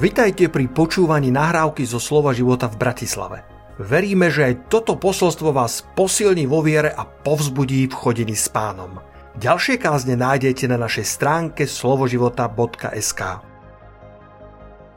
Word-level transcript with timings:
Vitajte 0.00 0.48
pri 0.48 0.64
počúvaní 0.72 1.28
nahrávky 1.28 1.84
zo 1.84 2.00
Slova 2.00 2.32
života 2.32 2.72
v 2.72 2.80
Bratislave. 2.80 3.44
Veríme, 3.76 4.32
že 4.32 4.48
aj 4.48 4.72
toto 4.72 4.96
posolstvo 4.96 5.52
vás 5.52 5.84
posilní 5.92 6.48
vo 6.48 6.64
viere 6.64 6.88
a 6.88 7.04
povzbudí 7.04 7.84
v 7.84 7.92
chodení 7.92 8.32
s 8.32 8.48
pánom. 8.48 8.96
Ďalšie 9.36 9.76
kázne 9.76 10.16
nájdete 10.16 10.72
na 10.72 10.80
našej 10.80 11.04
stránke 11.04 11.68
slovoživota.sk 11.68 13.20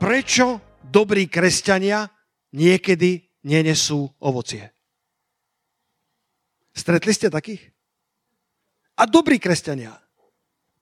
Prečo 0.00 0.46
dobrí 0.80 1.28
kresťania 1.28 2.08
niekedy 2.56 3.44
nenesú 3.44 4.08
ovocie? 4.24 4.72
Stretli 6.72 7.12
ste 7.12 7.28
takých? 7.28 7.60
A 8.96 9.04
dobrí 9.04 9.36
kresťania, 9.36 10.00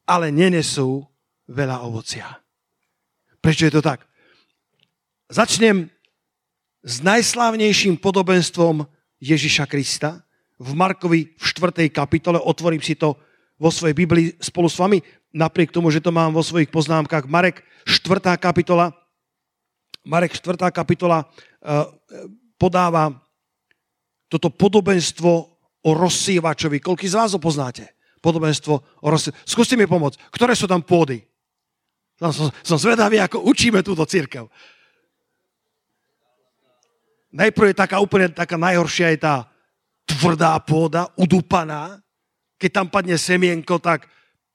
ale 0.07 0.31
nenesú 0.31 1.11
veľa 1.51 1.83
ovocia. 1.83 2.39
Prečo 3.43 3.67
je 3.67 3.75
to 3.75 3.83
tak? 3.83 4.12
Začnem 5.33 5.89
s 6.85 7.01
najslávnejším 7.01 7.97
podobenstvom 8.05 8.85
Ježiša 9.17 9.65
Krista 9.65 10.21
v 10.61 10.77
Markovi 10.77 11.33
v 11.33 11.41
4. 11.41 11.89
kapitole. 11.89 12.37
Otvorím 12.37 12.85
si 12.85 12.93
to 12.93 13.17
vo 13.57 13.73
svojej 13.73 13.97
Biblii 13.97 14.37
spolu 14.45 14.69
s 14.69 14.77
vami, 14.77 15.01
napriek 15.33 15.73
tomu, 15.73 15.89
že 15.89 16.05
to 16.05 16.13
mám 16.13 16.37
vo 16.37 16.45
svojich 16.45 16.69
poznámkach. 16.69 17.25
Marek 17.33 17.65
4. 17.89 18.37
kapitola. 18.37 18.93
Marek 20.05 20.37
4. 20.37 20.69
kapitola 20.69 21.25
uh, 21.25 21.89
podáva 22.61 23.17
toto 24.29 24.53
podobenstvo 24.53 25.33
o 25.81 25.91
rozsievačovi. 25.97 26.77
Koľký 26.77 27.09
z 27.09 27.17
vás 27.17 27.33
ho 27.33 27.41
poznáte? 27.41 27.89
Podobenstvo 28.21 29.01
o 29.01 29.07
rozsievačovi. 29.09 29.49
Skúste 29.49 29.81
mi 29.81 29.89
pomôcť. 29.89 30.29
Ktoré 30.29 30.53
sú 30.53 30.69
tam 30.69 30.85
pôdy? 30.85 31.25
Som, 32.21 32.53
som 32.53 32.77
zvedavý, 32.77 33.17
ako 33.17 33.49
učíme 33.49 33.81
túto 33.81 34.05
církev. 34.05 34.45
Najprv 37.33 37.73
je 37.73 37.81
taká 37.81 37.97
úplne 37.99 38.29
taká 38.29 38.61
najhoršia 38.61 39.17
je 39.17 39.25
tá 39.25 39.49
tvrdá 40.05 40.53
pôda, 40.61 41.09
udupaná. 41.17 41.97
Keď 42.61 42.71
tam 42.71 42.87
padne 42.93 43.17
semienko, 43.17 43.81
tak 43.81 44.07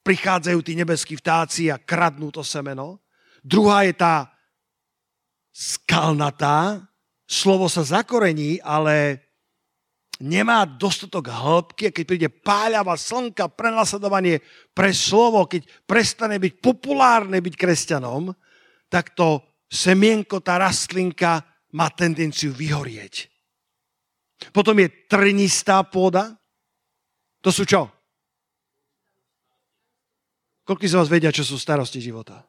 prichádzajú 0.06 0.60
tí 0.62 0.78
nebeskí 0.78 1.18
vtáci 1.18 1.74
a 1.74 1.82
kradnú 1.82 2.30
to 2.30 2.46
semeno. 2.46 3.02
Druhá 3.42 3.84
je 3.84 3.98
tá 3.98 4.32
skalnatá, 5.52 6.86
slovo 7.26 7.66
sa 7.66 7.82
zakorení, 7.82 8.62
ale 8.62 9.26
nemá 10.22 10.64
dostatok 10.70 11.34
hĺbky 11.34 11.90
a 11.90 11.94
keď 11.94 12.06
príde 12.06 12.30
páľava 12.30 12.94
slnka, 12.94 13.50
prenasledovanie 13.52 14.40
pre 14.72 14.94
slovo, 14.94 15.50
keď 15.50 15.66
prestane 15.90 16.38
byť 16.38 16.54
populárne 16.62 17.42
byť 17.42 17.56
kresťanom, 17.58 18.30
tak 18.88 19.18
to 19.18 19.42
semienko, 19.68 20.40
tá 20.40 20.62
rastlinka 20.62 21.44
má 21.74 21.92
tendenciu 21.92 22.56
vyhorieť. 22.56 23.28
Potom 24.54 24.78
je 24.78 24.88
trnistá 25.10 25.82
pôda. 25.82 26.38
To 27.42 27.50
sú 27.50 27.66
čo? 27.66 27.90
Koľko 30.68 30.84
z 30.84 30.98
vás 31.00 31.08
vedia, 31.08 31.32
čo 31.32 31.48
sú 31.48 31.56
starosti 31.56 32.04
života? 32.04 32.44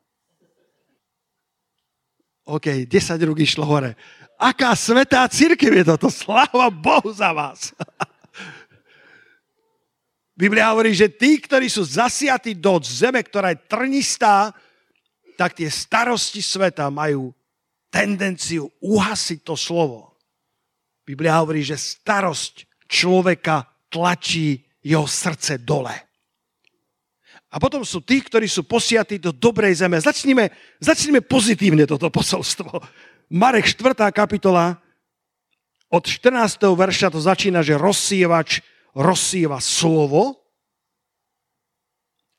OK, 2.49 2.89
10 2.89 3.29
rúk 3.29 3.45
išlo 3.45 3.63
hore. 3.63 3.95
Aká 4.41 4.75
svetá 4.75 5.23
církev 5.31 5.71
je 5.71 5.85
toto? 5.87 6.11
Sláva 6.11 6.67
Bohu 6.73 7.15
za 7.15 7.31
vás. 7.31 7.71
Biblia 10.39 10.71
hovorí, 10.71 10.95
že 10.95 11.11
tí, 11.11 11.43
ktorí 11.43 11.67
sú 11.67 11.83
zasiatí 11.83 12.55
do 12.55 12.79
zeme, 12.83 13.23
ktorá 13.23 13.55
je 13.55 13.63
trnistá, 13.67 14.55
tak 15.39 15.55
tie 15.55 15.71
starosti 15.71 16.43
sveta 16.43 16.91
majú 16.91 17.31
tendenciu 17.89 18.69
uhasiť 18.81 19.41
to 19.45 19.57
slovo. 19.57 20.17
Biblia 21.05 21.41
hovorí, 21.41 21.65
že 21.65 21.81
starosť 21.81 22.69
človeka 22.89 23.65
tlačí 23.89 24.61
jeho 24.85 25.09
srdce 25.09 25.61
dole. 25.61 25.93
A 27.49 27.57
potom 27.57 27.81
sú 27.81 28.05
tí, 28.05 28.21
ktorí 28.21 28.45
sú 28.45 28.69
posiatí 28.69 29.17
do 29.17 29.33
dobrej 29.33 29.81
zeme. 29.81 29.97
Začnime, 29.97 30.53
začnime 30.85 31.25
pozitívne 31.25 31.89
toto 31.89 32.13
posolstvo. 32.13 32.69
Marek 33.33 33.73
4. 33.73 34.13
kapitola 34.13 34.77
od 35.89 36.05
14. 36.05 36.61
verša 36.61 37.09
to 37.09 37.21
začína, 37.25 37.65
že 37.65 37.81
rozsievač 37.81 38.61
rozsieva 38.93 39.57
slovo. 39.65 40.37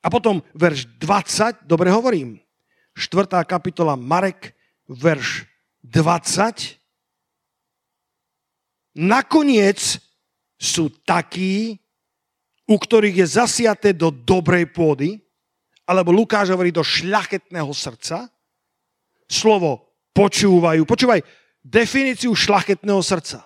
A 0.05 0.07
potom 0.13 0.45
verš 0.53 0.85
20, 1.01 1.65
dobre 1.65 1.89
hovorím, 1.89 2.37
4. 2.93 3.25
kapitola 3.49 3.97
Marek 3.97 4.53
verš 4.89 5.45
20. 5.85 6.81
Nakoniec 8.99 9.79
sú 10.59 10.91
takí, 11.05 11.77
u 12.65 12.75
ktorých 12.75 13.23
je 13.23 13.27
zasiaté 13.39 13.89
do 13.93 14.09
dobrej 14.11 14.73
pôdy, 14.73 15.21
alebo 15.85 16.13
Lukáš 16.13 16.53
hovorí 16.53 16.69
do 16.73 16.85
šľachetného 16.85 17.71
srdca. 17.73 18.29
Slovo 19.29 19.93
počúvajú. 20.13 20.85
Počúvaj 20.85 21.21
definíciu 21.63 22.33
šľachetného 22.33 23.01
srdca. 23.01 23.45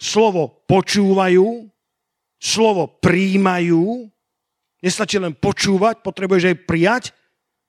Slovo 0.00 0.64
počúvajú, 0.64 1.68
slovo 2.40 2.82
príjmajú, 3.04 4.08
nestačí 4.80 5.20
len 5.20 5.36
počúvať, 5.36 6.00
potrebuješ 6.00 6.44
aj 6.50 6.56
prijať, 6.64 7.04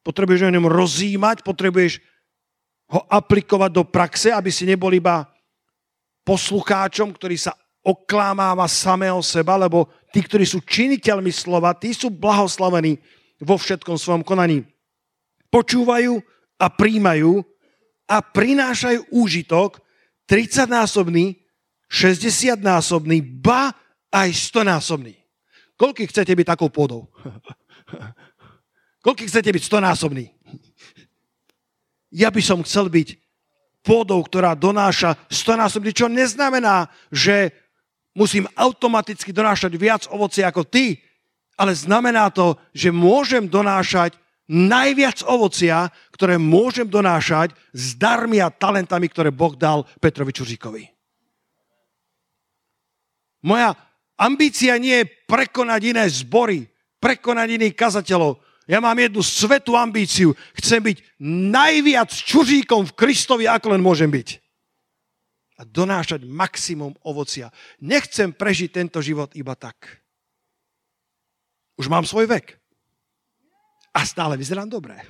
potrebuješ 0.02 0.48
o 0.48 0.54
ňom 0.56 0.66
rozímať, 0.72 1.44
potrebuješ 1.44 2.00
ho 2.91 3.02
aplikovať 3.07 3.72
do 3.72 3.84
praxe, 3.88 4.29
aby 4.35 4.52
si 4.52 4.68
nebol 4.68 4.91
iba 4.91 5.24
poslucháčom, 6.28 7.16
ktorý 7.16 7.40
sa 7.40 7.56
oklámáva 7.81 8.68
samého 8.69 9.18
seba, 9.25 9.57
lebo 9.57 9.90
tí, 10.13 10.22
ktorí 10.22 10.46
sú 10.46 10.62
činiteľmi 10.62 11.34
slova, 11.34 11.74
tí 11.74 11.96
sú 11.96 12.13
blahoslavení 12.13 13.00
vo 13.41 13.57
všetkom 13.57 13.97
svojom 13.97 14.22
konaní. 14.22 14.68
Počúvajú 15.50 16.22
a 16.62 16.68
príjmajú 16.69 17.41
a 18.06 18.18
prinášajú 18.22 19.09
úžitok 19.09 19.81
30-násobný, 20.29 21.41
60-násobný, 21.90 23.18
ba 23.41 23.73
aj 24.13 24.29
100-násobný. 24.52 25.16
Koľko 25.79 26.06
chcete 26.06 26.29
byť 26.29 26.47
takou 26.47 26.69
pôdou? 26.69 27.09
Koľko 29.06 29.25
chcete 29.25 29.50
byť 29.50 29.63
100-násobný? 29.66 30.29
Ja 32.12 32.30
by 32.30 32.42
som 32.44 32.60
chcel 32.62 32.92
byť 32.92 33.18
pôdou, 33.82 34.22
ktorá 34.22 34.54
donáša 34.54 35.18
stonásobne, 35.32 35.96
čo 35.96 36.12
neznamená, 36.12 36.92
že 37.10 37.56
musím 38.14 38.46
automaticky 38.54 39.32
donášať 39.32 39.72
viac 39.80 40.04
ovocia 40.12 40.52
ako 40.52 40.68
ty, 40.68 41.00
ale 41.58 41.72
znamená 41.74 42.30
to, 42.30 42.60
že 42.76 42.94
môžem 42.94 43.48
donášať 43.48 44.20
najviac 44.52 45.24
ovocia, 45.24 45.88
ktoré 46.12 46.36
môžem 46.36 46.84
donášať 46.84 47.56
s 47.72 47.96
darmi 47.96 48.44
a 48.44 48.52
talentami, 48.52 49.08
ktoré 49.08 49.32
Boh 49.32 49.56
dal 49.56 49.88
Petrovi 50.04 50.36
Čuříkovi. 50.36 50.84
Moja 53.42 53.74
ambícia 54.20 54.78
nie 54.78 55.02
je 55.02 55.10
prekonať 55.26 55.82
iné 55.96 56.06
zbory, 56.12 56.70
prekonať 57.02 57.48
iných 57.58 57.76
kazateľov. 57.80 58.38
Ja 58.70 58.78
mám 58.78 58.98
jednu 58.98 59.26
svetú 59.26 59.74
ambíciu. 59.74 60.38
Chcem 60.54 60.82
byť 60.84 60.98
najviac 61.50 62.14
čuříkom 62.14 62.86
v 62.90 62.96
Kristovi, 62.98 63.46
ako 63.50 63.74
len 63.74 63.82
môžem 63.82 64.10
byť. 64.12 64.38
A 65.62 65.66
donášať 65.66 66.26
maximum 66.26 66.94
ovocia. 67.06 67.50
Nechcem 67.82 68.34
prežiť 68.34 68.70
tento 68.74 69.02
život 69.02 69.34
iba 69.38 69.54
tak. 69.58 70.02
Už 71.78 71.90
mám 71.90 72.06
svoj 72.06 72.30
vek. 72.30 72.58
A 73.91 74.06
stále 74.06 74.38
vyzerám 74.38 74.70
dobre. 74.70 74.96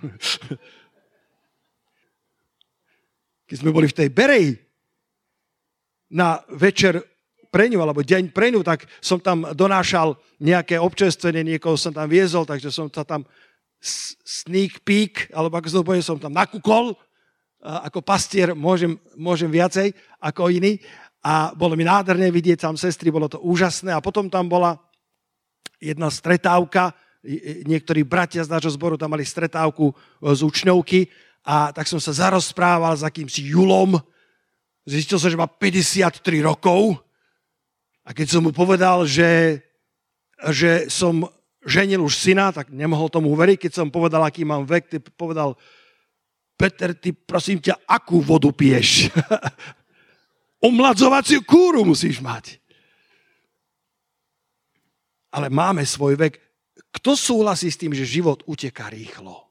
Keď 3.51 3.57
sme 3.59 3.75
boli 3.75 3.91
v 3.91 3.97
tej 3.99 4.09
Bereji 4.09 4.55
na 6.07 6.39
večer 6.55 7.03
pre 7.51 7.67
ňu, 7.67 7.83
alebo 7.83 7.99
deň 7.99 8.31
pre 8.31 8.47
ňu, 8.47 8.63
tak 8.63 8.87
som 9.03 9.19
tam 9.19 9.43
donášal 9.51 10.15
nejaké 10.39 10.79
občerstvenie, 10.79 11.43
niekoho 11.43 11.75
som 11.75 11.91
tam 11.91 12.07
viezol, 12.07 12.47
takže 12.47 12.71
som 12.71 12.87
sa 12.87 13.03
tam 13.03 13.27
sneak 13.81 14.85
peek, 14.85 15.33
alebo 15.33 15.57
ako 15.57 15.67
sa 15.67 15.77
to 15.81 15.87
povie, 15.87 16.05
som 16.05 16.21
tam 16.21 16.37
nakúkol, 16.37 16.93
ako 17.61 18.01
pastier 18.01 18.53
môžem, 18.53 18.97
môžem 19.17 19.49
viacej 19.49 19.93
ako 20.21 20.53
iný. 20.53 20.77
A 21.21 21.53
bolo 21.53 21.77
mi 21.77 21.85
nádherné 21.85 22.33
vidieť 22.33 22.65
tam 22.65 22.77
sestry, 22.77 23.13
bolo 23.13 23.29
to 23.29 23.37
úžasné. 23.41 23.93
A 23.93 24.01
potom 24.01 24.29
tam 24.29 24.49
bola 24.49 24.77
jedna 25.77 26.09
stretávka, 26.09 26.93
niektorí 27.65 28.01
bratia 28.01 28.41
z 28.41 28.49
nášho 28.49 28.73
zboru 28.73 28.97
tam 28.97 29.13
mali 29.13 29.21
stretávku 29.21 29.93
e, 29.93 29.93
z 30.33 30.41
učňovky 30.41 31.05
a 31.45 31.69
tak 31.69 31.85
som 31.85 32.01
sa 32.01 32.13
zarozprával 32.13 32.97
s 32.97 33.05
akýmsi 33.05 33.45
Julom. 33.45 33.97
Zistil 34.89 35.21
som, 35.21 35.29
že 35.29 35.37
má 35.37 35.45
53 35.45 36.17
rokov 36.41 36.97
a 38.01 38.09
keď 38.13 38.27
som 38.29 38.41
mu 38.41 38.49
povedal, 38.49 39.05
že, 39.05 39.61
že 40.49 40.89
som 40.89 41.29
ženil 41.65 42.01
už 42.01 42.17
syna, 42.17 42.49
tak 42.49 42.73
nemohol 42.73 43.09
tomu 43.09 43.29
uveriť. 43.33 43.67
Keď 43.67 43.71
som 43.73 43.87
povedal, 43.93 44.25
aký 44.25 44.45
mám 44.45 44.65
vek, 44.65 44.83
ty 44.89 44.97
povedal, 44.99 45.53
Peter, 46.57 46.93
ty 46.93 47.13
prosím 47.13 47.57
ťa, 47.57 47.85
akú 47.89 48.21
vodu 48.21 48.49
piješ? 48.53 49.09
Omladzovaciu 50.67 51.41
kúru 51.41 51.81
musíš 51.81 52.21
mať. 52.21 52.61
Ale 55.33 55.49
máme 55.49 55.81
svoj 55.81 56.19
vek. 56.19 56.37
Kto 56.91 57.15
súhlasí 57.15 57.71
s 57.71 57.79
tým, 57.79 57.95
že 57.95 58.05
život 58.05 58.43
uteká 58.45 58.91
rýchlo? 58.91 59.47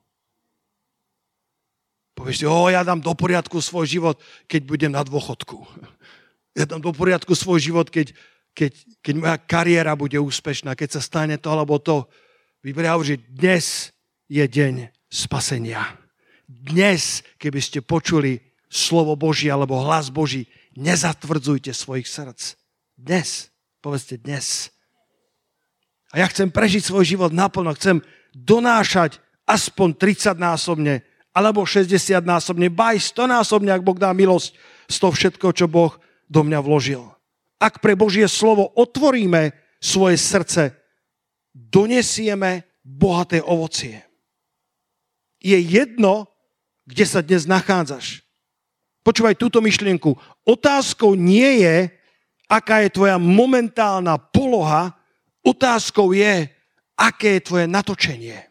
Povieš 2.15 2.45
si, 2.45 2.47
o, 2.47 2.69
ja 2.69 2.85
dám 2.85 3.01
do 3.01 3.17
poriadku 3.17 3.65
svoj 3.65 3.89
život, 3.89 4.21
keď 4.45 4.61
budem 4.69 4.93
na 4.93 5.03
dôchodku. 5.03 5.59
Ja 6.51 6.67
dám 6.67 6.83
do 6.83 6.91
poriadku 6.91 7.31
svoj 7.39 7.63
život, 7.63 7.95
keď, 7.95 8.11
keď, 8.61 8.73
keď 9.01 9.15
moja 9.17 9.37
kariéra 9.41 9.97
bude 9.97 10.21
úspešná, 10.21 10.77
keď 10.77 11.01
sa 11.01 11.01
stane 11.01 11.41
to 11.41 11.49
alebo 11.49 11.81
to. 11.81 12.05
Biblia 12.61 12.93
hovorí, 12.93 13.17
že 13.17 13.25
dnes 13.33 13.89
je 14.29 14.45
deň 14.45 14.93
spasenia. 15.09 15.97
Dnes, 16.45 17.25
keby 17.41 17.57
ste 17.57 17.81
počuli 17.81 18.37
slovo 18.69 19.17
Boží 19.17 19.49
alebo 19.49 19.81
hlas 19.81 20.13
Boží, 20.13 20.45
nezatvrdzujte 20.77 21.73
svojich 21.73 22.05
srdc. 22.05 22.61
Dnes, 23.01 23.49
povedzte 23.81 24.21
dnes. 24.21 24.69
A 26.13 26.21
ja 26.21 26.29
chcem 26.29 26.53
prežiť 26.53 26.85
svoj 26.85 27.09
život 27.09 27.33
naplno, 27.33 27.73
chcem 27.81 28.05
donášať 28.37 29.25
aspoň 29.49 29.97
30 29.97 30.37
násobne, 30.37 31.01
alebo 31.33 31.65
60 31.65 31.97
násobne, 32.29 32.69
baj 32.69 33.01
100 33.09 33.25
násobne, 33.25 33.73
ak 33.73 33.81
Boh 33.81 33.97
dá 33.97 34.13
milosť 34.13 34.53
z 34.85 34.97
toho 35.01 35.17
všetko, 35.17 35.47
čo 35.57 35.65
Boh 35.65 35.97
do 36.29 36.45
mňa 36.45 36.61
vložil. 36.61 37.09
Ak 37.61 37.85
pre 37.85 37.93
Božie 37.93 38.25
slovo 38.25 38.73
otvoríme 38.73 39.53
svoje 39.77 40.17
srdce, 40.17 40.73
donesieme 41.53 42.81
bohaté 42.81 43.45
ovocie. 43.45 44.01
Je 45.37 45.57
jedno, 45.61 46.25
kde 46.89 47.05
sa 47.05 47.21
dnes 47.21 47.45
nachádzaš. 47.45 48.25
Počúvaj 49.05 49.37
túto 49.37 49.61
myšlienku. 49.61 50.17
Otázkou 50.45 51.13
nie 51.17 51.65
je, 51.65 51.93
aká 52.49 52.81
je 52.85 52.91
tvoja 52.93 53.21
momentálna 53.21 54.17
poloha, 54.17 54.97
otázkou 55.45 56.17
je, 56.17 56.49
aké 56.97 57.41
je 57.41 57.45
tvoje 57.45 57.65
natočenie. 57.69 58.49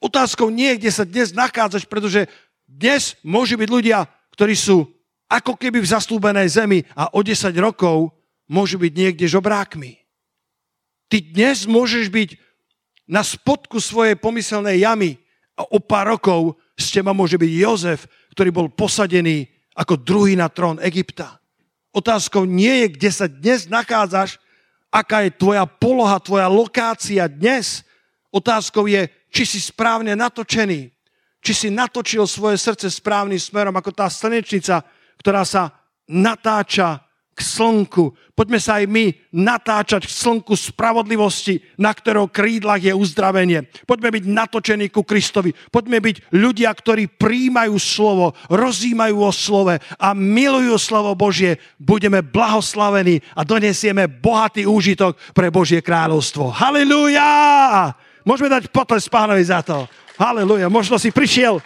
Otázkou 0.00 0.52
nie 0.52 0.76
je, 0.76 0.80
kde 0.84 0.92
sa 0.92 1.04
dnes 1.08 1.32
nachádzaš, 1.32 1.88
pretože 1.88 2.28
dnes 2.68 3.16
môžu 3.24 3.56
byť 3.56 3.68
ľudia, 3.68 4.04
ktorí 4.36 4.52
sú 4.52 4.95
ako 5.26 5.58
keby 5.58 5.82
v 5.82 5.90
zastúbenej 5.90 6.48
zemi 6.50 6.78
a 6.94 7.10
o 7.14 7.20
10 7.22 7.50
rokov 7.58 8.14
môžu 8.46 8.78
byť 8.78 8.92
niekde 8.94 9.26
žobrákmi. 9.26 9.98
Ty 11.06 11.16
dnes 11.22 11.66
môžeš 11.66 12.10
byť 12.10 12.30
na 13.06 13.22
spodku 13.22 13.78
svojej 13.78 14.18
pomyselnej 14.18 14.82
jamy 14.82 15.18
a 15.54 15.66
o 15.70 15.78
pár 15.78 16.18
rokov 16.18 16.58
z 16.74 16.98
teba 16.98 17.14
môže 17.14 17.38
byť 17.38 17.52
Jozef, 17.54 18.00
ktorý 18.34 18.50
bol 18.50 18.68
posadený 18.70 19.46
ako 19.78 19.98
druhý 19.98 20.34
na 20.34 20.50
trón 20.50 20.82
Egypta. 20.82 21.38
Otázkou 21.94 22.44
nie 22.44 22.84
je, 22.84 22.86
kde 22.92 23.10
sa 23.10 23.26
dnes 23.30 23.70
nachádzaš, 23.70 24.36
aká 24.92 25.24
je 25.24 25.32
tvoja 25.32 25.64
poloha, 25.64 26.20
tvoja 26.20 26.48
lokácia 26.50 27.24
dnes. 27.24 27.86
Otázkou 28.28 28.84
je, 28.84 29.08
či 29.32 29.48
si 29.48 29.58
správne 29.62 30.12
natočený, 30.12 30.92
či 31.40 31.52
si 31.56 31.68
natočil 31.72 32.28
svoje 32.28 32.60
srdce 32.60 32.92
správnym 32.92 33.40
smerom, 33.40 33.72
ako 33.76 33.92
tá 33.96 34.12
slnečnica, 34.12 34.84
ktorá 35.18 35.42
sa 35.42 35.74
natáča 36.06 37.06
k 37.36 37.44
slnku. 37.44 38.16
Poďme 38.32 38.56
sa 38.56 38.80
aj 38.80 38.88
my 38.88 39.12
natáčať 39.28 40.08
k 40.08 40.16
slnku 40.16 40.56
spravodlivosti, 40.56 41.60
na 41.76 41.92
ktorého 41.92 42.32
krídlach 42.32 42.80
je 42.80 42.96
uzdravenie. 42.96 43.68
Poďme 43.84 44.08
byť 44.16 44.24
natočení 44.24 44.88
ku 44.88 45.04
Kristovi. 45.04 45.52
Poďme 45.68 46.00
byť 46.00 46.32
ľudia, 46.32 46.72
ktorí 46.72 47.12
príjmajú 47.12 47.76
slovo, 47.76 48.32
rozímajú 48.48 49.16
o 49.20 49.28
slove 49.28 49.76
a 49.76 50.08
milujú 50.16 50.80
slovo 50.80 51.12
Božie. 51.12 51.60
Budeme 51.76 52.24
blahoslavení 52.24 53.20
a 53.36 53.44
donesieme 53.44 54.08
bohatý 54.08 54.64
úžitok 54.64 55.20
pre 55.36 55.52
Božie 55.52 55.84
kráľovstvo. 55.84 56.48
Halilúja! 56.56 57.92
Môžeme 58.24 58.48
dať 58.48 58.72
potles 58.72 59.04
pánovi 59.12 59.44
za 59.44 59.60
to. 59.60 59.84
Halilúja. 60.16 60.72
Možno 60.72 60.96
si 60.96 61.12
prišiel 61.12 61.60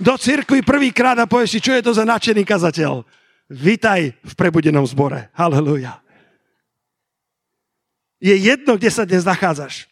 do 0.00 0.14
cirkvi 0.16 0.64
prvýkrát 0.64 1.18
a 1.18 1.28
povieš 1.28 1.58
si, 1.58 1.60
čo 1.60 1.72
je 1.76 1.82
to 1.84 1.92
za 1.92 2.06
nadšený 2.06 2.42
kazateľ. 2.46 3.04
Vítaj 3.52 4.16
v 4.16 4.32
prebudenom 4.38 4.86
zbore. 4.88 5.28
Halleluja. 5.36 6.00
Je 8.22 8.32
jedno, 8.38 8.78
kde 8.78 8.90
sa 8.92 9.02
dnes 9.02 9.26
nachádzaš. 9.26 9.90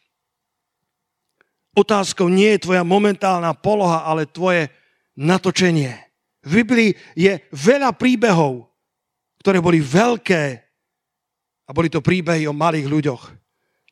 Otázkou 1.74 2.30
nie 2.30 2.56
je 2.56 2.64
tvoja 2.66 2.86
momentálna 2.86 3.52
poloha, 3.54 4.06
ale 4.06 4.26
tvoje 4.26 4.70
natočenie. 5.18 5.92
V 6.40 6.64
Biblii 6.64 6.96
je 7.18 7.42
veľa 7.52 7.92
príbehov, 7.94 8.70
ktoré 9.44 9.60
boli 9.60 9.82
veľké 9.82 10.42
a 11.68 11.70
boli 11.70 11.92
to 11.92 12.02
príbehy 12.02 12.48
o 12.48 12.56
malých 12.56 12.88
ľuďoch. 12.88 13.22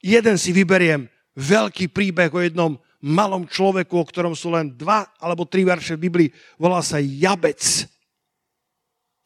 Jeden 0.02 0.38
si 0.38 0.50
vyberiem, 0.54 1.06
veľký 1.36 1.90
príbeh 1.90 2.30
o 2.32 2.40
jednom 2.42 2.72
malom 3.02 3.46
človeku, 3.46 3.94
o 3.94 4.08
ktorom 4.08 4.34
sú 4.34 4.50
len 4.50 4.74
dva 4.74 5.06
alebo 5.22 5.46
tri 5.46 5.62
verše 5.62 5.94
v 5.94 6.10
Biblii, 6.10 6.28
volá 6.58 6.82
sa 6.82 6.98
Jabec. 6.98 7.86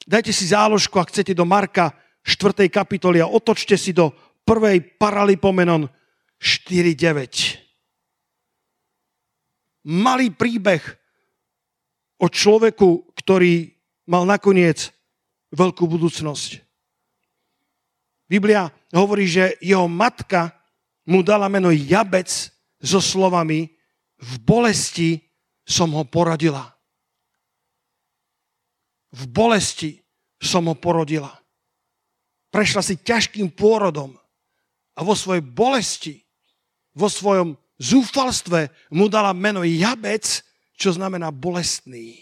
Dajte 0.05 0.33
si 0.35 0.51
záložku, 0.51 0.99
ak 0.99 1.09
chcete, 1.15 1.33
do 1.33 1.47
Marka 1.47 1.95
4. 2.27 2.69
kapitoly 2.69 3.23
a 3.23 3.31
otočte 3.31 3.79
si 3.79 3.95
do 3.95 4.13
1. 4.45 4.99
Paralipomenon 4.99 5.89
4.9. 6.37 7.63
Malý 9.83 10.31
príbeh 10.31 10.83
o 12.23 12.31
človeku, 12.31 13.15
ktorý 13.19 13.75
mal 14.07 14.27
nakoniec 14.27 14.95
veľkú 15.51 15.87
budúcnosť. 15.87 16.63
Biblia 18.31 18.71
hovorí, 18.95 19.27
že 19.27 19.59
jeho 19.59 19.91
matka 19.91 20.55
mu 21.05 21.21
dala 21.21 21.51
meno 21.51 21.75
Jabec 21.75 22.31
so 22.83 22.99
slovami 22.99 23.71
v 24.19 24.33
bolesti 24.43 25.23
som 25.63 25.95
ho 25.95 26.03
poradila 26.03 26.73
v 29.13 29.23
bolesti 29.29 30.01
som 30.41 30.67
ho 30.67 30.75
porodila. 30.75 31.31
Prešla 32.53 32.83
si 32.85 33.01
ťažkým 33.01 33.53
pôrodom 33.53 34.17
a 34.97 35.01
vo 35.05 35.17
svojej 35.17 35.45
bolesti, 35.45 36.21
vo 36.93 37.09
svojom 37.09 37.57
zúfalstve 37.81 38.69
mu 38.93 39.09
dala 39.09 39.33
meno 39.33 39.65
Jabec, 39.65 40.45
čo 40.77 40.93
znamená 40.93 41.33
bolestný. 41.33 42.21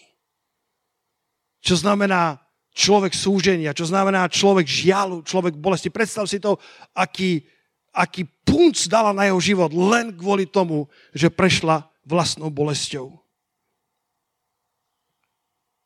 Čo 1.62 1.82
znamená 1.82 2.38
človek 2.74 3.10
súženia, 3.14 3.74
čo 3.74 3.86
znamená 3.86 4.30
človek 4.30 4.66
žialu, 4.66 5.26
človek 5.26 5.58
bolesti. 5.58 5.90
Predstav 5.90 6.30
si 6.30 6.38
to, 6.38 6.58
aký, 6.94 7.42
aký 7.90 8.26
punc 8.46 8.76
dala 8.86 9.10
na 9.10 9.26
jeho 9.26 9.40
život 9.42 9.70
len 9.74 10.14
kvôli 10.14 10.46
tomu, 10.46 10.86
že 11.14 11.30
prešla 11.30 11.86
vlastnou 12.06 12.50
bolesťou. 12.50 13.18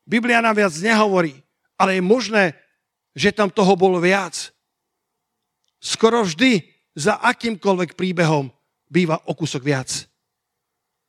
Biblia 0.05 0.41
nám 0.41 0.53
viac 0.57 0.73
nehovorí, 0.77 1.33
ale 1.81 1.97
je 1.97 2.03
možné, 2.05 2.43
že 3.17 3.33
tam 3.33 3.49
toho 3.49 3.73
bolo 3.73 3.97
viac. 3.97 4.53
Skoro 5.81 6.21
vždy 6.21 6.61
za 6.93 7.17
akýmkoľvek 7.25 7.97
príbehom 7.97 8.53
býva 8.85 9.17
o 9.25 9.33
kúsok 9.33 9.65
viac. 9.65 9.89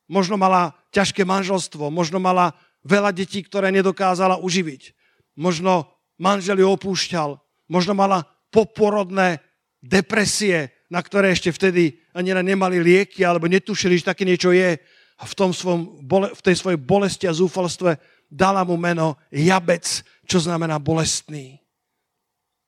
Možno 0.09 0.39
mala 0.39 0.73
ťažké 0.89 1.27
manželstvo, 1.27 1.93
možno 1.93 2.17
mala 2.17 2.57
veľa 2.81 3.13
detí, 3.13 3.43
ktoré 3.43 3.69
nedokázala 3.69 4.39
uživiť. 4.39 4.95
Možno 5.37 5.85
manžel 6.17 6.63
ju 6.63 6.67
opúšťal, 6.73 7.37
možno 7.69 7.93
mala 7.93 8.25
poporodné 8.49 9.43
depresie, 9.83 10.73
na 10.87 11.03
ktoré 11.03 11.35
ešte 11.35 11.51
vtedy 11.51 11.99
ani 12.15 12.31
nemali 12.31 12.79
lieky 12.79 13.23
alebo 13.27 13.47
netušili, 13.51 13.99
že 13.99 14.09
také 14.11 14.23
niečo 14.23 14.55
je. 14.55 14.79
V, 15.17 15.33
tom 15.33 15.49
svojom, 15.49 16.05
v 16.07 16.41
tej 16.45 16.55
svojej 16.61 16.77
bolesti 16.77 17.25
a 17.25 17.33
zúfalstve 17.33 17.97
dala 18.29 18.61
mu 18.61 18.77
meno 18.77 19.17
Jabec, 19.33 19.83
čo 20.29 20.37
znamená 20.37 20.77
bolestný. 20.77 21.57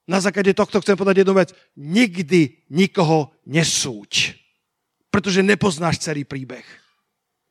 Na 0.09 0.17
základe 0.17 0.57
tohto 0.57 0.81
chcem 0.81 0.97
povedať 0.97 1.21
jednu 1.21 1.37
vec. 1.37 1.53
Nikdy 1.77 2.65
nikoho 2.73 3.29
nesúď. 3.45 4.33
Pretože 5.13 5.45
nepoznáš 5.45 6.01
celý 6.01 6.25
príbeh. 6.25 6.65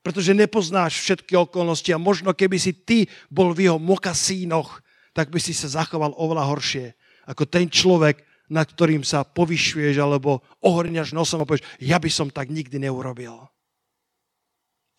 Pretože 0.02 0.34
nepoznáš 0.34 0.98
všetky 0.98 1.38
okolnosti 1.38 1.86
a 1.94 2.02
možno 2.02 2.34
keby 2.34 2.58
si 2.58 2.74
ty 2.74 3.06
bol 3.30 3.54
v 3.54 3.70
jeho 3.70 3.78
mokasínoch, 3.78 4.82
tak 5.14 5.30
by 5.30 5.38
si 5.38 5.54
sa 5.54 5.70
zachoval 5.70 6.18
oveľa 6.18 6.44
horšie 6.50 6.86
ako 7.28 7.44
ten 7.44 7.68
človek, 7.68 8.24
nad 8.48 8.66
ktorým 8.68 9.04
sa 9.04 9.24
povyšuješ 9.24 9.96
alebo 10.00 10.40
ohrňaš 10.64 11.12
nosom 11.12 11.44
a 11.44 11.48
povieš, 11.48 11.64
ja 11.80 12.00
by 12.00 12.10
som 12.12 12.28
tak 12.32 12.48
nikdy 12.48 12.80
neurobil. 12.80 13.48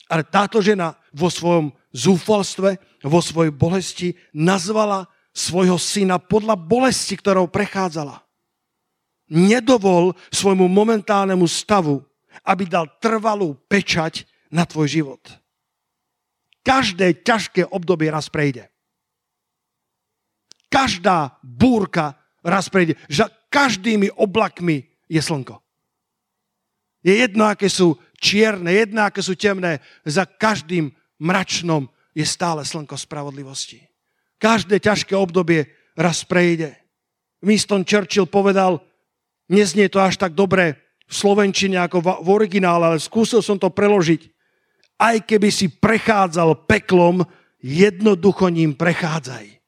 Ale 0.10 0.26
táto 0.26 0.58
žena 0.62 0.98
vo 1.14 1.30
svojom 1.30 1.70
zúfalstve, 1.94 2.82
vo 3.06 3.20
svojej 3.22 3.54
bolesti 3.54 4.10
nazvala 4.34 5.06
svojho 5.30 5.78
syna 5.78 6.18
podľa 6.18 6.58
bolesti, 6.58 7.14
ktorou 7.14 7.46
prechádzala. 7.50 8.22
Nedovol 9.30 10.18
svojmu 10.34 10.66
momentálnemu 10.66 11.46
stavu, 11.46 12.02
aby 12.42 12.66
dal 12.66 12.90
trvalú 12.98 13.54
pečať 13.70 14.26
na 14.50 14.66
tvoj 14.66 14.90
život. 14.90 15.22
Každé 16.66 17.22
ťažké 17.22 17.70
obdobie 17.70 18.10
raz 18.10 18.30
prejde. 18.34 18.70
Každá 20.70 21.38
búrka 21.42 22.18
raz 22.42 22.70
prejde. 22.70 22.98
Každými 23.50 24.14
oblakmi 24.14 24.86
je 25.10 25.22
slnko. 25.22 25.58
Je 27.02 27.18
jedno, 27.18 27.50
aké 27.50 27.66
sú 27.66 27.98
čierne, 28.22 28.70
jedno, 28.70 29.02
aké 29.02 29.26
sú 29.26 29.34
temné. 29.34 29.82
Za 30.06 30.30
každým 30.30 30.94
mračnom 31.18 31.90
je 32.14 32.26
stále 32.28 32.62
slnko 32.62 32.94
spravodlivosti. 32.94 33.82
Každé 34.38 34.80
ťažké 34.80 35.18
obdobie 35.18 35.66
raz 35.98 36.22
prejde. 36.24 36.78
Winston 37.42 37.88
Churchill 37.88 38.30
povedal, 38.30 38.84
neznie 39.50 39.90
to 39.90 39.98
až 39.98 40.20
tak 40.22 40.38
dobre 40.38 40.78
v 41.10 41.14
slovenčine 41.14 41.82
ako 41.82 42.22
v 42.22 42.28
originále, 42.30 42.94
ale 42.94 43.00
skúsil 43.02 43.42
som 43.42 43.58
to 43.58 43.74
preložiť. 43.74 44.30
Aj 45.00 45.16
keby 45.18 45.50
si 45.50 45.72
prechádzal 45.72 46.68
peklom, 46.68 47.24
jednoducho 47.64 48.52
ním 48.52 48.76
prechádzaj 48.76 49.59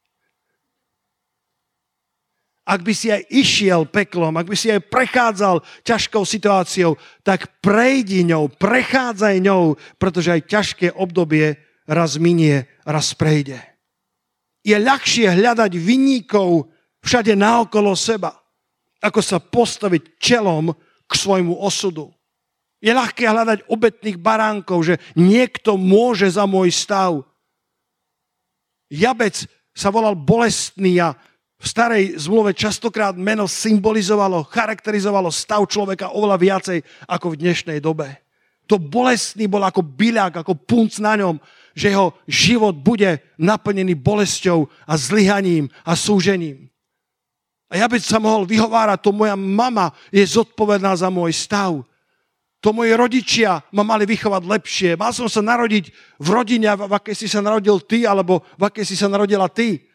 ak 2.72 2.88
by 2.88 2.94
si 2.96 3.12
aj 3.12 3.28
išiel 3.28 3.84
peklom, 3.84 4.32
ak 4.40 4.48
by 4.48 4.56
si 4.56 4.72
aj 4.72 4.88
prechádzal 4.88 5.60
ťažkou 5.84 6.24
situáciou, 6.24 6.96
tak 7.20 7.60
prejdi 7.60 8.24
ňou, 8.24 8.48
prechádzaj 8.48 9.44
ňou, 9.44 9.76
pretože 10.00 10.32
aj 10.32 10.48
ťažké 10.48 10.88
obdobie 10.96 11.60
raz 11.84 12.16
minie, 12.16 12.72
raz 12.88 13.12
prejde. 13.12 13.60
Je 14.64 14.80
ľahšie 14.80 15.36
hľadať 15.36 15.76
vinníkov 15.76 16.72
všade 17.04 17.36
naokolo 17.36 17.92
seba, 17.92 18.40
ako 19.04 19.20
sa 19.20 19.44
postaviť 19.44 20.16
čelom 20.16 20.72
k 21.04 21.12
svojmu 21.12 21.60
osudu. 21.60 22.08
Je 22.80 22.96
ľahké 22.96 23.28
hľadať 23.28 23.68
obetných 23.68 24.16
baránkov, 24.16 24.88
že 24.88 24.96
niekto 25.20 25.76
môže 25.76 26.32
za 26.32 26.48
môj 26.48 26.72
stav. 26.72 27.20
Jabec 28.88 29.44
sa 29.76 29.92
volal 29.92 30.16
bolestný 30.16 31.04
a 31.04 31.20
v 31.62 31.66
starej 31.70 32.18
zmluve 32.18 32.58
častokrát 32.58 33.14
meno 33.14 33.46
symbolizovalo, 33.46 34.50
charakterizovalo 34.50 35.30
stav 35.30 35.62
človeka 35.70 36.10
oveľa 36.10 36.38
viacej 36.42 36.78
ako 37.06 37.38
v 37.38 37.40
dnešnej 37.46 37.78
dobe. 37.78 38.10
To 38.66 38.82
bolestný 38.82 39.46
bol 39.46 39.62
ako 39.62 39.86
byľak, 39.86 40.42
ako 40.42 40.58
punc 40.58 40.98
na 40.98 41.14
ňom, 41.22 41.38
že 41.78 41.94
jeho 41.94 42.18
život 42.26 42.74
bude 42.74 43.22
naplnený 43.38 43.94
bolesťou 43.94 44.66
a 44.90 44.94
zlyhaním 44.98 45.70
a 45.86 45.94
súžením. 45.94 46.66
A 47.72 47.78
ja 47.78 47.86
by 47.88 48.02
sa 48.02 48.18
mohol 48.18 48.44
vyhovárať, 48.50 49.00
to 49.06 49.14
moja 49.14 49.38
mama 49.38 49.94
je 50.10 50.26
zodpovedná 50.26 50.98
za 50.98 51.14
môj 51.14 51.32
stav. 51.32 51.86
To 52.62 52.70
moji 52.74 52.94
rodičia 52.94 53.62
ma 53.70 53.86
mali 53.86 54.10
vychovať 54.10 54.44
lepšie. 54.44 54.90
Mal 54.98 55.14
som 55.14 55.30
sa 55.30 55.46
narodiť 55.46 55.94
v 56.20 56.28
rodine, 56.30 56.68
v 56.74 56.94
akej 56.94 57.16
si 57.16 57.28
sa 57.30 57.40
narodil 57.42 57.78
ty, 57.86 58.04
alebo 58.04 58.44
v 58.58 58.64
akej 58.66 58.86
si 58.86 58.96
sa 58.98 59.08
narodila 59.08 59.46
ty. 59.46 59.91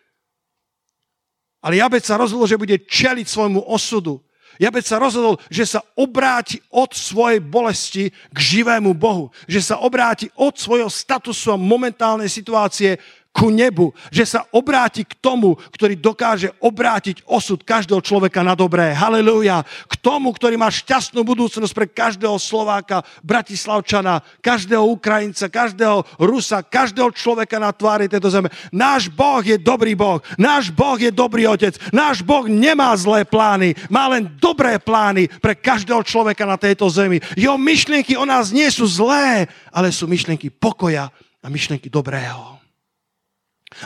Ale 1.66 1.82
Jabec 1.82 2.06
sa 2.06 2.14
rozhodol, 2.14 2.46
že 2.46 2.62
bude 2.62 2.78
čeliť 2.78 3.26
svojmu 3.26 3.58
osudu. 3.66 4.22
Jabec 4.62 4.86
sa 4.86 5.02
rozhodol, 5.02 5.42
že 5.50 5.66
sa 5.66 5.82
obráti 5.98 6.62
od 6.70 6.94
svojej 6.94 7.42
bolesti 7.42 8.08
k 8.08 8.38
živému 8.38 8.94
Bohu. 8.94 9.34
Že 9.50 9.74
sa 9.74 9.76
obráti 9.82 10.30
od 10.38 10.54
svojho 10.54 10.86
statusu 10.86 11.50
a 11.50 11.58
momentálnej 11.58 12.30
situácie 12.30 12.96
ku 13.36 13.52
nebu, 13.52 13.92
že 14.08 14.24
sa 14.24 14.48
obráti 14.48 15.04
k 15.04 15.12
tomu, 15.20 15.60
ktorý 15.76 16.00
dokáže 16.00 16.56
obrátiť 16.56 17.20
osud 17.28 17.60
každého 17.60 18.00
človeka 18.00 18.40
na 18.40 18.56
dobré. 18.56 18.96
Halelúja. 18.96 19.60
K 19.84 19.94
tomu, 20.00 20.32
ktorý 20.32 20.56
má 20.56 20.72
šťastnú 20.72 21.20
budúcnosť 21.20 21.72
pre 21.76 21.84
každého 21.84 22.40
Slováka, 22.40 23.04
Bratislavčana, 23.20 24.24
každého 24.40 24.88
Ukrajinca, 24.88 25.52
každého 25.52 26.08
Rusa, 26.16 26.64
každého 26.64 27.12
človeka 27.12 27.60
na 27.60 27.76
tvári 27.76 28.08
tejto 28.08 28.32
zeme. 28.32 28.48
Náš 28.72 29.12
Boh 29.12 29.44
je 29.44 29.60
dobrý 29.60 29.92
Boh. 29.92 30.24
Náš 30.40 30.72
Boh 30.72 30.96
je 30.96 31.12
dobrý 31.12 31.44
Otec. 31.44 31.76
Náš 31.92 32.24
Boh 32.24 32.48
nemá 32.48 32.96
zlé 32.96 33.28
plány. 33.28 33.76
Má 33.92 34.08
len 34.08 34.32
dobré 34.40 34.80
plány 34.80 35.28
pre 35.44 35.52
každého 35.52 36.00
človeka 36.08 36.48
na 36.48 36.56
tejto 36.56 36.88
zemi. 36.88 37.20
Jeho 37.36 37.60
myšlienky 37.60 38.16
o 38.16 38.24
nás 38.24 38.48
nie 38.48 38.72
sú 38.72 38.88
zlé, 38.88 39.44
ale 39.68 39.92
sú 39.92 40.08
myšlienky 40.08 40.48
pokoja 40.48 41.12
a 41.44 41.46
myšlienky 41.52 41.92
dobrého. 41.92 42.55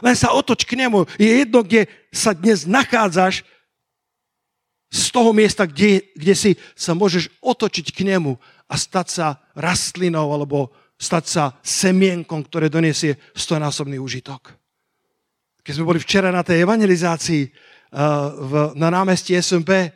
Len 0.04 0.16
sa 0.16 0.36
otoč 0.36 0.68
k 0.68 0.76
nemu. 0.76 1.08
Je 1.16 1.44
jedno, 1.44 1.64
kde 1.64 1.88
sa 2.12 2.36
dnes 2.36 2.68
nachádzaš, 2.68 3.42
z 4.90 5.06
toho 5.14 5.30
miesta, 5.30 5.70
kde, 5.70 6.10
kde 6.18 6.34
si 6.34 6.50
sa 6.74 6.98
môžeš 6.98 7.30
otočiť 7.38 7.94
k 7.94 8.10
nemu 8.10 8.34
a 8.66 8.74
stať 8.74 9.06
sa 9.06 9.26
rastlinou 9.54 10.34
alebo 10.34 10.74
stať 10.98 11.24
sa 11.30 11.44
semienkom, 11.62 12.42
ktoré 12.42 12.66
donesie 12.66 13.14
stojnásobný 13.32 14.02
užitok. 14.02 14.50
Keď 15.62 15.72
sme 15.78 15.88
boli 15.88 16.02
včera 16.02 16.34
na 16.34 16.42
tej 16.42 16.66
evangelizácii 16.66 17.42
uh, 17.46 17.52
v, 18.34 18.52
na 18.74 18.90
námestí 18.90 19.38
SMP, 19.38 19.94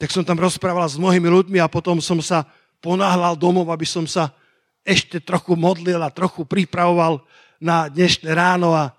tak 0.00 0.08
som 0.08 0.24
tam 0.24 0.40
rozprával 0.40 0.88
s 0.88 0.96
mnohými 0.96 1.28
ľuďmi 1.28 1.58
a 1.60 1.68
potom 1.68 2.00
som 2.00 2.16
sa 2.24 2.48
ponáhľal 2.80 3.36
domov, 3.36 3.68
aby 3.68 3.84
som 3.84 4.08
sa 4.08 4.32
ešte 4.80 5.20
trochu 5.20 5.52
modlil 5.52 6.00
a 6.00 6.08
trochu 6.08 6.48
pripravoval 6.48 7.20
na 7.60 7.92
dnešné 7.92 8.32
ráno 8.32 8.72
a 8.72 8.96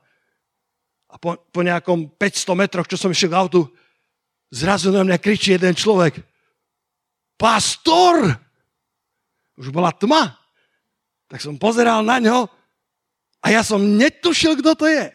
a 1.11 1.19
po, 1.19 1.35
po 1.35 1.59
nejakom 1.59 2.07
500 2.15 2.55
metroch, 2.55 2.87
čo 2.87 2.95
som 2.95 3.11
išiel 3.11 3.35
k 3.35 3.39
autu, 3.39 3.67
zrazu 4.47 4.95
na 4.95 5.03
mňa 5.03 5.19
kričí 5.19 5.51
jeden 5.51 5.75
človek. 5.75 6.23
Pastor! 7.35 8.31
Už 9.59 9.67
bola 9.75 9.91
tma. 9.91 10.39
Tak 11.27 11.43
som 11.43 11.59
pozeral 11.59 11.99
na 12.03 12.19
ňo 12.23 12.47
a 13.43 13.45
ja 13.51 13.61
som 13.63 13.81
netušil, 13.81 14.59
kto 14.63 14.71
to 14.75 14.85
je. 14.87 15.11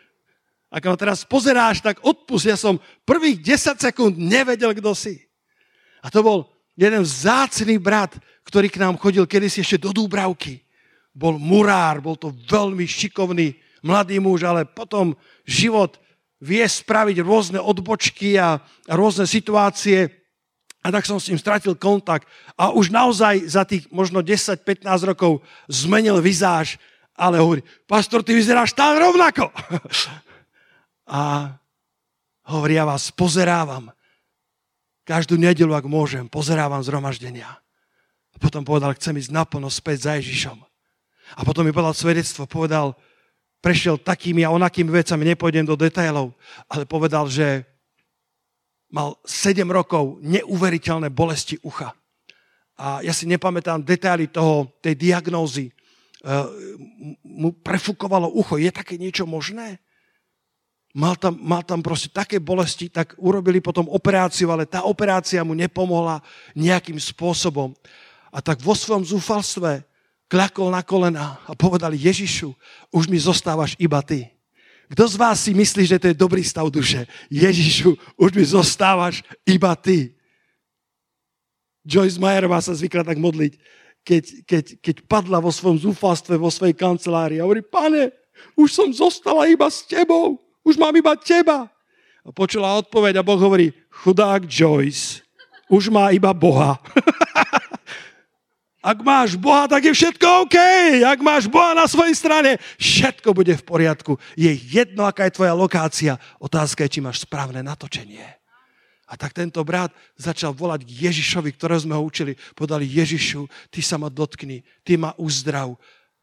Ak 0.74 0.86
ma 0.86 0.94
teraz 0.94 1.26
pozeráš, 1.26 1.82
tak 1.82 1.98
odpust. 2.06 2.46
Ja 2.46 2.54
som 2.54 2.78
prvých 3.02 3.42
10 3.42 3.82
sekúnd 3.82 4.14
nevedel, 4.14 4.70
kto 4.78 4.94
si. 4.94 5.18
A 5.98 6.08
to 6.08 6.22
bol 6.22 6.38
jeden 6.78 7.02
vzácný 7.02 7.76
brat, 7.82 8.14
ktorý 8.46 8.70
k 8.70 8.80
nám 8.80 8.96
chodil 8.96 9.26
kedysi 9.26 9.66
ešte 9.66 9.82
do 9.82 9.90
Dúbravky. 9.90 10.62
Bol 11.10 11.42
murár, 11.42 11.98
bol 11.98 12.14
to 12.14 12.30
veľmi 12.30 12.86
šikovný 12.86 13.58
mladý 13.82 14.20
muž, 14.20 14.44
ale 14.44 14.68
potom 14.68 15.16
život 15.44 16.00
vie 16.40 16.64
spraviť 16.64 17.20
rôzne 17.20 17.60
odbočky 17.60 18.40
a, 18.40 18.58
rôzne 18.88 19.28
situácie. 19.28 20.08
A 20.80 20.88
tak 20.88 21.04
som 21.04 21.20
s 21.20 21.28
ním 21.28 21.36
stratil 21.36 21.76
kontakt. 21.76 22.24
A 22.56 22.72
už 22.72 22.88
naozaj 22.88 23.44
za 23.44 23.68
tých 23.68 23.84
možno 23.92 24.24
10-15 24.24 24.88
rokov 25.04 25.44
zmenil 25.68 26.16
vizáž, 26.24 26.80
ale 27.12 27.36
hovorí, 27.36 27.60
pastor, 27.84 28.24
ty 28.24 28.32
vyzeráš 28.32 28.72
tam 28.72 28.96
rovnako. 28.96 29.52
a 31.20 31.52
hovorí, 32.48 32.80
ja 32.80 32.88
vás 32.88 33.12
pozerávam. 33.12 33.92
Každú 35.04 35.36
nedelu, 35.36 35.76
ak 35.76 35.84
môžem, 35.84 36.24
pozerávam 36.32 36.80
zhromaždenia. 36.80 37.60
A 38.32 38.36
potom 38.40 38.64
povedal, 38.64 38.96
chcem 38.96 39.20
ísť 39.20 39.36
naplno 39.36 39.68
späť 39.68 40.08
za 40.08 40.12
Ježišom. 40.16 40.56
A 41.36 41.40
potom 41.44 41.68
mi 41.68 41.76
povedal 41.76 41.92
svedectvo, 41.92 42.48
povedal, 42.48 42.96
prešiel 43.60 44.00
takými 44.00 44.42
a 44.42 44.52
onakými 44.52 44.88
vecami, 44.88 45.36
nepôjdem 45.36 45.68
do 45.68 45.76
detailov, 45.76 46.32
ale 46.66 46.88
povedal, 46.88 47.28
že 47.28 47.64
mal 48.90 49.14
7 49.22 49.62
rokov 49.70 50.18
neuveriteľné 50.24 51.12
bolesti 51.12 51.60
ucha. 51.62 51.94
A 52.80 53.04
ja 53.04 53.12
si 53.12 53.28
nepamätám 53.28 53.84
detaily 53.84 54.26
toho, 54.32 54.72
tej 54.80 54.96
diagnózy. 54.96 55.68
Uh, 56.20 56.48
mu 57.24 57.52
prefukovalo 57.52 58.28
ucho. 58.32 58.56
Je 58.56 58.72
také 58.72 58.96
niečo 58.96 59.28
možné? 59.28 59.80
Mal 60.90 61.14
tam, 61.20 61.38
mal 61.38 61.62
tam 61.62 61.84
proste 61.84 62.10
také 62.10 62.42
bolesti, 62.42 62.90
tak 62.90 63.14
urobili 63.20 63.62
potom 63.62 63.86
operáciu, 63.86 64.50
ale 64.50 64.66
tá 64.66 64.82
operácia 64.82 65.44
mu 65.46 65.54
nepomohla 65.54 66.18
nejakým 66.58 66.98
spôsobom. 66.98 67.76
A 68.34 68.42
tak 68.42 68.58
vo 68.58 68.74
svojom 68.74 69.06
zúfalstve 69.06 69.86
klakol 70.30 70.70
na 70.70 70.86
kolena 70.86 71.42
a 71.50 71.58
povedal, 71.58 71.90
Ježišu, 71.90 72.54
už 72.94 73.10
mi 73.10 73.18
zostávaš 73.18 73.74
iba 73.82 73.98
ty. 73.98 74.30
Kto 74.90 75.06
z 75.06 75.16
vás 75.18 75.42
si 75.42 75.50
myslí, 75.50 75.82
že 75.86 75.98
to 75.98 76.06
je 76.10 76.18
dobrý 76.18 76.46
stav 76.46 76.70
duše? 76.70 77.10
Ježišu, 77.30 77.98
už 78.14 78.30
mi 78.30 78.44
zostávaš 78.46 79.26
iba 79.42 79.74
ty. 79.74 80.14
Joyce 81.82 82.22
Meyerová 82.22 82.62
sa 82.62 82.74
zvykla 82.74 83.02
tak 83.02 83.18
modliť, 83.18 83.58
keď, 84.06 84.24
keď, 84.46 84.64
keď 84.78 84.96
padla 85.10 85.42
vo 85.42 85.50
svojom 85.50 85.90
zúfalstve, 85.90 86.38
vo 86.38 86.50
svojej 86.50 86.78
kancelárii 86.78 87.42
a 87.42 87.46
hovorí, 87.46 87.66
pane, 87.66 88.14
už 88.54 88.70
som 88.70 88.88
zostala 88.90 89.50
iba 89.50 89.66
s 89.66 89.82
tebou, 89.86 90.38
už 90.62 90.78
mám 90.78 90.94
iba 90.94 91.14
teba. 91.18 91.66
A 92.22 92.28
počula 92.30 92.78
odpoveď 92.78 93.18
a 93.18 93.26
Boh 93.26 93.40
hovorí, 93.40 93.74
chudák 93.90 94.46
Joyce, 94.46 95.26
už 95.70 95.90
má 95.90 96.10
iba 96.14 96.30
Boha. 96.30 96.78
Ak 98.80 99.04
máš 99.04 99.36
Boha, 99.36 99.68
tak 99.68 99.84
je 99.84 99.92
všetko 99.92 100.48
OK. 100.48 100.56
Ak 101.04 101.20
máš 101.20 101.52
Boha 101.52 101.76
na 101.76 101.84
svojej 101.84 102.16
strane, 102.16 102.56
všetko 102.80 103.36
bude 103.36 103.52
v 103.52 103.66
poriadku. 103.66 104.16
Je 104.40 104.48
jedno, 104.48 105.04
aká 105.04 105.28
je 105.28 105.36
tvoja 105.36 105.52
lokácia. 105.52 106.16
Otázka 106.40 106.88
je, 106.88 106.96
či 106.96 107.00
máš 107.04 107.28
správne 107.28 107.60
natočenie. 107.60 108.24
A 109.10 109.18
tak 109.20 109.36
tento 109.36 109.60
brat 109.66 109.92
začal 110.16 110.56
volať 110.56 110.88
Ježišovi, 110.88 111.52
ktorého 111.52 111.82
sme 111.82 111.98
ho 111.98 112.02
učili. 112.06 112.38
Podali 112.56 112.88
Ježišu, 112.88 113.44
ty 113.68 113.84
sa 113.84 114.00
ma 114.00 114.08
dotkni, 114.08 114.64
ty 114.80 114.96
ma 114.96 115.12
uzdrav. 115.20 115.76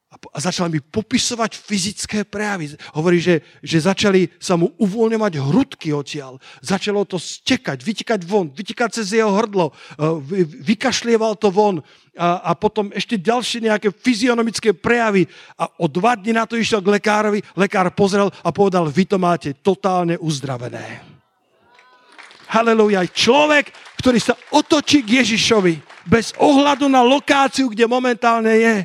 A 0.07 0.39
začal 0.39 0.71
mi 0.71 0.79
popisovať 0.79 1.59
fyzické 1.59 2.23
prejavy. 2.23 2.79
Hovorí, 2.95 3.19
že, 3.19 3.43
že 3.59 3.83
začali 3.91 4.31
sa 4.39 4.55
mu 4.55 4.71
uvoľňovať 4.79 5.33
hrudky 5.35 5.91
odtiaľ. 5.91 6.39
Začalo 6.63 7.03
to 7.03 7.19
stekať, 7.19 7.83
vytikať 7.83 8.23
von, 8.23 8.47
vytikať 8.47 9.03
cez 9.03 9.11
jeho 9.11 9.35
hrdlo, 9.35 9.75
e, 9.99 10.15
vykašlieval 10.63 11.35
to 11.35 11.51
von 11.51 11.83
a, 12.15 12.39
a 12.39 12.51
potom 12.55 12.87
ešte 12.95 13.19
ďalšie 13.19 13.67
nejaké 13.67 13.91
fyzionomické 13.91 14.71
prejavy. 14.71 15.27
A 15.59 15.67
o 15.75 15.91
dva 15.91 16.15
dní 16.15 16.31
na 16.31 16.47
to 16.47 16.55
išiel 16.55 16.79
k 16.79 16.97
lekárovi, 16.97 17.43
lekár 17.59 17.91
pozrel 17.91 18.31
a 18.31 18.49
povedal, 18.55 18.87
vy 18.87 19.03
to 19.03 19.19
máte 19.19 19.59
totálne 19.59 20.15
uzdravené. 20.23 21.03
Halelujá. 22.47 23.03
Človek, 23.11 23.75
ktorý 23.99 24.23
sa 24.23 24.39
otočí 24.55 25.03
k 25.03 25.19
Ježišovi 25.19 26.07
bez 26.07 26.31
ohľadu 26.39 26.87
na 26.87 27.03
lokáciu, 27.03 27.67
kde 27.67 27.83
momentálne 27.91 28.55
je 28.55 28.75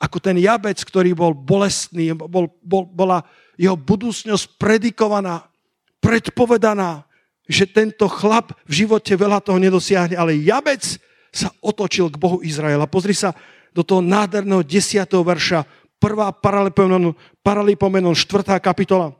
ako 0.00 0.16
ten 0.16 0.40
jabec, 0.40 0.80
ktorý 0.80 1.12
bol 1.12 1.36
bolestný, 1.36 2.16
bol, 2.16 2.48
bol, 2.64 2.88
bola 2.88 3.20
jeho 3.60 3.76
budúcnosť 3.76 4.56
predikovaná, 4.56 5.44
predpovedaná, 6.00 7.04
že 7.44 7.68
tento 7.68 8.08
chlap 8.08 8.56
v 8.64 8.86
živote 8.86 9.12
veľa 9.12 9.44
toho 9.44 9.60
nedosiahne, 9.60 10.16
ale 10.16 10.40
jabec 10.40 10.80
sa 11.28 11.52
otočil 11.60 12.08
k 12.08 12.16
Bohu 12.16 12.40
Izraela. 12.40 12.88
Pozri 12.88 13.12
sa 13.12 13.36
do 13.76 13.84
toho 13.84 14.00
nádherného 14.00 14.64
10. 14.64 15.04
verša, 15.04 15.68
prvá 16.00 16.32
paralipomenon, 16.32 17.12
4. 18.16 18.16
kapitola. 18.58 19.12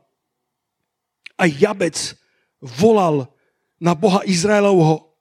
A 1.36 1.44
jabec 1.44 2.16
volal 2.58 3.28
na 3.76 3.92
Boha 3.92 4.24
Izraelovho 4.24 5.12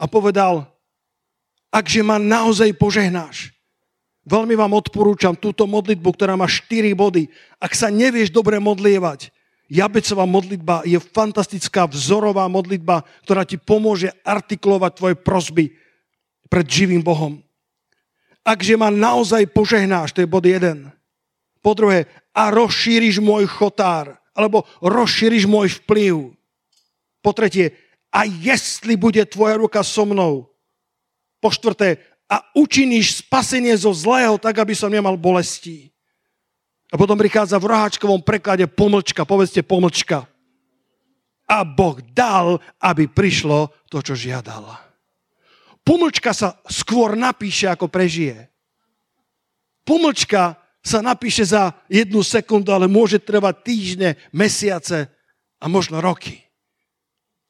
a 0.00 0.04
povedal, 0.08 0.64
akže 1.68 2.00
ma 2.00 2.16
naozaj 2.16 2.72
požehnáš, 2.76 3.52
Veľmi 4.30 4.54
vám 4.54 4.78
odporúčam 4.78 5.34
túto 5.34 5.66
modlitbu, 5.66 6.06
ktorá 6.14 6.38
má 6.38 6.46
4 6.46 6.94
body. 6.94 7.26
Ak 7.58 7.74
sa 7.74 7.90
nevieš 7.90 8.30
dobre 8.30 8.62
modlievať, 8.62 9.34
Jabecová 9.66 10.22
modlitba 10.22 10.86
je 10.86 10.98
fantastická 11.02 11.90
vzorová 11.90 12.46
modlitba, 12.46 13.02
ktorá 13.26 13.42
ti 13.42 13.58
pomôže 13.58 14.14
artikulovať 14.22 14.92
tvoje 14.94 15.14
prosby 15.18 15.64
pred 16.46 16.66
živým 16.66 17.02
Bohom. 17.02 17.42
Akže 18.46 18.78
ma 18.78 18.90
naozaj 18.90 19.50
požehnáš, 19.50 20.14
to 20.14 20.22
je 20.22 20.30
bod 20.30 20.46
1. 20.46 20.90
Po 21.62 21.74
druhé, 21.74 22.06
a 22.30 22.50
rozšíriš 22.54 23.18
môj 23.18 23.50
chotár, 23.50 24.14
alebo 24.34 24.66
rozšíriš 24.82 25.46
môj 25.50 25.82
vplyv. 25.82 26.34
Po 27.22 27.30
tretie, 27.34 27.74
a 28.10 28.26
jestli 28.26 28.98
bude 28.98 29.22
tvoja 29.26 29.54
ruka 29.58 29.82
so 29.86 30.02
mnou. 30.02 30.50
Po 31.38 31.48
štvrté, 31.50 32.09
a 32.30 32.46
učiníš 32.54 33.26
spasenie 33.26 33.74
zo 33.74 33.90
zlého 33.90 34.38
tak, 34.38 34.62
aby 34.62 34.70
som 34.70 34.86
nemal 34.86 35.18
bolesti. 35.18 35.90
A 36.90 36.94
potom 36.94 37.18
prichádza 37.18 37.58
v 37.58 37.74
roháčkovom 37.74 38.22
preklade 38.22 38.70
pomlčka, 38.70 39.26
povedzte 39.26 39.66
pomlčka. 39.66 40.30
A 41.50 41.66
Boh 41.66 41.98
dal, 42.14 42.62
aby 42.78 43.10
prišlo 43.10 43.74
to, 43.90 43.98
čo 43.98 44.14
žiadal. 44.14 44.62
Pomlčka 45.82 46.30
sa 46.30 46.62
skôr 46.70 47.18
napíše, 47.18 47.66
ako 47.66 47.90
prežije. 47.90 48.46
Pomlčka 49.82 50.54
sa 50.78 51.02
napíše 51.02 51.42
za 51.42 51.74
jednu 51.90 52.22
sekundu, 52.22 52.70
ale 52.70 52.86
môže 52.86 53.18
trvať 53.18 53.54
týždne, 53.66 54.14
mesiace 54.30 55.10
a 55.58 55.66
možno 55.66 55.98
roky. 55.98 56.46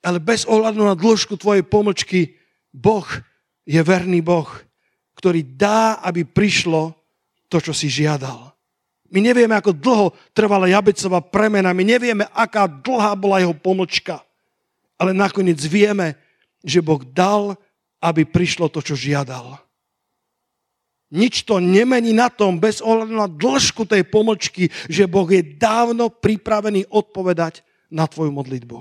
Ale 0.01 0.17
bez 0.17 0.49
ohľadu 0.49 0.81
na 0.81 0.97
dĺžku 0.97 1.37
tvojej 1.37 1.61
pomlčky, 1.61 2.41
Boh 2.73 3.05
je 3.69 3.81
verný 3.85 4.25
Boh 4.25 4.49
ktorý 5.21 5.45
dá, 5.45 6.01
aby 6.01 6.25
prišlo 6.25 6.97
to, 7.53 7.61
čo 7.61 7.77
si 7.77 7.93
žiadal. 7.93 8.57
My 9.13 9.21
nevieme, 9.21 9.53
ako 9.53 9.77
dlho 9.77 10.07
trvala 10.33 10.71
Jabecová 10.71 11.21
premena, 11.21 11.77
my 11.77 11.85
nevieme, 11.85 12.25
aká 12.33 12.65
dlhá 12.65 13.13
bola 13.19 13.43
jeho 13.43 13.53
pomlčka, 13.53 14.25
ale 14.97 15.13
nakoniec 15.13 15.61
vieme, 15.67 16.17
že 16.65 16.81
Boh 16.81 17.03
dal, 17.05 17.59
aby 18.01 18.25
prišlo 18.25 18.73
to, 18.73 18.81
čo 18.81 18.97
žiadal. 18.97 19.61
Nič 21.11 21.43
to 21.43 21.59
nemení 21.59 22.15
na 22.15 22.31
tom, 22.31 22.63
bez 22.63 22.79
ohľadu 22.79 23.13
na 23.19 23.27
dĺžku 23.27 23.83
tej 23.83 24.07
pomlčky, 24.07 24.71
že 24.87 25.11
Boh 25.11 25.27
je 25.27 25.43
dávno 25.43 26.07
pripravený 26.07 26.87
odpovedať 26.87 27.67
na 27.91 28.07
tvoju 28.07 28.31
modlitbu. 28.31 28.79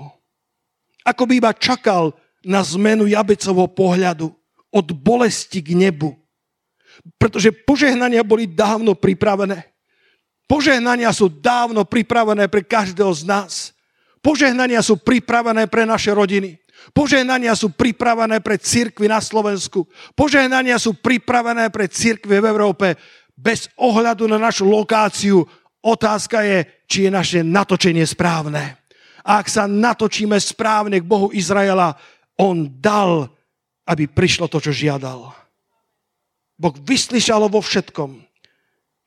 Ako 1.02 1.26
by 1.26 1.42
iba 1.42 1.50
čakal 1.50 2.14
na 2.46 2.62
zmenu 2.62 3.10
Jabecovho 3.10 3.66
pohľadu 3.66 4.30
od 4.70 4.86
bolesti 4.94 5.58
k 5.58 5.74
nebu 5.74 6.19
pretože 7.16 7.52
požehnania 7.52 8.24
boli 8.24 8.48
dávno 8.48 8.96
pripravené. 8.96 9.70
Požehnania 10.50 11.14
sú 11.14 11.30
dávno 11.30 11.86
pripravené 11.86 12.50
pre 12.50 12.66
každého 12.66 13.12
z 13.14 13.22
nás. 13.22 13.52
Požehnania 14.18 14.82
sú 14.82 14.98
pripravené 14.98 15.70
pre 15.70 15.86
naše 15.86 16.10
rodiny. 16.10 16.58
Požehnania 16.90 17.54
sú 17.54 17.70
pripravené 17.70 18.40
pre 18.40 18.58
cirkvy 18.58 19.06
na 19.06 19.22
Slovensku. 19.22 19.86
Požehnania 20.16 20.80
sú 20.80 20.96
pripravené 20.96 21.70
pre 21.70 21.86
cirkvy 21.86 22.40
v 22.40 22.48
Európe. 22.50 22.98
Bez 23.36 23.70
ohľadu 23.78 24.26
na 24.26 24.42
našu 24.42 24.66
lokáciu 24.68 25.44
otázka 25.80 26.42
je, 26.44 26.58
či 26.88 26.98
je 27.06 27.10
naše 27.12 27.40
natočenie 27.40 28.04
správne. 28.04 28.80
A 29.24 29.44
ak 29.44 29.46
sa 29.52 29.68
natočíme 29.68 30.36
správne 30.40 30.98
k 31.00 31.06
Bohu 31.06 31.28
Izraela, 31.30 31.94
on 32.40 32.68
dal, 32.80 33.28
aby 33.84 34.08
prišlo 34.08 34.48
to, 34.48 34.58
čo 34.58 34.72
žiadal. 34.72 35.30
Boh 36.60 36.76
vyslyšalo 36.76 37.48
vo 37.48 37.64
všetkom, 37.64 38.20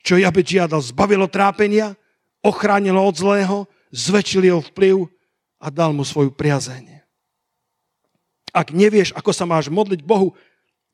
čo 0.01 0.17
Jabec 0.17 0.49
žiadal. 0.49 0.81
Zbavilo 0.81 1.29
trápenia, 1.29 1.93
ochránilo 2.41 2.97
od 2.97 3.13
zlého, 3.13 3.57
zväčšil 3.93 4.49
jeho 4.49 4.61
vplyv 4.73 5.05
a 5.61 5.69
dal 5.69 5.93
mu 5.93 6.01
svoju 6.01 6.33
priazeň. 6.33 7.05
Ak 8.49 8.73
nevieš, 8.73 9.13
ako 9.13 9.29
sa 9.29 9.45
máš 9.45 9.69
modliť 9.69 10.01
Bohu, 10.01 10.33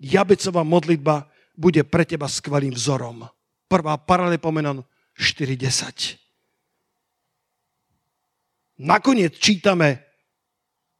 Jabecová 0.04 0.68
modlitba 0.68 1.32
bude 1.56 1.84
pre 1.88 2.04
teba 2.04 2.28
skvelým 2.28 2.76
vzorom. 2.76 3.28
Prvá 3.72 3.96
paralepomenon 3.96 4.84
4.10. 5.16 6.20
Nakoniec 8.80 9.36
čítame, 9.36 10.04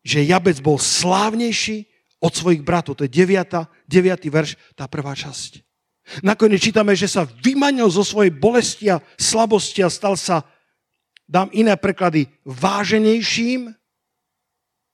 že 0.04 0.24
Jabec 0.24 0.60
bol 0.64 0.80
slávnejší 0.80 1.88
od 2.20 2.32
svojich 2.36 2.62
bratov. 2.64 3.00
To 3.00 3.08
je 3.08 3.12
9. 3.12 3.88
9. 3.88 4.28
verš, 4.28 4.60
tá 4.76 4.86
prvá 4.92 5.16
časť. 5.16 5.64
Nakoniec 6.26 6.60
čítame, 6.60 6.98
že 6.98 7.06
sa 7.06 7.24
vymanil 7.26 7.88
zo 7.88 8.02
svojej 8.02 8.34
bolesti 8.34 8.90
a 8.90 9.02
slabosti 9.16 9.86
a 9.86 9.90
stal 9.94 10.18
sa, 10.18 10.42
dám 11.30 11.54
iné 11.54 11.78
preklady, 11.78 12.28
váženejším, 12.44 13.72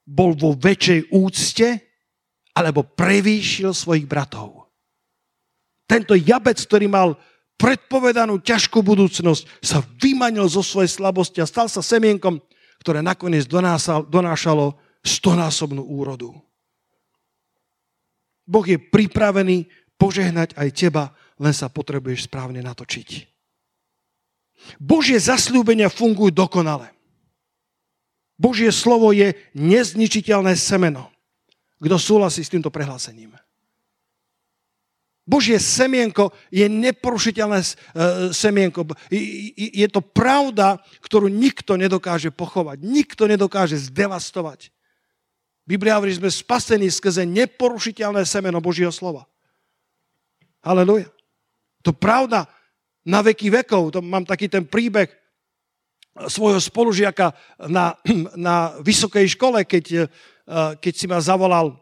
bol 0.05 0.37
vo 0.37 0.53
väčšej 0.53 1.09
úcte, 1.15 1.67
alebo 2.55 2.87
prevýšil 2.87 3.75
svojich 3.75 4.07
bratov. 4.07 4.71
Tento 5.87 6.15
jabec, 6.15 6.55
ktorý 6.55 6.87
mal 6.87 7.19
predpovedanú 7.55 8.39
ťažkú 8.43 8.83
budúcnosť, 8.83 9.43
sa 9.63 9.83
vymanil 9.99 10.47
zo 10.51 10.63
svojej 10.63 10.91
slabosti 10.91 11.39
a 11.39 11.49
stal 11.49 11.71
sa 11.71 11.83
semienkom, 11.83 12.39
ktoré 12.83 12.99
nakoniec 12.99 13.47
donášalo 14.07 14.75
stonásobnú 15.03 15.83
úrodu. 15.83 16.35
Boh 18.45 18.65
je 18.65 18.77
pripravený 18.77 19.65
požehnať 19.97 20.53
aj 20.55 20.69
teba, 20.71 21.03
len 21.41 21.51
sa 21.51 21.67
potrebuješ 21.67 22.29
správne 22.29 22.61
natočiť. 22.61 23.27
Božie 24.79 25.19
zasľúbenia 25.19 25.91
fungujú 25.91 26.31
dokonale. 26.31 26.93
Božie 28.35 28.71
slovo 28.71 29.15
je 29.15 29.35
nezničiteľné 29.55 30.55
semeno. 30.59 31.11
Kto 31.79 31.95
súhlasí 31.99 32.43
s 32.43 32.51
týmto 32.51 32.71
prehlásením? 32.71 33.35
Božie 35.25 35.57
semienko 35.57 36.29
je 36.53 36.69
neporušiteľné 36.69 37.59
e, 37.59 37.67
semienko. 38.29 38.85
Je 39.57 39.87
to 39.89 39.97
pravda, 40.05 40.77
ktorú 41.01 41.33
nikto 41.33 41.73
nedokáže 41.81 42.29
pochovať. 42.29 42.85
Nikto 42.85 43.25
nedokáže 43.25 43.81
zdevastovať. 43.89 44.69
Biblia 45.65 45.97
hovorí, 45.97 46.13
že 46.13 46.21
sme 46.21 46.29
spasení 46.29 46.87
skrze 46.93 47.25
neporušiteľné 47.25 48.21
semeno 48.21 48.61
Božieho 48.61 48.93
slova. 48.93 49.25
Haleluja. 50.61 51.09
To 51.81 51.89
pravda 51.89 52.45
na 53.01 53.25
veky 53.25 53.49
vekov. 53.49 53.97
To 53.97 53.99
mám 54.01 54.29
taký 54.29 54.45
ten 54.45 54.65
príbeh 54.65 55.09
svojho 56.29 56.61
spolužiaka 56.61 57.33
na, 57.65 57.97
na 58.37 58.77
vysokej 58.81 59.25
škole, 59.33 59.65
keď, 59.65 59.85
eh, 60.05 60.07
keď 60.77 60.93
si 60.93 61.05
ma 61.09 61.17
zavolal 61.17 61.81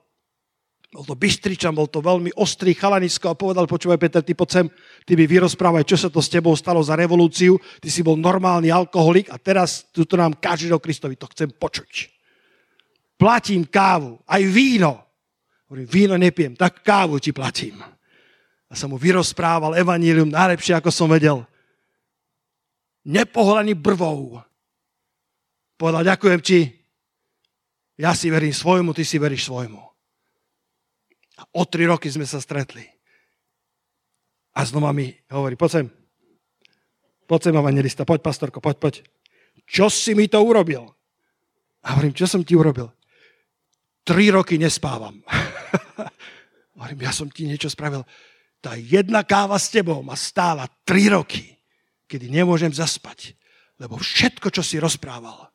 bol 0.94 1.10
to 1.10 1.18
Bystričan, 1.18 1.74
bol 1.74 1.90
to 1.90 2.06
veľmi 2.06 2.38
ostrý 2.38 2.78
chalanisko 2.78 3.34
a 3.34 3.34
povedal, 3.34 3.66
počúvaj 3.66 3.98
Peter, 3.98 4.22
ty 4.22 4.38
poď 4.38 4.50
sem, 4.62 4.66
ty 5.10 5.18
mi 5.18 5.26
vyrozprávaj, 5.26 5.90
čo 5.90 5.98
sa 5.98 6.06
to 6.06 6.22
s 6.22 6.30
tebou 6.30 6.54
stalo 6.54 6.86
za 6.86 6.94
revolúciu, 6.94 7.58
ty 7.82 7.90
si 7.90 8.06
bol 8.06 8.14
normálny 8.14 8.70
alkoholik 8.70 9.34
a 9.34 9.42
teraz 9.42 9.90
tu 9.90 10.06
nám 10.14 10.38
kážeš 10.38 10.70
o 10.70 10.78
Kristovi, 10.78 11.18
to 11.18 11.26
chcem 11.34 11.50
počuť 11.50 12.14
platím 13.24 13.64
kávu, 13.64 14.20
aj 14.28 14.44
víno. 14.52 15.00
Hovorím, 15.72 15.88
víno 15.88 16.16
nepijem, 16.20 16.60
tak 16.60 16.84
kávu 16.84 17.24
ti 17.24 17.32
platím. 17.32 17.80
A 18.68 18.76
som 18.76 18.92
mu 18.92 19.00
vyrozprával 19.00 19.80
evanílium 19.80 20.28
najlepšie, 20.28 20.76
ako 20.76 20.92
som 20.92 21.08
vedel. 21.08 21.48
Nepohľadný 23.08 23.80
brvou. 23.80 24.44
Povedal, 25.80 26.04
ďakujem 26.04 26.42
ti, 26.44 26.60
ja 27.96 28.12
si 28.12 28.28
verím 28.28 28.52
svojmu, 28.52 28.92
ty 28.92 29.08
si 29.08 29.16
veríš 29.16 29.48
svojmu. 29.48 29.80
A 31.40 31.44
o 31.56 31.64
tri 31.64 31.88
roky 31.88 32.12
sme 32.12 32.28
sa 32.28 32.44
stretli. 32.44 32.84
A 34.52 34.68
znova 34.68 34.92
mi 34.92 35.16
hovorí, 35.32 35.56
poď 35.56 35.72
sem. 35.72 35.86
Poď 37.24 37.40
sem, 37.50 37.56
evangelista, 37.56 38.04
poď, 38.04 38.20
pastorko, 38.20 38.60
poď, 38.60 38.78
poď. 38.84 38.94
Čo 39.64 39.88
si 39.88 40.12
mi 40.12 40.28
to 40.28 40.44
urobil? 40.44 40.92
A 41.88 41.96
hovorím, 41.96 42.12
čo 42.12 42.28
som 42.28 42.44
ti 42.44 42.60
urobil? 42.60 42.92
Tri 44.04 44.32
roky 44.32 44.60
nespávam. 44.60 45.24
hovorím, 46.84 47.08
ja 47.08 47.16
som 47.16 47.32
ti 47.32 47.48
niečo 47.48 47.72
spravil. 47.72 48.04
Tá 48.60 48.76
jedna 48.76 49.24
káva 49.24 49.56
s 49.56 49.72
tebou 49.72 50.04
ma 50.04 50.20
stála 50.20 50.68
tri 50.84 51.08
roky, 51.08 51.56
kedy 52.12 52.28
nemôžem 52.28 52.76
zaspať. 52.76 53.40
Lebo 53.80 53.96
všetko, 53.96 54.52
čo 54.52 54.60
si 54.60 54.84
rozprával, 54.84 55.48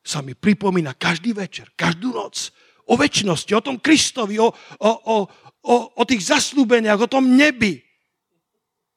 sa 0.00 0.24
mi 0.24 0.32
pripomína 0.32 0.96
každý 0.96 1.36
večer, 1.36 1.68
každú 1.76 2.16
noc. 2.16 2.48
O 2.90 2.96
väčšnosti, 2.96 3.52
o 3.54 3.60
tom 3.60 3.76
Kristovi, 3.78 4.40
o, 4.40 4.50
o, 4.50 4.90
o, 4.90 5.16
o, 5.62 5.76
o 6.00 6.02
tých 6.08 6.32
zaslúbeniach, 6.32 7.04
o 7.04 7.12
tom 7.12 7.36
nebi. 7.36 7.78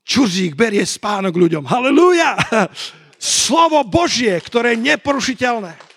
Čurzík 0.08 0.56
berie 0.56 0.88
spánok 0.88 1.36
ľuďom. 1.36 1.68
Halelúja! 1.68 2.40
Slovo 3.20 3.84
Božie, 3.88 4.36
ktoré 4.40 4.76
je 4.76 4.88
neporušiteľné. 4.96 5.93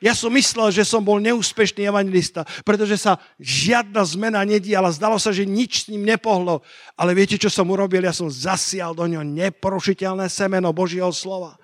Ja 0.00 0.16
som 0.16 0.32
myslel, 0.32 0.72
že 0.72 0.88
som 0.88 1.04
bol 1.04 1.20
neúspešný 1.20 1.84
evangelista, 1.84 2.48
pretože 2.64 2.96
sa 2.96 3.20
žiadna 3.36 4.00
zmena 4.08 4.40
nediala. 4.48 4.88
Zdalo 4.88 5.20
sa, 5.20 5.28
že 5.28 5.44
nič 5.44 5.84
s 5.84 5.88
ním 5.92 6.08
nepohlo. 6.08 6.64
Ale 6.96 7.12
viete, 7.12 7.36
čo 7.36 7.52
som 7.52 7.68
urobil? 7.68 8.00
Ja 8.00 8.16
som 8.16 8.32
zasial 8.32 8.96
do 8.96 9.04
ňoho 9.04 9.28
neporušiteľné 9.28 10.32
semeno 10.32 10.72
Božieho 10.72 11.12
slova. 11.12 11.60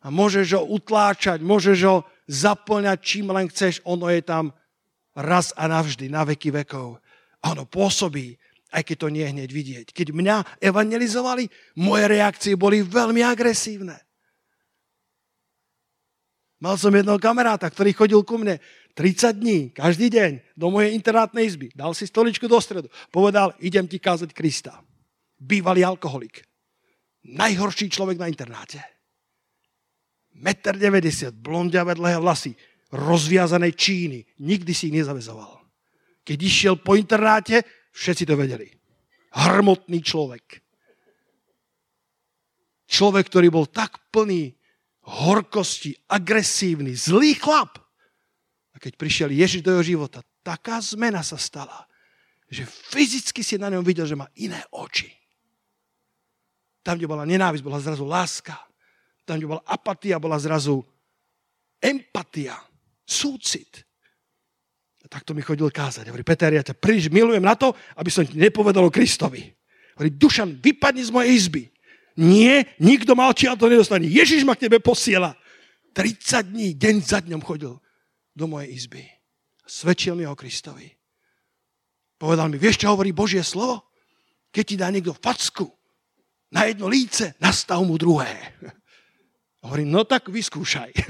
A 0.00 0.08
môžeš 0.08 0.56
ho 0.56 0.64
utláčať, 0.64 1.44
môžeš 1.44 1.78
ho 1.84 1.96
zaplňať 2.24 2.98
čím 3.04 3.28
len 3.36 3.52
chceš. 3.52 3.84
Ono 3.84 4.08
je 4.08 4.24
tam 4.24 4.56
raz 5.12 5.52
a 5.52 5.68
navždy, 5.68 6.08
na 6.08 6.24
veky 6.24 6.56
vekov. 6.64 7.04
A 7.44 7.52
ono 7.52 7.68
pôsobí, 7.68 8.32
aj 8.72 8.80
keď 8.80 8.96
to 8.96 9.08
nie 9.12 9.28
je 9.28 9.32
hneď 9.36 9.50
vidieť. 9.52 9.86
Keď 9.92 10.08
mňa 10.16 10.36
evangelizovali, 10.64 11.52
moje 11.84 12.04
reakcie 12.08 12.56
boli 12.56 12.80
veľmi 12.80 13.20
agresívne. 13.20 14.00
Mal 16.64 16.80
som 16.80 16.96
jedného 16.96 17.20
kamaráta, 17.20 17.68
ktorý 17.68 17.92
chodil 17.92 18.24
ku 18.24 18.40
mne 18.40 18.56
30 18.96 19.36
dní, 19.36 19.58
každý 19.76 20.08
deň, 20.08 20.56
do 20.56 20.72
mojej 20.72 20.96
internátnej 20.96 21.44
izby. 21.44 21.68
Dal 21.76 21.92
si 21.92 22.08
stoličku 22.08 22.48
do 22.48 22.56
stredu. 22.56 22.88
Povedal, 23.12 23.52
idem 23.60 23.84
ti 23.84 24.00
kázať 24.00 24.32
Krista. 24.32 24.80
Bývalý 25.36 25.84
alkoholik. 25.84 26.40
Najhorší 27.28 27.92
človek 27.92 28.16
na 28.16 28.32
internáte. 28.32 28.80
1,90 30.40 30.80
m, 30.80 31.36
blondiavé 31.36 32.00
dlhé 32.00 32.16
vlasy, 32.16 32.56
rozviazané 32.96 33.76
číny. 33.76 34.24
Nikdy 34.40 34.72
si 34.72 34.88
ich 34.88 34.96
nezavezoval. 34.96 35.60
Keď 36.24 36.38
išiel 36.40 36.74
po 36.80 36.96
internáte, 36.96 37.60
všetci 37.92 38.24
to 38.24 38.40
vedeli. 38.40 38.72
Hrmotný 39.36 40.00
človek. 40.00 40.64
Človek, 42.88 43.28
ktorý 43.28 43.52
bol 43.52 43.68
tak 43.68 44.00
plný 44.08 44.63
horkosti, 45.04 45.92
agresívny, 46.08 46.96
zlý 46.96 47.36
chlap. 47.36 47.76
A 48.74 48.80
keď 48.80 48.96
prišiel 48.96 49.30
Ježiš 49.30 49.60
do 49.60 49.70
jeho 49.76 49.84
života, 49.96 50.24
taká 50.42 50.80
zmena 50.80 51.20
sa 51.20 51.38
stala, 51.38 51.86
že 52.48 52.64
fyzicky 52.64 53.44
si 53.44 53.60
na 53.60 53.68
ňom 53.70 53.84
videl, 53.84 54.08
že 54.08 54.18
má 54.18 54.28
iné 54.40 54.60
oči. 54.72 55.12
Tam, 56.84 57.00
kde 57.00 57.08
bola 57.08 57.24
nenávisť, 57.24 57.64
bola 57.64 57.80
zrazu 57.80 58.04
láska. 58.04 58.56
Tam, 59.24 59.40
kde 59.40 59.48
bola 59.56 59.64
apatia, 59.64 60.20
bola 60.20 60.36
zrazu 60.36 60.84
empatia, 61.80 62.56
súcit. 63.08 63.84
A 65.04 65.08
takto 65.08 65.32
mi 65.36 65.44
chodil 65.44 65.68
kázať. 65.68 66.08
Hovorí, 66.08 66.24
Peter, 66.24 66.52
ja 66.52 66.64
ťa 66.64 66.76
príliš 66.76 67.12
milujem 67.12 67.44
na 67.44 67.56
to, 67.56 67.72
aby 67.96 68.08
som 68.08 68.24
ti 68.24 68.36
nepovedal 68.36 68.84
o 68.84 68.92
Kristovi. 68.92 69.48
Hovorí, 69.96 70.10
Dušan, 70.16 70.60
vypadni 70.60 71.04
z 71.04 71.12
mojej 71.12 71.30
izby. 71.32 71.62
Nie, 72.14 72.78
nikto 72.78 73.18
ma 73.18 73.26
odtiaľ 73.26 73.58
to 73.58 73.66
nedostane. 73.66 74.06
Ježiš 74.06 74.46
ma 74.46 74.54
k 74.54 74.70
tebe 74.70 74.78
posiela. 74.78 75.34
30 75.94 76.50
dní, 76.50 76.74
deň 76.74 76.96
za 77.02 77.18
dňom 77.22 77.42
chodil 77.42 77.74
do 78.34 78.44
mojej 78.46 78.70
izby. 78.70 79.02
Svedčil 79.66 80.18
mi 80.18 80.26
o 80.26 80.34
Kristovi. 80.34 80.90
Povedal 82.18 82.50
mi, 82.50 82.58
vieš, 82.58 82.82
čo 82.82 82.90
hovorí 82.90 83.10
Božie 83.10 83.42
slovo? 83.42 83.90
Keď 84.54 84.64
ti 84.66 84.76
dá 84.78 84.90
niekto 84.90 85.14
facku 85.14 85.66
na 86.54 86.70
jedno 86.70 86.86
líce, 86.86 87.34
nastav 87.42 87.82
mu 87.82 87.98
druhé. 87.98 88.30
Hovorím, 89.64 89.90
no 89.90 90.04
tak 90.06 90.30
vyskúšaj. 90.30 90.92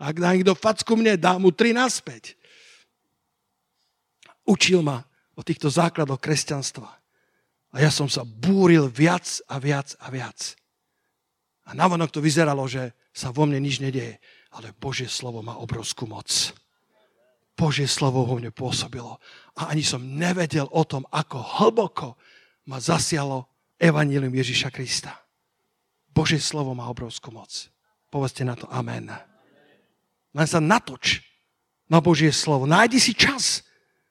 Ak 0.00 0.16
dá 0.20 0.30
niekto 0.36 0.54
facku 0.54 0.94
mne, 0.94 1.16
dá 1.18 1.40
mu 1.40 1.50
tri 1.50 1.74
naspäť. 1.74 2.38
Učil 4.46 4.84
ma 4.84 5.02
o 5.34 5.42
týchto 5.42 5.72
základoch 5.72 6.20
kresťanstva. 6.20 6.99
A 7.70 7.82
ja 7.82 7.90
som 7.90 8.10
sa 8.10 8.26
búril 8.26 8.90
viac 8.90 9.42
a 9.46 9.62
viac 9.62 9.94
a 10.02 10.10
viac. 10.10 10.58
A 11.70 11.74
navonok 11.74 12.10
to 12.10 12.18
vyzeralo, 12.18 12.66
že 12.66 12.90
sa 13.14 13.30
vo 13.30 13.46
mne 13.46 13.62
nič 13.62 13.78
nedieje. 13.78 14.18
Ale 14.50 14.74
Božie 14.74 15.06
slovo 15.06 15.38
má 15.46 15.54
obrovskú 15.54 16.10
moc. 16.10 16.26
Božie 17.54 17.86
slovo 17.86 18.26
vo 18.26 18.34
mne 18.42 18.50
pôsobilo. 18.50 19.22
A 19.54 19.70
ani 19.70 19.86
som 19.86 20.02
nevedel 20.02 20.66
o 20.74 20.82
tom, 20.82 21.06
ako 21.14 21.38
hlboko 21.38 22.18
ma 22.66 22.82
zasialo 22.82 23.46
evanílium 23.78 24.34
Ježiša 24.34 24.74
Krista. 24.74 25.14
Božie 26.10 26.42
slovo 26.42 26.74
má 26.74 26.90
obrovskú 26.90 27.30
moc. 27.30 27.70
Povedzte 28.10 28.42
na 28.42 28.58
to 28.58 28.66
amen. 28.66 29.14
Len 30.34 30.48
sa 30.50 30.58
natoč 30.58 31.22
na 31.86 32.02
Božie 32.02 32.34
slovo. 32.34 32.66
Nájdi 32.66 32.98
si 32.98 33.14
čas 33.14 33.62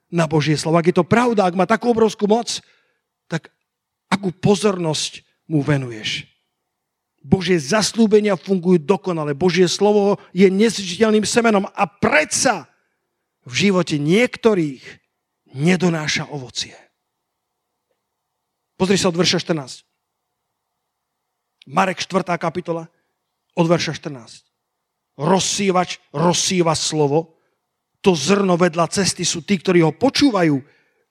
na 0.08 0.24
Božie 0.24 0.56
slovo. 0.56 0.80
Ak 0.80 0.88
je 0.88 0.96
to 0.96 1.04
pravda, 1.04 1.44
ak 1.44 1.60
má 1.60 1.68
takú 1.68 1.92
obrovskú 1.92 2.24
moc, 2.24 2.64
akú 4.20 4.36
pozornosť 4.36 5.24
mu 5.48 5.64
venuješ. 5.64 6.28
Božie 7.24 7.56
zaslúbenia 7.56 8.36
fungujú 8.36 8.84
dokonale. 8.84 9.32
Božie 9.32 9.72
slovo 9.72 10.20
je 10.36 10.52
nezžiteľným 10.52 11.24
semenom 11.24 11.68
a 11.72 11.84
predsa 11.88 12.68
v 13.48 13.68
živote 13.68 13.96
niektorých 13.96 14.84
nedonáša 15.56 16.28
ovocie. 16.28 16.76
Pozri 18.76 19.00
sa 19.00 19.12
od 19.12 19.20
verša 19.20 19.40
14. 19.44 19.88
Marek 21.72 22.00
4. 22.00 22.24
kapitola 22.40 22.88
od 23.56 23.66
verša 23.68 23.96
14. 24.00 24.48
Rozsývač 25.20 26.00
rozsýva 26.16 26.72
slovo, 26.76 27.36
to 28.00 28.16
zrno 28.16 28.56
vedľa 28.56 28.88
cesty 28.88 29.28
sú 29.28 29.44
tí, 29.44 29.60
ktorí 29.60 29.84
ho 29.84 29.92
počúvajú, 29.92 30.56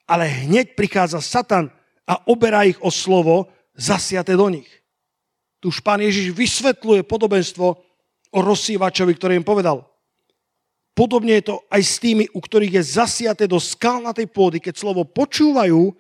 ale 0.08 0.24
hneď 0.48 0.72
prichádza 0.72 1.20
Satan 1.20 1.68
a 2.08 2.24
oberá 2.24 2.64
ich 2.64 2.80
o 2.80 2.88
slovo 2.88 3.52
zasiate 3.76 4.32
do 4.32 4.48
nich. 4.48 4.68
Tu 5.60 5.68
už 5.68 5.84
pán 5.84 6.00
Ježiš 6.00 6.32
vysvetľuje 6.32 7.04
podobenstvo 7.04 7.66
o 8.32 8.38
rozsývačovi, 8.40 9.12
ktorý 9.12 9.36
im 9.36 9.44
povedal. 9.44 9.84
Podobne 10.96 11.38
je 11.38 11.54
to 11.54 11.56
aj 11.70 11.82
s 11.84 11.94
tými, 12.02 12.26
u 12.34 12.40
ktorých 12.42 12.80
je 12.80 12.90
zasiate 12.98 13.44
do 13.46 13.62
skalnatej 13.62 14.26
pôdy, 14.34 14.58
keď 14.58 14.74
slovo 14.82 15.06
počúvajú, 15.06 15.94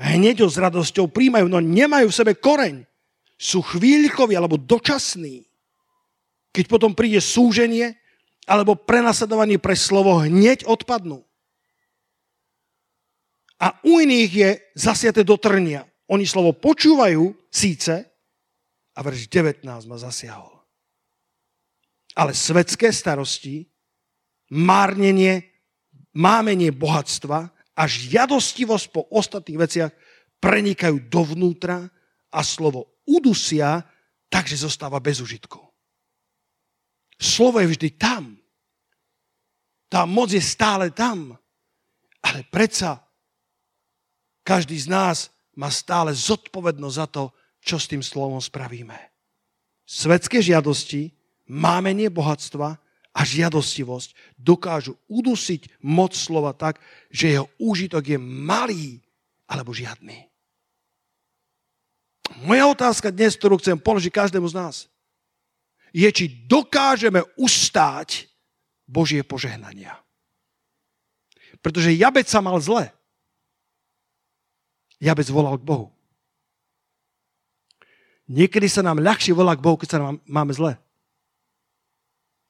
hneď 0.00 0.46
ho 0.46 0.48
s 0.48 0.56
radosťou 0.56 1.12
príjmajú, 1.12 1.44
no 1.44 1.60
nemajú 1.60 2.08
v 2.08 2.18
sebe 2.24 2.32
koreň. 2.32 2.88
Sú 3.36 3.60
chvíľkoví 3.60 4.32
alebo 4.36 4.56
dočasní. 4.56 5.44
Keď 6.56 6.64
potom 6.68 6.96
príde 6.96 7.20
súženie 7.20 7.96
alebo 8.48 8.76
prenasledovanie 8.76 9.60
pre 9.60 9.76
slovo, 9.76 10.24
hneď 10.24 10.64
odpadnú. 10.64 11.24
A 13.60 13.76
u 13.84 14.00
iných 14.00 14.32
je 14.32 14.50
zasiate 14.72 15.20
do 15.20 15.36
trnia. 15.36 15.84
Oni 16.08 16.24
slovo 16.24 16.56
počúvajú 16.56 17.52
síce 17.52 18.08
a 18.96 18.98
verš 19.04 19.28
19 19.28 19.68
ma 19.68 19.96
zasiahol. 20.00 20.64
Ale 22.16 22.34
svetské 22.34 22.90
starosti, 22.90 23.68
márnenie, 24.50 25.46
mámenie 26.16 26.74
bohatstva 26.74 27.38
a 27.76 27.82
žiadostivosť 27.86 28.86
po 28.90 29.06
ostatných 29.12 29.60
veciach 29.60 29.92
prenikajú 30.42 31.06
dovnútra 31.06 31.86
a 32.32 32.40
slovo 32.42 33.04
udusia, 33.06 33.84
takže 34.32 34.66
zostáva 34.66 34.98
bez 34.98 35.20
užitku. 35.22 35.60
Slovo 37.20 37.60
je 37.60 37.76
vždy 37.76 37.88
tam. 38.00 38.40
Tá 39.92 40.08
moc 40.08 40.32
je 40.32 40.40
stále 40.40 40.88
tam. 40.90 41.36
Ale 42.24 42.48
predsa 42.48 43.09
každý 44.50 44.74
z 44.74 44.90
nás 44.90 45.30
má 45.54 45.70
stále 45.70 46.10
zodpovednosť 46.10 46.96
za 46.98 47.06
to, 47.06 47.30
čo 47.62 47.78
s 47.78 47.86
tým 47.86 48.02
slovom 48.02 48.42
spravíme. 48.42 48.98
Svetské 49.86 50.42
žiadosti, 50.42 51.14
mámenie 51.46 52.10
bohatstva 52.10 52.74
a 53.14 53.20
žiadostivosť 53.22 54.34
dokážu 54.34 54.98
udusiť 55.06 55.86
moc 55.86 56.18
slova 56.18 56.50
tak, 56.50 56.82
že 57.14 57.38
jeho 57.38 57.46
úžitok 57.62 58.02
je 58.02 58.18
malý 58.18 58.98
alebo 59.46 59.70
žiadny. 59.70 60.26
Moja 62.42 62.66
otázka 62.70 63.14
dnes, 63.14 63.38
ktorú 63.38 63.58
chcem 63.62 63.78
položiť 63.78 64.10
každému 64.10 64.50
z 64.50 64.58
nás, 64.58 64.76
je, 65.90 66.06
či 66.10 66.46
dokážeme 66.46 67.22
ustáť 67.38 68.26
Božie 68.86 69.22
požehnania. 69.22 69.98
Pretože 71.58 71.94
Jabec 71.94 72.30
sa 72.30 72.38
mal 72.38 72.58
zle. 72.62 72.94
Jabec 75.00 75.26
volal 75.32 75.56
k 75.56 75.64
Bohu. 75.64 75.88
Niekedy 78.30 78.70
sa 78.70 78.84
nám 78.84 79.02
ľahšie 79.02 79.34
volá 79.34 79.58
k 79.58 79.64
Bohu, 79.64 79.74
keď 79.74 79.88
sa 79.90 79.98
nám 79.98 80.22
máme 80.28 80.54
zle. 80.54 80.78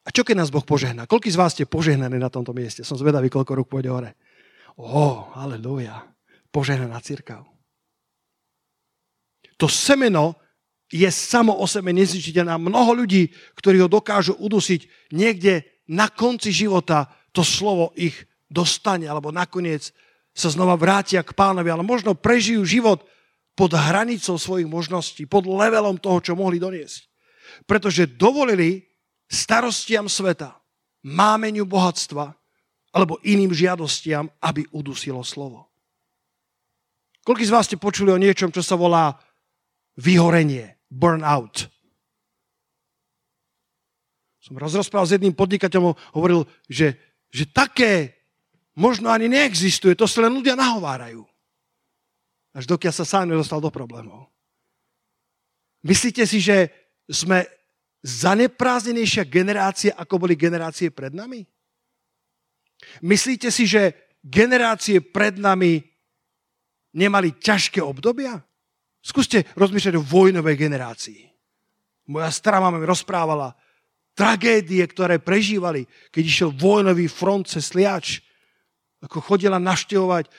A 0.04 0.08
čo 0.12 0.26
keď 0.26 0.44
nás 0.44 0.52
Boh 0.52 0.64
požehná? 0.64 1.08
Koľký 1.08 1.30
z 1.32 1.40
vás 1.40 1.56
ste 1.56 1.64
požehnaní 1.64 2.20
na 2.20 2.28
tomto 2.28 2.52
mieste? 2.52 2.84
Som 2.84 3.00
zvedavý, 3.00 3.32
koľko 3.32 3.52
rúk 3.54 3.68
pôjde 3.70 3.88
hore. 3.88 4.10
Ó, 4.76 5.30
aleluja. 5.32 6.04
Požehnaná 6.50 6.98
církav. 7.00 7.46
To 9.60 9.68
semeno 9.68 10.40
je 10.90 11.06
samo 11.12 11.54
o 11.54 11.68
sebe 11.68 11.94
nezničiteľné. 11.94 12.58
Mnoho 12.58 13.04
ľudí, 13.04 13.30
ktorí 13.54 13.78
ho 13.84 13.92
dokážu 13.92 14.34
udusiť 14.40 15.12
niekde 15.14 15.62
na 15.86 16.10
konci 16.10 16.50
života, 16.50 17.06
to 17.30 17.46
slovo 17.46 17.94
ich 17.94 18.16
dostane, 18.50 19.06
alebo 19.06 19.30
nakoniec 19.30 19.94
sa 20.34 20.48
znova 20.48 20.78
vrátia 20.78 21.20
k 21.26 21.34
pánovi, 21.34 21.68
ale 21.70 21.82
možno 21.82 22.14
prežijú 22.14 22.62
život 22.62 23.02
pod 23.58 23.74
hranicou 23.74 24.38
svojich 24.38 24.68
možností, 24.70 25.26
pod 25.26 25.44
levelom 25.44 25.98
toho, 25.98 26.22
čo 26.22 26.38
mohli 26.38 26.56
doniesť. 26.56 27.10
Pretože 27.66 28.08
dovolili 28.08 28.86
starostiam 29.26 30.06
sveta, 30.06 30.56
mámeniu 31.04 31.66
bohatstva 31.66 32.32
alebo 32.90 33.22
iným 33.22 33.54
žiadostiam, 33.54 34.26
aby 34.42 34.66
udusilo 34.74 35.22
slovo. 35.22 35.70
Koľko 37.22 37.42
z 37.46 37.54
vás 37.54 37.64
ste 37.68 37.78
počuli 37.78 38.10
o 38.10 38.18
niečom, 38.18 38.50
čo 38.50 38.64
sa 38.64 38.74
volá 38.74 39.14
vyhorenie, 40.00 40.80
burnout. 40.88 41.68
Som 44.40 44.56
raz 44.56 44.72
rozprával 44.72 45.06
s 45.06 45.14
jedným 45.14 45.36
podnikateľom, 45.36 45.94
hovoril, 46.16 46.48
že, 46.66 46.96
že 47.28 47.44
také 47.46 48.19
možno 48.76 49.10
ani 49.10 49.26
neexistuje, 49.26 49.96
to 49.98 50.06
sa 50.06 50.26
len 50.26 50.34
ľudia 50.34 50.54
nahovárajú. 50.54 51.24
Až 52.50 52.66
dokiaľ 52.66 52.94
sa 52.94 53.06
sám 53.06 53.30
nedostal 53.30 53.62
do 53.62 53.70
problémov. 53.70 54.26
Myslíte 55.86 56.26
si, 56.26 56.42
že 56.42 56.68
sme 57.08 57.46
zaneprázdnenejšia 58.04 59.24
generácia, 59.28 59.92
ako 59.96 60.26
boli 60.26 60.34
generácie 60.36 60.92
pred 60.92 61.14
nami? 61.14 61.46
Myslíte 63.04 63.52
si, 63.52 63.68
že 63.68 64.12
generácie 64.24 65.00
pred 65.04 65.36
nami 65.36 65.80
nemali 66.96 67.36
ťažké 67.38 67.80
obdobia? 67.80 68.40
Skúste 69.00 69.48
rozmýšľať 69.56 69.94
o 69.96 70.04
vojnovej 70.04 70.56
generácii. 70.60 71.20
Moja 72.12 72.28
stará 72.28 72.60
mama 72.60 72.76
mi 72.76 72.84
rozprávala 72.84 73.56
tragédie, 74.12 74.84
ktoré 74.84 75.16
prežívali, 75.22 75.88
keď 76.12 76.22
išiel 76.26 76.50
vojnový 76.52 77.08
front 77.08 77.48
cez 77.48 77.72
Sliač. 77.72 78.20
Ako 79.00 79.24
chodila 79.24 79.56
naštevovať 79.56 80.28
uh, 80.28 80.32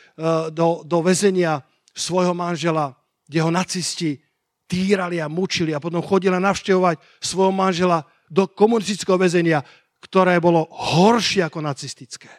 do, 0.53 0.85
do 0.85 0.97
väzenia 1.01 1.65
svojho 1.97 2.37
manžela, 2.37 2.93
kde 3.25 3.39
ho 3.41 3.49
nacisti 3.49 4.21
týrali 4.69 5.19
a 5.19 5.27
mučili 5.27 5.75
a 5.75 5.83
potom 5.83 5.99
chodila 5.99 6.39
navštevovať 6.39 6.99
svojho 7.19 7.51
manžela 7.51 8.07
do 8.31 8.47
komunistického 8.47 9.19
väzenia, 9.19 9.59
ktoré 9.99 10.39
bolo 10.39 10.71
horšie 10.71 11.43
ako 11.43 11.59
nacistické. 11.59 12.31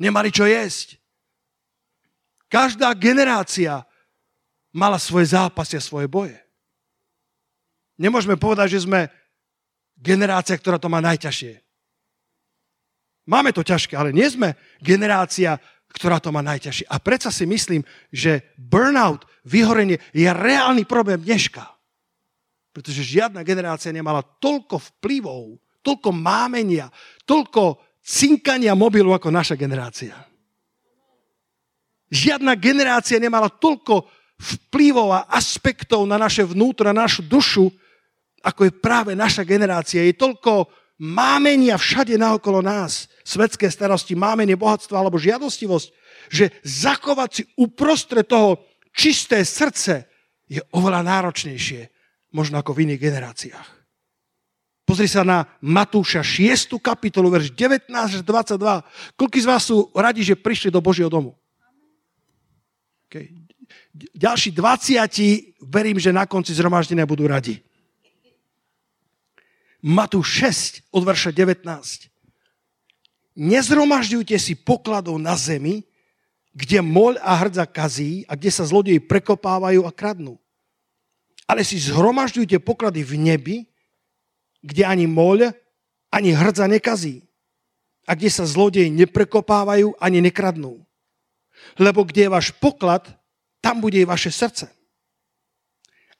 Nemali 0.00 0.32
čo 0.32 0.48
jesť. 0.48 0.96
Každá 2.48 2.94
generácia 2.96 3.84
mala 4.74 4.98
svoje 4.98 5.32
zápasy 5.32 5.78
a 5.78 5.84
svoje 5.84 6.10
boje. 6.10 6.38
Nemôžeme 7.94 8.34
povedať, 8.34 8.78
že 8.78 8.84
sme 8.90 9.06
generácia, 9.94 10.58
ktorá 10.58 10.82
to 10.82 10.90
má 10.90 10.98
najťažšie. 10.98 11.63
Máme 13.24 13.56
to 13.56 13.64
ťažké, 13.64 13.96
ale 13.96 14.12
nie 14.12 14.28
sme 14.28 14.52
generácia, 14.84 15.56
ktorá 15.94 16.20
to 16.20 16.34
má 16.34 16.44
najťažšie. 16.44 16.90
A 16.90 17.00
predsa 17.00 17.30
si 17.30 17.48
myslím, 17.48 17.86
že 18.12 18.52
burnout, 18.58 19.24
vyhorenie 19.46 20.02
je 20.10 20.28
reálny 20.28 20.84
problém 20.84 21.22
dneška. 21.22 21.64
Pretože 22.74 23.06
žiadna 23.06 23.46
generácia 23.46 23.94
nemala 23.94 24.20
toľko 24.20 24.82
vplyvov, 24.98 25.56
toľko 25.80 26.10
mámenia, 26.10 26.90
toľko 27.22 27.78
cinkania 28.02 28.74
mobilu 28.74 29.14
ako 29.14 29.30
naša 29.30 29.54
generácia. 29.54 30.12
Žiadna 32.10 32.58
generácia 32.60 33.16
nemala 33.22 33.48
toľko 33.48 34.04
vplyvov 34.34 35.08
a 35.14 35.20
aspektov 35.32 36.04
na 36.04 36.18
naše 36.18 36.42
vnútro, 36.42 36.90
na 36.90 37.06
našu 37.06 37.24
dušu, 37.24 37.70
ako 38.44 38.68
je 38.68 38.72
práve 38.74 39.16
naša 39.16 39.46
generácia. 39.46 40.04
Je 40.04 40.18
toľko 40.18 40.68
mámenia 41.04 41.76
všade 41.76 42.16
naokolo 42.16 42.64
nás, 42.64 43.12
svetské 43.20 43.68
starosti, 43.68 44.16
mámenie 44.16 44.56
bohatstva 44.56 44.96
alebo 44.96 45.20
žiadostivosť, 45.20 45.88
že 46.32 46.48
zachovať 46.64 47.28
si 47.28 47.42
uprostred 47.60 48.24
toho 48.24 48.64
čisté 48.96 49.44
srdce 49.44 50.08
je 50.48 50.64
oveľa 50.72 51.04
náročnejšie, 51.04 51.92
možno 52.32 52.56
ako 52.56 52.72
v 52.72 52.88
iných 52.88 53.00
generáciách. 53.04 53.68
Pozri 54.84 55.08
sa 55.08 55.24
na 55.24 55.48
Matúša 55.64 56.20
6. 56.20 56.76
kapitolu, 56.80 57.32
verš 57.32 57.52
19 57.56 57.88
až 57.92 58.20
22. 58.20 59.16
Koľký 59.16 59.38
z 59.40 59.48
vás 59.48 59.64
sú 59.64 59.88
radi, 59.96 60.20
že 60.24 60.36
prišli 60.36 60.68
do 60.68 60.84
Božieho 60.84 61.08
domu? 61.08 61.36
Okay 63.08 63.44
ďalší 64.14 64.50
20, 64.50 65.62
verím, 65.62 65.98
že 65.98 66.12
na 66.12 66.26
konci 66.26 66.54
zhromaždenia 66.54 67.06
budú 67.06 67.30
radi. 67.30 67.62
Matúš 69.84 70.40
6 70.88 70.96
od 70.96 71.04
verša 71.04 71.28
19. 71.36 72.08
Nezhromažďujte 73.36 74.32
si 74.40 74.56
pokladov 74.56 75.20
na 75.20 75.36
zemi, 75.36 75.84
kde 76.56 76.80
moľ 76.80 77.20
a 77.20 77.36
hrdza 77.36 77.68
kazí 77.68 78.24
a 78.24 78.32
kde 78.32 78.48
sa 78.48 78.64
zlodeji 78.64 78.96
prekopávajú 79.04 79.84
a 79.84 79.92
kradnú. 79.92 80.40
Ale 81.44 81.60
si 81.68 81.76
zhromažďujte 81.76 82.64
poklady 82.64 83.04
v 83.04 83.12
nebi, 83.20 83.56
kde 84.64 84.88
ani 84.88 85.04
moľ, 85.04 85.52
ani 86.08 86.32
hrdza 86.32 86.64
nekazí. 86.64 87.20
A 88.08 88.16
kde 88.16 88.32
sa 88.32 88.48
zlodeji 88.48 88.88
neprekopávajú 88.88 90.00
ani 90.00 90.24
nekradnú. 90.24 90.80
Lebo 91.76 92.08
kde 92.08 92.24
je 92.24 92.32
váš 92.32 92.48
poklad, 92.56 93.04
tam 93.60 93.84
bude 93.84 94.00
i 94.00 94.08
vaše 94.08 94.32
srdce. 94.32 94.72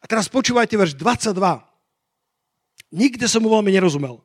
A 0.01 0.05
teraz 0.05 0.29
počúvajte 0.29 0.77
verš 0.77 1.01
22. 1.01 1.74
Nikde 2.95 3.27
som 3.27 3.43
mu 3.43 3.51
veľmi 3.51 3.75
nerozumel. 3.75 4.23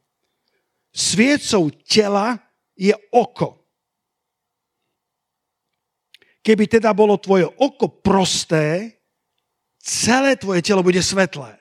Sviecou 0.93 1.73
tela 1.89 2.37
je 2.77 2.93
oko. 3.09 3.57
Keby 6.45 6.69
teda 6.69 6.93
bolo 6.93 7.17
tvoje 7.17 7.49
oko 7.49 7.89
prosté, 7.89 8.93
celé 9.81 10.37
tvoje 10.37 10.61
telo 10.61 10.85
bude 10.85 11.01
svetlé. 11.01 11.57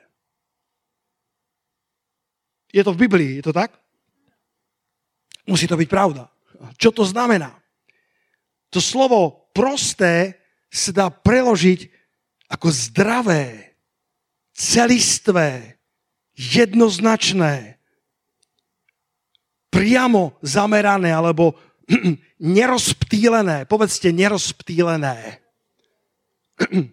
Je 2.69 2.85
to 2.85 2.93
v 2.93 3.01
Biblii, 3.09 3.41
je 3.41 3.49
to 3.49 3.53
tak? 3.57 3.73
Musí 5.49 5.65
to 5.65 5.73
byť 5.73 5.89
pravda. 5.89 6.29
Čo 6.77 6.93
to 6.93 7.01
znamená? 7.01 7.57
To 8.69 8.77
slovo 8.77 9.49
prosté 9.49 10.37
sa 10.69 10.93
dá 10.93 11.05
preložiť 11.09 11.89
ako 12.53 12.69
zdravé, 12.69 13.73
celistvé, 14.53 15.78
jednoznačné, 16.39 17.75
priamo 19.67 20.39
zamerané 20.39 21.11
alebo 21.11 21.59
nerozptýlené. 22.39 23.67
Povedzte 23.67 24.15
nerozptýlené. 24.15 25.43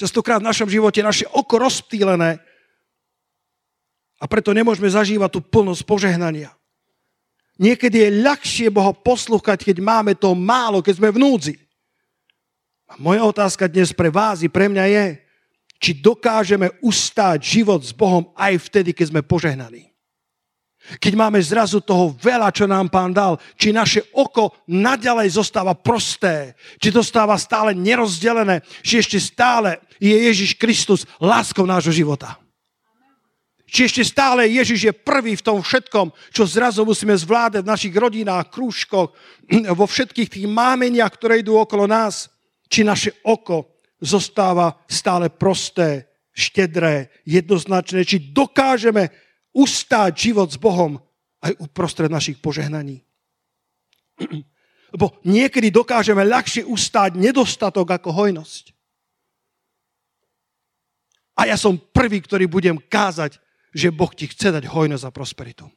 Častokrát 0.00 0.44
v 0.44 0.48
našom 0.52 0.68
živote 0.68 1.00
naše 1.00 1.24
oko 1.32 1.56
rozptýlené 1.56 2.36
a 4.20 4.24
preto 4.28 4.52
nemôžeme 4.52 4.88
zažívať 4.88 5.30
tú 5.32 5.40
plnosť 5.40 5.82
požehnania. 5.88 6.52
Niekedy 7.56 8.04
je 8.04 8.20
ľahšie 8.20 8.68
Boha 8.68 8.92
poslúchať, 8.92 9.64
keď 9.64 9.80
máme 9.80 10.12
to 10.12 10.36
málo, 10.36 10.84
keď 10.84 11.00
sme 11.00 11.08
v 11.08 11.20
núdzi. 11.24 11.54
A 12.86 13.00
moja 13.00 13.24
otázka 13.24 13.64
dnes 13.64 13.96
pre 13.96 14.12
vás 14.12 14.44
i 14.44 14.48
pre 14.52 14.68
mňa 14.68 14.84
je, 14.92 15.04
či 15.76 15.96
dokážeme 15.96 16.72
ustáť 16.80 17.60
život 17.60 17.80
s 17.84 17.92
Bohom 17.92 18.32
aj 18.36 18.70
vtedy, 18.70 18.96
keď 18.96 19.06
sme 19.12 19.22
požehnaní. 19.22 19.96
Keď 20.86 21.18
máme 21.18 21.42
zrazu 21.42 21.82
toho 21.82 22.14
veľa, 22.14 22.54
čo 22.54 22.70
nám 22.70 22.86
pán 22.86 23.10
dal, 23.10 23.42
či 23.58 23.74
naše 23.74 24.06
oko 24.14 24.54
naďalej 24.70 25.34
zostáva 25.34 25.74
prosté, 25.74 26.54
či 26.78 26.94
to 26.94 27.02
stáva 27.02 27.34
stále 27.34 27.74
nerozdelené, 27.74 28.62
či 28.86 29.02
ešte 29.02 29.18
stále 29.18 29.82
je 29.98 30.14
Ježiš 30.14 30.54
Kristus 30.54 31.02
láskou 31.18 31.66
nášho 31.66 31.90
života. 31.90 32.38
Či 33.66 33.90
ešte 33.90 34.02
stále 34.06 34.46
Ježiš 34.46 34.80
je 34.86 34.94
prvý 34.94 35.34
v 35.34 35.42
tom 35.42 35.58
všetkom, 35.58 36.14
čo 36.30 36.46
zrazu 36.46 36.86
musíme 36.86 37.18
zvládať 37.18 37.66
v 37.66 37.72
našich 37.74 37.94
rodinách, 37.98 38.54
krúžkoch, 38.54 39.10
vo 39.78 39.84
všetkých 39.90 40.38
tých 40.38 40.46
mámeniach, 40.46 41.10
ktoré 41.10 41.42
idú 41.42 41.58
okolo 41.58 41.90
nás. 41.90 42.30
či 42.66 42.82
naše 42.82 43.14
oko 43.26 43.75
zostáva 44.00 44.76
stále 44.88 45.32
prosté, 45.32 46.08
štedré, 46.36 47.08
jednoznačné, 47.24 48.04
či 48.04 48.20
dokážeme 48.32 49.08
ustáť 49.56 50.28
život 50.28 50.52
s 50.52 50.60
Bohom 50.60 51.00
aj 51.40 51.56
uprostred 51.56 52.12
našich 52.12 52.36
požehnaní. 52.40 53.00
Lebo 54.92 55.16
niekedy 55.24 55.72
dokážeme 55.72 56.24
ľahšie 56.24 56.64
ustáť 56.68 57.16
nedostatok 57.16 57.96
ako 57.96 58.12
hojnosť. 58.12 58.76
A 61.36 61.52
ja 61.52 61.56
som 61.60 61.76
prvý, 61.76 62.24
ktorý 62.24 62.48
budem 62.48 62.80
kázať, 62.80 63.36
že 63.76 63.92
Boh 63.92 64.08
ti 64.08 64.24
chce 64.24 64.56
dať 64.56 64.64
hojnosť 64.64 65.04
a 65.04 65.12
prosperitu. 65.12 65.68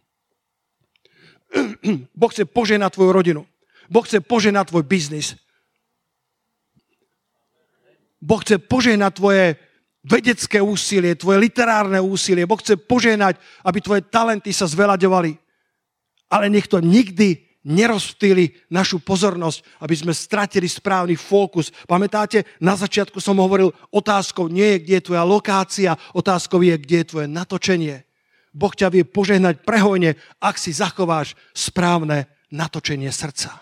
Boh 2.15 2.31
chce 2.31 2.47
poženať 2.47 2.95
tvoju 2.95 3.11
rodinu. 3.11 3.41
Boh 3.91 4.05
chce 4.07 4.23
poženať 4.23 4.71
tvoj 4.71 4.87
biznis. 4.87 5.35
Boh 8.19 8.39
chce 8.43 8.59
poženať 8.59 9.11
tvoje 9.15 9.45
vedecké 10.03 10.59
úsilie, 10.59 11.15
tvoje 11.15 11.39
literárne 11.39 11.99
úsilie. 11.99 12.47
Boh 12.47 12.59
chce 12.59 12.75
poženať, 12.79 13.39
aby 13.63 13.79
tvoje 13.79 14.01
talenty 14.07 14.51
sa 14.51 14.67
zvelaďovali. 14.67 15.35
Ale 16.29 16.45
nech 16.51 16.67
to 16.67 16.79
nikdy 16.79 17.49
nerozptýli 17.67 18.71
našu 18.71 19.03
pozornosť, 19.03 19.83
aby 19.83 19.95
sme 19.95 20.13
stratili 20.15 20.67
správny 20.71 21.19
fokus. 21.19 21.71
Pamätáte, 21.83 22.47
na 22.63 22.79
začiatku 22.79 23.19
som 23.19 23.35
hovoril, 23.39 23.75
otázkou 23.91 24.47
nie 24.47 24.77
je, 24.77 24.81
kde 24.83 24.93
je 24.99 25.05
tvoja 25.11 25.23
lokácia, 25.27 25.91
otázkou 26.15 26.63
je, 26.63 26.75
kde 26.79 26.95
je 27.03 27.09
tvoje 27.09 27.27
natočenie. 27.27 28.07
Boh 28.55 28.71
ťa 28.73 28.89
vie 28.89 29.03
požehnať 29.03 29.61
prehojne, 29.67 30.15
ak 30.39 30.55
si 30.57 30.71
zachováš 30.71 31.35
správne 31.51 32.31
natočenie 32.49 33.11
srdca. 33.11 33.61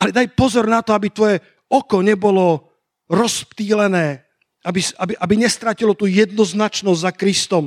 Ale 0.00 0.14
daj 0.14 0.32
pozor 0.32 0.64
na 0.70 0.80
to, 0.80 0.94
aby 0.94 1.08
tvoje 1.12 1.36
oko 1.68 2.00
nebolo 2.00 2.75
rozptýlené, 3.06 4.26
aby, 4.66 4.80
aby, 4.98 5.14
aby 5.14 5.34
nestratilo 5.38 5.94
tú 5.94 6.10
jednoznačnosť 6.10 7.00
za 7.00 7.12
Kristom. 7.14 7.64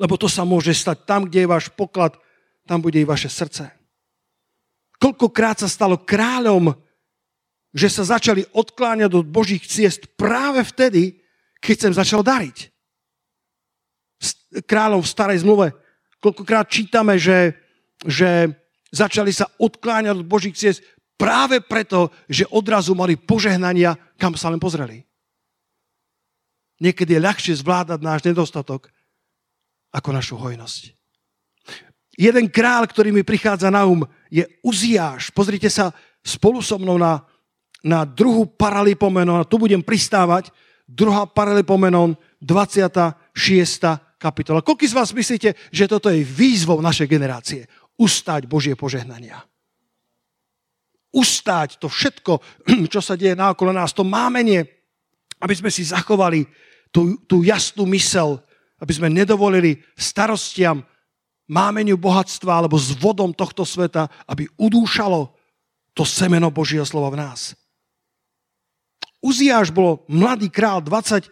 Lebo 0.00 0.16
to 0.16 0.28
sa 0.28 0.44
môže 0.44 0.72
stať 0.72 1.04
tam, 1.04 1.28
kde 1.28 1.44
je 1.44 1.52
váš 1.52 1.66
poklad, 1.72 2.16
tam 2.64 2.80
bude 2.80 2.96
i 3.00 3.08
vaše 3.08 3.28
srdce. 3.28 3.70
Koľkokrát 4.96 5.60
sa 5.60 5.68
stalo 5.68 6.00
kráľom, 6.00 6.72
že 7.76 7.92
sa 7.92 8.16
začali 8.16 8.48
odkláňať 8.56 9.12
od 9.12 9.26
Božích 9.28 9.68
ciest 9.68 10.08
práve 10.16 10.64
vtedy, 10.64 11.20
keď 11.60 11.76
sa 11.76 11.88
im 11.92 12.00
začal 12.00 12.22
dariť. 12.24 12.72
Kráľom 14.64 15.04
v 15.04 15.12
starej 15.12 15.44
zmluve. 15.44 15.76
Koľkokrát 16.24 16.72
čítame, 16.72 17.20
že, 17.20 17.52
že 18.08 18.48
začali 18.88 19.28
sa 19.28 19.52
odkláňať 19.60 20.24
od 20.24 20.24
Božích 20.24 20.56
ciest 20.56 20.80
práve 21.16 21.64
preto, 21.64 22.12
že 22.28 22.48
odrazu 22.52 22.92
mali 22.92 23.16
požehnania, 23.16 23.96
kam 24.20 24.36
sa 24.36 24.52
len 24.52 24.60
pozreli. 24.60 25.04
Niekedy 26.76 27.16
je 27.16 27.24
ľahšie 27.24 27.54
zvládať 27.56 28.00
náš 28.04 28.20
nedostatok 28.24 28.92
ako 29.96 30.08
našu 30.12 30.36
hojnosť. 30.36 30.92
Jeden 32.16 32.48
král, 32.48 32.84
ktorý 32.88 33.12
mi 33.12 33.24
prichádza 33.24 33.68
na 33.68 33.84
um, 33.84 34.04
je 34.32 34.44
Uziáš. 34.64 35.32
Pozrite 35.32 35.68
sa 35.68 35.92
spolu 36.24 36.64
so 36.64 36.80
mnou 36.80 36.96
na, 36.96 37.24
na 37.84 38.08
druhú 38.08 38.48
paralipomenon, 38.48 39.44
tu 39.44 39.60
budem 39.60 39.80
pristávať, 39.84 40.48
druhá 40.88 41.28
paralipomenon, 41.28 42.16
26. 42.40 44.16
kapitola. 44.16 44.64
Koľko 44.64 44.84
z 44.84 44.96
vás 44.96 45.12
myslíte, 45.12 45.56
že 45.72 45.84
toto 45.88 46.08
je 46.08 46.24
výzvou 46.24 46.80
našej 46.80 47.08
generácie? 47.08 47.68
Ustať 47.96 48.48
Božie 48.48 48.76
požehnania. 48.76 49.40
Ustáť 51.16 51.80
to 51.80 51.88
všetko, 51.88 52.44
čo 52.92 53.00
sa 53.00 53.16
deje 53.16 53.32
náokolo 53.32 53.72
nás, 53.72 53.96
to 53.96 54.04
mámenie, 54.04 54.68
aby 55.40 55.54
sme 55.56 55.72
si 55.72 55.88
zachovali 55.88 56.44
tú, 56.92 57.16
tú 57.24 57.40
jasnú 57.40 57.88
mysel, 57.88 58.40
aby 58.76 58.92
sme 58.92 59.08
nedovolili 59.08 59.80
starostiam, 59.96 60.84
mámeniu 61.46 61.94
bohatstva 61.96 62.60
alebo 62.60 62.76
s 62.76 62.92
vodom 62.98 63.30
tohto 63.30 63.62
sveta, 63.62 64.10
aby 64.26 64.50
udúšalo 64.58 65.30
to 65.96 66.02
semeno 66.04 66.52
Božieho 66.52 66.84
slova 66.84 67.14
v 67.14 67.22
nás. 67.22 67.56
Uziáš 69.24 69.72
bol 69.72 70.04
mladý 70.06 70.52
král, 70.52 70.84
20, 70.84 71.26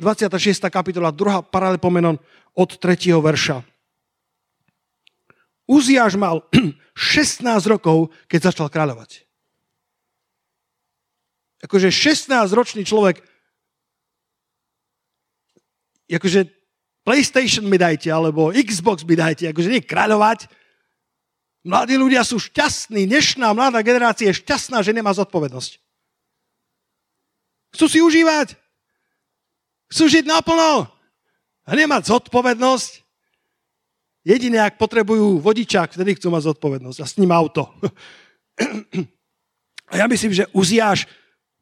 26. 0.00 0.64
kapitola, 0.72 1.12
2. 1.12 1.52
paralepomenon 1.52 2.16
od 2.56 2.70
3. 2.80 3.12
verša. 3.20 3.60
Uziáš 5.68 6.16
mal 6.16 6.48
16 6.96 7.44
rokov, 7.68 8.08
keď 8.24 8.48
začal 8.50 8.72
kráľovať. 8.72 9.28
Akože 11.62 11.92
16-ročný 11.92 12.88
človek 12.88 13.20
akože 16.08 16.48
PlayStation 17.04 17.68
mi 17.68 17.76
dajte, 17.76 18.08
alebo 18.08 18.52
Xbox 18.52 19.04
mi 19.04 19.16
dajte, 19.16 19.48
akože 19.48 19.68
nie 19.68 19.84
kráľovať. 19.84 20.48
Mladí 21.64 21.96
ľudia 22.00 22.24
sú 22.24 22.40
šťastní, 22.40 23.08
dnešná 23.08 23.52
mladá 23.52 23.80
generácia 23.84 24.28
je 24.28 24.40
šťastná, 24.40 24.80
že 24.80 24.96
nemá 24.96 25.12
zodpovednosť. 25.12 25.80
Chcú 27.76 27.86
si 27.88 27.98
užívať. 28.00 28.56
Chcú 29.92 30.04
žiť 30.08 30.24
naplno. 30.24 30.88
A 31.68 31.70
nemať 31.72 32.12
zodpovednosť. 32.12 33.07
Jediné, 34.26 34.62
ak 34.62 34.80
potrebujú 34.80 35.38
vodičák, 35.38 35.94
vtedy 35.94 36.18
chcú 36.18 36.34
mať 36.34 36.52
zodpovednosť 36.54 36.98
a 37.00 37.06
s 37.06 37.16
ním 37.18 37.32
auto. 37.32 37.70
A 39.88 40.04
ja 40.04 40.04
myslím, 40.04 40.36
že 40.36 40.44
Uziáš 40.52 41.08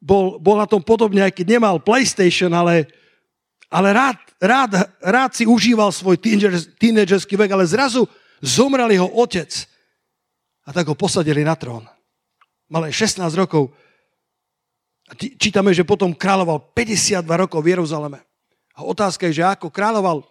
bol, 0.03 0.35
bol 0.35 0.59
na 0.59 0.67
tom 0.67 0.83
podobne, 0.83 1.23
aj 1.23 1.31
keď 1.31 1.47
nemal 1.47 1.79
PlayStation, 1.79 2.51
ale 2.51 2.91
ale 3.67 3.91
rád, 3.91 4.17
rád, 4.39 4.71
rád 5.03 5.31
si 5.35 5.43
užíval 5.43 5.91
svoj 5.91 6.15
tínedžerský 6.79 7.35
vek, 7.35 7.51
ale 7.51 7.67
zrazu 7.67 8.07
zomrel 8.39 8.87
jeho 8.95 9.07
otec 9.11 9.51
a 10.63 10.71
tak 10.71 10.87
ho 10.87 10.95
posadili 10.95 11.43
na 11.43 11.55
trón. 11.59 11.83
Mal 12.71 12.87
len 12.87 12.95
16 12.95 13.27
rokov. 13.35 13.71
A 15.07 15.15
čítame, 15.15 15.71
že 15.71 15.87
potom 15.87 16.11
kráľoval 16.11 16.75
52 16.75 17.23
rokov 17.23 17.59
v 17.63 17.71
Jeruzaleme. 17.75 18.19
A 18.75 18.83
otázka 18.83 19.27
je, 19.27 19.39
že 19.39 19.47
ako 19.47 19.71
kráľoval. 19.71 20.23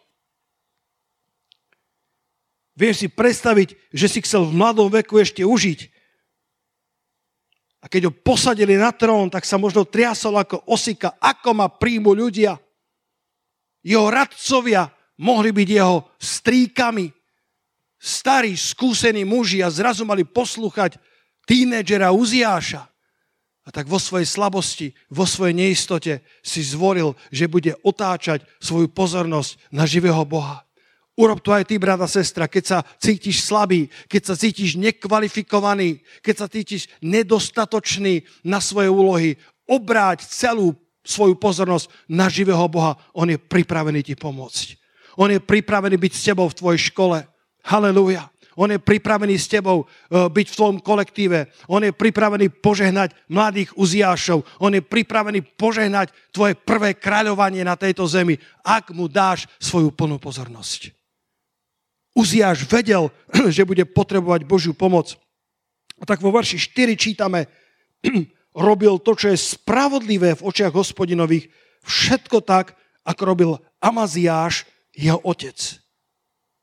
Vieš 2.77 2.95
si 3.03 3.09
predstaviť, 3.09 3.75
že 3.89 4.07
si 4.07 4.21
chcel 4.21 4.45
v 4.47 4.57
mladom 4.57 4.93
veku 4.93 5.17
ešte 5.17 5.41
užiť. 5.41 5.81
A 7.81 7.89
keď 7.89 8.09
ho 8.09 8.13
posadili 8.13 8.77
na 8.77 8.93
trón, 8.93 9.33
tak 9.33 9.49
sa 9.49 9.57
možno 9.57 9.89
triasol 9.89 10.37
ako 10.37 10.63
osika, 10.69 11.17
ako 11.19 11.57
ma 11.57 11.67
príjmu 11.73 12.13
ľudia 12.13 12.61
jeho 13.87 14.11
radcovia 14.11 14.91
mohli 15.23 15.55
byť 15.55 15.69
jeho 15.71 16.11
stríkami, 16.19 17.07
starí, 18.03 18.59
skúsení 18.59 19.23
muži 19.23 19.63
a 19.63 19.71
zrazu 19.71 20.03
mali 20.03 20.27
poslúchať 20.27 20.99
tínedžera 21.47 22.11
Uziáša. 22.11 22.83
A 23.67 23.69
tak 23.71 23.87
vo 23.87 24.03
svojej 24.03 24.27
slabosti, 24.27 24.91
vo 25.11 25.23
svojej 25.23 25.55
neistote 25.55 26.27
si 26.43 26.67
zvoril, 26.67 27.15
že 27.31 27.51
bude 27.51 27.79
otáčať 27.87 28.43
svoju 28.59 28.91
pozornosť 28.91 29.71
na 29.71 29.87
živého 29.87 30.23
Boha. 30.27 30.66
Urob 31.17 31.41
to 31.41 31.49
aj 31.49 31.65
ty, 31.65 31.81
brata, 31.81 32.05
sestra, 32.05 32.45
keď 32.45 32.65
sa 32.65 32.79
cítiš 33.01 33.49
slabý, 33.49 33.89
keď 34.05 34.23
sa 34.29 34.35
cítiš 34.37 34.77
nekvalifikovaný, 34.77 36.05
keď 36.21 36.35
sa 36.45 36.47
cítiš 36.47 36.93
nedostatočný 37.01 38.21
na 38.45 38.61
svoje 38.61 38.93
úlohy. 38.93 39.41
Obráť 39.65 40.29
celú 40.29 40.77
svoju 41.01 41.41
pozornosť 41.41 41.89
na 42.13 42.29
živého 42.29 42.69
Boha. 42.69 43.01
On 43.17 43.25
je 43.25 43.41
pripravený 43.41 44.05
ti 44.05 44.13
pomôcť. 44.13 44.77
On 45.17 45.33
je 45.33 45.41
pripravený 45.41 45.97
byť 45.97 46.13
s 46.13 46.27
tebou 46.29 46.53
v 46.53 46.59
tvojej 46.61 46.81
škole. 46.93 47.25
Halelúja. 47.65 48.29
On 48.57 48.69
je 48.73 48.81
pripravený 48.81 49.37
s 49.37 49.53
tebou 49.53 49.85
e, 49.85 49.87
byť 50.33 50.47
v 50.49 50.57
tvojom 50.57 50.79
kolektíve. 50.81 51.53
On 51.69 51.81
je 51.85 51.93
pripravený 51.93 52.49
požehnať 52.61 53.13
mladých 53.29 53.77
uziášov. 53.77 54.45
On 54.65 54.73
je 54.73 54.81
pripravený 54.81 55.45
požehnať 55.61 56.13
tvoje 56.33 56.57
prvé 56.57 56.97
kráľovanie 56.97 57.65
na 57.65 57.77
tejto 57.77 58.09
zemi, 58.09 58.41
ak 58.65 58.97
mu 58.97 59.13
dáš 59.13 59.45
svoju 59.61 59.93
plnú 59.93 60.17
pozornosť. 60.17 60.96
Uziáš 62.17 62.65
vedel, 62.65 63.13
že 63.55 63.69
bude 63.69 63.85
potrebovať 63.85 64.49
Božiu 64.49 64.73
pomoc. 64.73 65.21
A 66.01 66.09
tak 66.09 66.25
vo 66.25 66.33
verši 66.33 66.57
4 66.57 66.97
čítame, 66.97 67.53
robil 68.57 68.97
to, 69.05 69.13
čo 69.13 69.29
je 69.29 69.39
spravodlivé 69.39 70.33
v 70.41 70.45
očiach 70.49 70.73
hospodinových, 70.73 71.53
všetko 71.85 72.41
tak, 72.41 72.73
ako 73.05 73.23
robil 73.23 73.51
Amaziáš, 73.85 74.65
jeho 74.97 75.21
otec. 75.21 75.57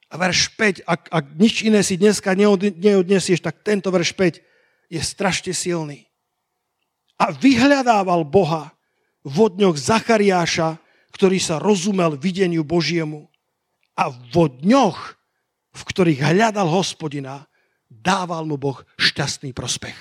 A 0.10 0.18
verš 0.18 0.54
5, 0.58 0.86
ak, 0.90 1.02
ak 1.10 1.26
nič 1.38 1.66
iné 1.66 1.86
si 1.86 1.98
dneska 1.98 2.34
neodnesieš, 2.38 3.42
tak 3.42 3.62
tento 3.62 3.94
verš 3.94 4.14
5 4.18 4.42
je 4.90 5.02
strašne 5.02 5.54
silný. 5.54 6.06
A 7.18 7.34
vyhľadával 7.34 8.26
Boha 8.26 8.74
v 9.26 9.38
dňoch 9.54 9.78
Zachariáša, 9.78 10.78
ktorý 11.14 11.38
sa 11.38 11.62
rozumel 11.62 12.18
videniu 12.18 12.66
Božiemu. 12.66 13.30
A 13.94 14.10
vo 14.10 14.50
dňoch, 14.50 15.18
v 15.74 15.82
ktorých 15.82 16.22
hľadal 16.22 16.70
hospodina, 16.70 17.50
dával 17.90 18.46
mu 18.46 18.62
Boh 18.62 18.78
šťastný 18.98 19.52
prospech. 19.52 19.98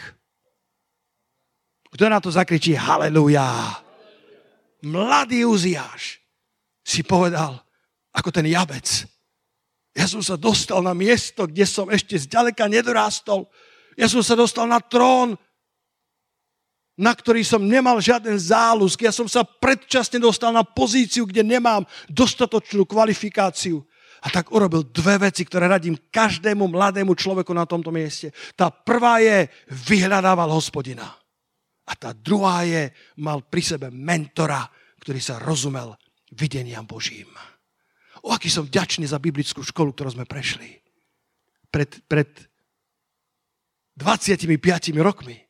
Kto 1.92 2.08
na 2.08 2.20
to 2.20 2.32
zakričí 2.32 2.72
haleluja? 2.72 3.80
Mladý 4.84 5.44
Uziáš 5.44 6.20
si 6.80 7.04
povedal, 7.04 7.60
ako 8.12 8.28
ten 8.32 8.48
jabec. 8.48 8.84
Ja 9.92 10.08
som 10.08 10.24
sa 10.24 10.40
dostal 10.40 10.80
na 10.80 10.96
miesto, 10.96 11.44
kde 11.44 11.68
som 11.68 11.92
ešte 11.92 12.16
zďaleka 12.16 12.64
nedorástol. 12.64 13.44
Ja 13.96 14.08
som 14.08 14.24
sa 14.24 14.32
dostal 14.32 14.64
na 14.64 14.80
trón, 14.80 15.36
na 16.96 17.12
ktorý 17.12 17.44
som 17.44 17.60
nemal 17.64 18.00
žiaden 18.00 18.36
záľusk. 18.36 19.04
Ja 19.04 19.12
som 19.12 19.28
sa 19.28 19.44
predčasne 19.44 20.20
dostal 20.20 20.52
na 20.52 20.64
pozíciu, 20.64 21.28
kde 21.28 21.44
nemám 21.44 21.84
dostatočnú 22.08 22.88
kvalifikáciu. 22.88 23.84
A 24.22 24.30
tak 24.30 24.54
urobil 24.54 24.86
dve 24.86 25.18
veci, 25.18 25.42
ktoré 25.42 25.66
radím 25.66 25.98
každému 25.98 26.70
mladému 26.70 27.18
človeku 27.18 27.50
na 27.50 27.66
tomto 27.66 27.90
mieste. 27.90 28.30
Tá 28.54 28.70
prvá 28.70 29.18
je, 29.18 29.50
vyhľadával 29.66 30.46
hospodina. 30.46 31.10
A 31.82 31.92
tá 31.98 32.14
druhá 32.14 32.62
je, 32.62 32.94
mal 33.18 33.42
pri 33.42 33.62
sebe 33.66 33.90
mentora, 33.90 34.62
ktorý 35.02 35.18
sa 35.18 35.42
rozumel 35.42 35.98
videniam 36.32 36.86
Božím. 36.86 37.28
O, 38.22 38.30
aký 38.30 38.46
som 38.46 38.62
vďačný 38.62 39.10
za 39.10 39.18
biblickú 39.18 39.66
školu, 39.66 39.90
ktorú 39.90 40.14
sme 40.14 40.24
prešli. 40.24 40.78
Pred, 41.74 42.06
pred 42.06 42.30
25 43.98 44.46
rokmi. 45.02 45.42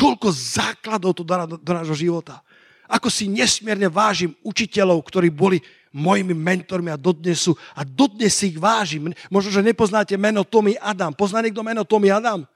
Koľko 0.00 0.32
základov 0.32 1.20
to 1.20 1.22
dá 1.28 1.44
do, 1.44 1.60
nášho 1.60 1.92
života. 1.92 2.40
Ako 2.88 3.12
si 3.12 3.28
nesmierne 3.28 3.86
vážim 3.92 4.32
učiteľov, 4.40 5.04
ktorí 5.04 5.28
boli 5.28 5.60
mojimi 5.90 6.34
mentormi 6.34 6.90
a 6.90 6.98
dodnes 6.98 7.42
sú. 7.42 7.58
A 7.74 7.82
dodnes 7.82 8.30
si 8.34 8.54
ich 8.54 8.58
vážim. 8.58 9.10
Možno, 9.26 9.50
že 9.50 9.62
nepoznáte 9.62 10.14
meno 10.14 10.46
Tommy 10.46 10.78
Adam. 10.78 11.10
Pozná 11.10 11.42
niekto 11.42 11.66
meno 11.66 11.82
Tommy 11.82 12.10
Adam? 12.10 12.46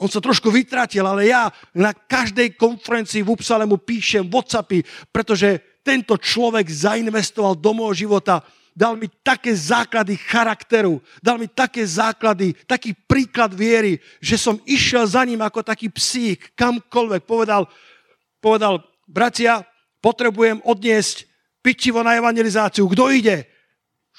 On 0.00 0.08
sa 0.08 0.20
trošku 0.20 0.48
vytratil, 0.48 1.04
ale 1.04 1.28
ja 1.28 1.52
na 1.76 1.92
každej 1.92 2.56
konferencii 2.56 3.20
v 3.20 3.36
Upsale 3.36 3.68
mu 3.68 3.76
píšem 3.76 4.24
Whatsappy, 4.24 4.80
pretože 5.12 5.60
tento 5.84 6.16
človek 6.16 6.64
zainvestoval 6.72 7.52
do 7.56 7.76
môjho 7.76 8.08
života, 8.08 8.40
dal 8.72 8.96
mi 8.96 9.12
také 9.20 9.52
základy 9.52 10.16
charakteru, 10.16 11.04
dal 11.20 11.36
mi 11.36 11.48
také 11.52 11.84
základy, 11.84 12.56
taký 12.64 12.96
príklad 12.96 13.52
viery, 13.52 14.00
že 14.24 14.40
som 14.40 14.56
išiel 14.64 15.04
za 15.04 15.20
ním 15.24 15.44
ako 15.44 15.60
taký 15.60 15.92
psík, 15.92 16.56
kamkoľvek. 16.56 17.28
Povedal, 17.28 17.68
povedal, 18.40 18.80
bratia, 19.04 19.68
potrebujem 20.00 20.64
odniesť 20.64 21.28
pičivo 21.60 22.00
na 22.04 22.16
evangelizáciu. 22.16 22.88
Kto 22.88 23.12
ide? 23.12 23.48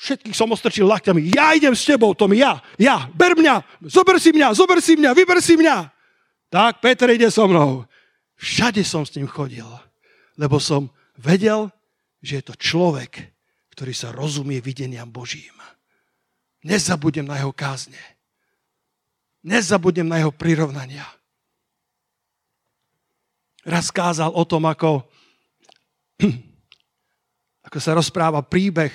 Všetkých 0.02 0.34
som 0.34 0.50
ostrčil 0.50 0.88
lakťami. 0.88 1.36
Ja 1.36 1.54
idem 1.54 1.76
s 1.78 1.86
tebou, 1.86 2.16
Tomi, 2.18 2.42
ja, 2.42 2.58
ja, 2.80 3.06
ber 3.14 3.38
mňa, 3.38 3.86
zober 3.86 4.18
si 4.18 4.34
mňa, 4.34 4.56
zober 4.58 4.82
si 4.82 4.98
mňa, 4.98 5.12
vyber 5.14 5.38
si 5.44 5.54
mňa. 5.60 5.94
Tak, 6.50 6.82
Peter 6.82 7.12
ide 7.12 7.30
so 7.30 7.46
mnou. 7.46 7.86
Všade 8.40 8.82
som 8.82 9.06
s 9.06 9.14
ním 9.14 9.30
chodil, 9.30 9.68
lebo 10.42 10.58
som 10.58 10.90
vedel, 11.20 11.70
že 12.24 12.42
je 12.42 12.44
to 12.50 12.56
človek, 12.58 13.30
ktorý 13.78 13.94
sa 13.94 14.10
rozumie 14.10 14.58
videniam 14.58 15.06
Božím. 15.06 15.54
Nezabudem 16.66 17.26
na 17.26 17.38
jeho 17.38 17.54
kázne. 17.54 18.02
Nezabudem 19.42 20.06
na 20.06 20.22
jeho 20.22 20.34
prirovnania. 20.34 21.06
Raz 23.62 23.94
kázal 23.94 24.34
o 24.34 24.44
tom, 24.46 24.66
ako, 24.66 25.06
ako 27.72 27.80
sa 27.80 27.96
rozpráva 27.96 28.44
príbeh 28.44 28.92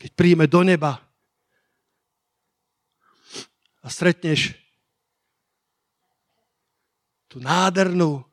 keď 0.00 0.10
príjme 0.16 0.48
do 0.48 0.64
neba 0.64 0.96
a 3.84 3.86
stretneš 3.92 4.56
tú 7.28 7.36
nádhernú, 7.36 8.24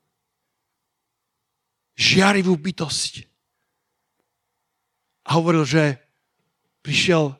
žiarivú 1.92 2.56
bytosť. 2.56 3.28
A 5.28 5.36
hovoril, 5.36 5.68
že 5.68 6.00
prišiel 6.80 7.36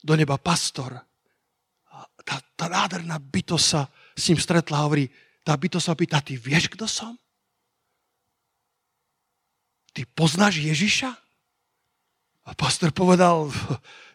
do 0.00 0.14
neba 0.16 0.40
pastor. 0.40 0.96
A 1.92 1.96
tá, 2.24 2.40
tá 2.56 2.66
nádherná 2.66 3.20
bytosť 3.20 3.66
sa 3.68 3.92
s 4.16 4.32
ním 4.32 4.40
stretla 4.40 4.80
a 4.80 4.84
hovorí, 4.88 5.04
tá 5.44 5.52
bytosť 5.52 5.84
sa 5.84 5.92
pýta, 5.92 6.24
ty 6.24 6.40
vieš, 6.40 6.72
kto 6.72 6.88
som? 6.88 7.12
Ty 9.90 10.06
poznáš 10.14 10.62
Ježiša? 10.62 11.10
A 12.46 12.50
pastor 12.54 12.90
povedal, 12.90 13.50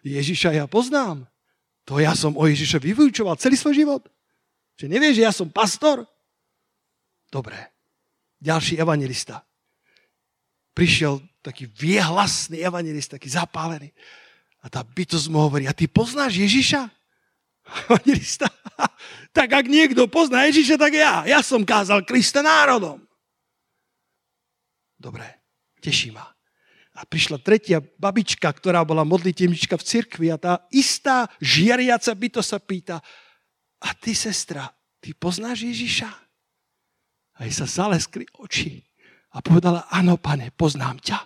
Ježiša 0.04 0.56
ja 0.56 0.66
poznám. 0.68 1.28
To 1.86 2.02
ja 2.02 2.18
som 2.18 2.34
o 2.34 2.44
Ježiša 2.50 2.82
vyvúčoval 2.82 3.38
celý 3.38 3.56
svoj 3.56 3.76
život. 3.78 4.04
Že 4.76 4.92
nevieš, 4.92 5.16
že 5.22 5.26
ja 5.28 5.34
som 5.34 5.48
pastor? 5.48 6.04
Dobre. 7.30 7.56
Ďalší 8.42 8.82
evangelista. 8.82 9.46
Prišiel 10.76 11.24
taký 11.40 11.70
viehlasný 11.72 12.60
evangelista, 12.60 13.16
taký 13.16 13.32
zapálený. 13.32 13.94
A 14.66 14.68
tá 14.68 14.82
bytosť 14.82 15.30
mu 15.30 15.46
hovorí, 15.46 15.70
a 15.70 15.78
ty 15.78 15.86
poznáš 15.86 16.42
Ježiša? 16.42 16.90
Evangelista. 17.86 18.50
tak 19.38 19.54
ak 19.54 19.66
niekto 19.70 20.10
pozná 20.10 20.50
Ježiša, 20.50 20.76
tak 20.76 20.94
ja. 20.98 21.24
Ja 21.30 21.40
som 21.46 21.62
kázal 21.62 22.04
Krista 22.04 22.42
národom. 22.42 23.00
Dobre, 24.98 25.35
teší 25.86 26.10
ma. 26.18 26.26
A 26.96 27.04
prišla 27.04 27.44
tretia 27.44 27.84
babička, 27.84 28.48
ktorá 28.48 28.82
bola 28.88 29.04
modlitevnička 29.04 29.76
v 29.76 29.84
cirkvi 29.84 30.28
a 30.32 30.40
tá 30.40 30.64
istá 30.72 31.28
žiariaca 31.44 32.16
byto 32.16 32.42
sa 32.42 32.58
pýta, 32.58 33.04
a 33.86 33.90
ty, 33.94 34.16
sestra, 34.16 34.72
ty 35.04 35.14
poznáš 35.14 35.68
Ježiša? 35.68 36.10
A 37.36 37.40
jej 37.44 37.54
sa 37.54 37.68
zaleskli 37.68 38.24
oči 38.40 38.80
a 39.36 39.44
povedala, 39.44 39.86
áno, 39.92 40.16
pane, 40.16 40.50
poznám 40.56 41.04
ťa. 41.04 41.20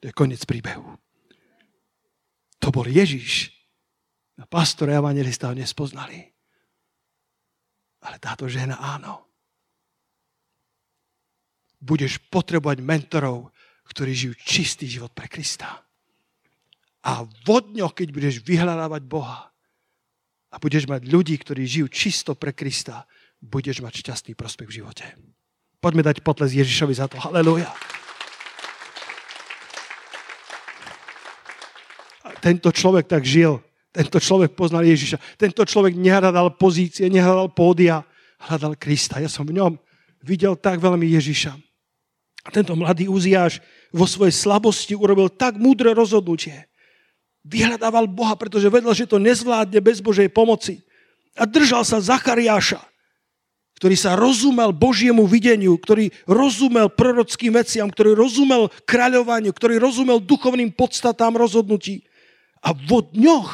To 0.00 0.04
je 0.08 0.14
koniec 0.14 0.46
príbehu. 0.46 0.94
To 2.62 2.68
bol 2.70 2.86
Ježiš. 2.86 3.50
A 4.38 4.46
pastor 4.46 4.94
a 4.94 4.98
evangelista 5.02 5.50
ho 5.50 5.54
nespoznali. 5.54 6.22
Ale 8.06 8.16
táto 8.22 8.46
žena 8.46 8.78
áno 8.78 9.23
budeš 11.84 12.16
potrebovať 12.32 12.80
mentorov, 12.80 13.52
ktorí 13.84 14.16
žijú 14.16 14.34
čistý 14.40 14.88
život 14.88 15.12
pre 15.12 15.28
Krista. 15.28 15.84
A 17.04 17.28
vo 17.44 17.60
dňoch, 17.60 17.92
keď 17.92 18.08
budeš 18.16 18.40
vyhľadávať 18.40 19.04
Boha 19.04 19.52
a 20.48 20.56
budeš 20.56 20.88
mať 20.88 21.04
ľudí, 21.04 21.36
ktorí 21.36 21.68
žijú 21.68 21.92
čisto 21.92 22.32
pre 22.32 22.56
Krista, 22.56 23.04
budeš 23.44 23.84
mať 23.84 24.00
šťastný 24.00 24.32
prospech 24.32 24.68
v 24.72 24.76
živote. 24.80 25.04
Poďme 25.84 26.00
dať 26.00 26.24
potles 26.24 26.56
Ježišovi 26.56 26.94
za 26.96 27.04
to. 27.12 27.20
Halelúja. 27.20 27.68
Tento 32.40 32.72
človek 32.72 33.04
tak 33.04 33.28
žil. 33.28 33.60
Tento 33.92 34.16
človek 34.16 34.56
poznal 34.56 34.88
Ježiša. 34.88 35.36
Tento 35.36 35.60
človek 35.68 35.92
nehľadal 35.92 36.56
pozície, 36.56 37.12
nehľadal 37.12 37.52
pódia, 37.52 38.00
hľadal 38.48 38.80
Krista. 38.80 39.20
Ja 39.20 39.28
som 39.28 39.44
v 39.44 39.60
ňom 39.60 39.76
videl 40.24 40.56
tak 40.56 40.80
veľmi 40.80 41.04
Ježiša. 41.04 41.73
A 42.44 42.52
tento 42.52 42.76
mladý 42.76 43.08
Uziáš 43.08 43.64
vo 43.88 44.04
svojej 44.04 44.36
slabosti 44.36 44.92
urobil 44.92 45.32
tak 45.32 45.56
múdre 45.56 45.96
rozhodnutie. 45.96 46.68
Vyhľadával 47.44 48.08
Boha, 48.08 48.36
pretože 48.36 48.68
vedel, 48.68 48.92
že 48.92 49.08
to 49.08 49.20
nezvládne 49.20 49.80
bez 49.80 50.04
Božej 50.04 50.28
pomoci. 50.28 50.84
A 51.36 51.48
držal 51.48 51.82
sa 51.84 52.00
Zachariáša, 52.00 52.80
ktorý 53.80 53.96
sa 53.98 54.14
rozumel 54.14 54.70
Božiemu 54.72 55.28
videniu, 55.28 55.76
ktorý 55.76 56.12
rozumel 56.24 56.88
prorockým 56.92 57.52
veciam, 57.52 57.90
ktorý 57.90 58.16
rozumel 58.16 58.70
kráľovaniu, 58.86 59.50
ktorý 59.50 59.82
rozumel 59.82 60.22
duchovným 60.22 60.72
podstatám 60.72 61.36
rozhodnutí. 61.36 62.06
A 62.64 62.72
vo 62.72 63.04
dňoch, 63.04 63.50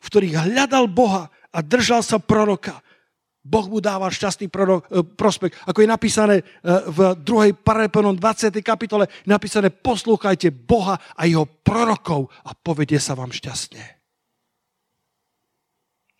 v 0.00 0.06
ktorých 0.06 0.34
hľadal 0.48 0.90
Boha 0.90 1.30
a 1.54 1.58
držal 1.62 2.02
sa 2.02 2.18
proroka, 2.18 2.82
Boh 3.50 3.66
mu 3.66 3.82
dáva 3.82 4.06
šťastný 4.06 4.46
prorok, 4.46 4.86
e, 4.86 5.02
prospekt. 5.02 5.58
Ako 5.66 5.82
je 5.82 5.90
napísané 5.90 6.34
e, 6.38 6.44
v 6.86 7.18
2. 7.18 7.58
Paraleponom 7.66 8.14
20. 8.14 8.54
kapitole, 8.62 9.10
napísané 9.26 9.74
poslúchajte 9.74 10.54
Boha 10.54 10.94
a 11.18 11.26
jeho 11.26 11.42
prorokov 11.42 12.30
a 12.46 12.54
povedie 12.54 13.02
sa 13.02 13.18
vám 13.18 13.34
šťastne. 13.34 13.82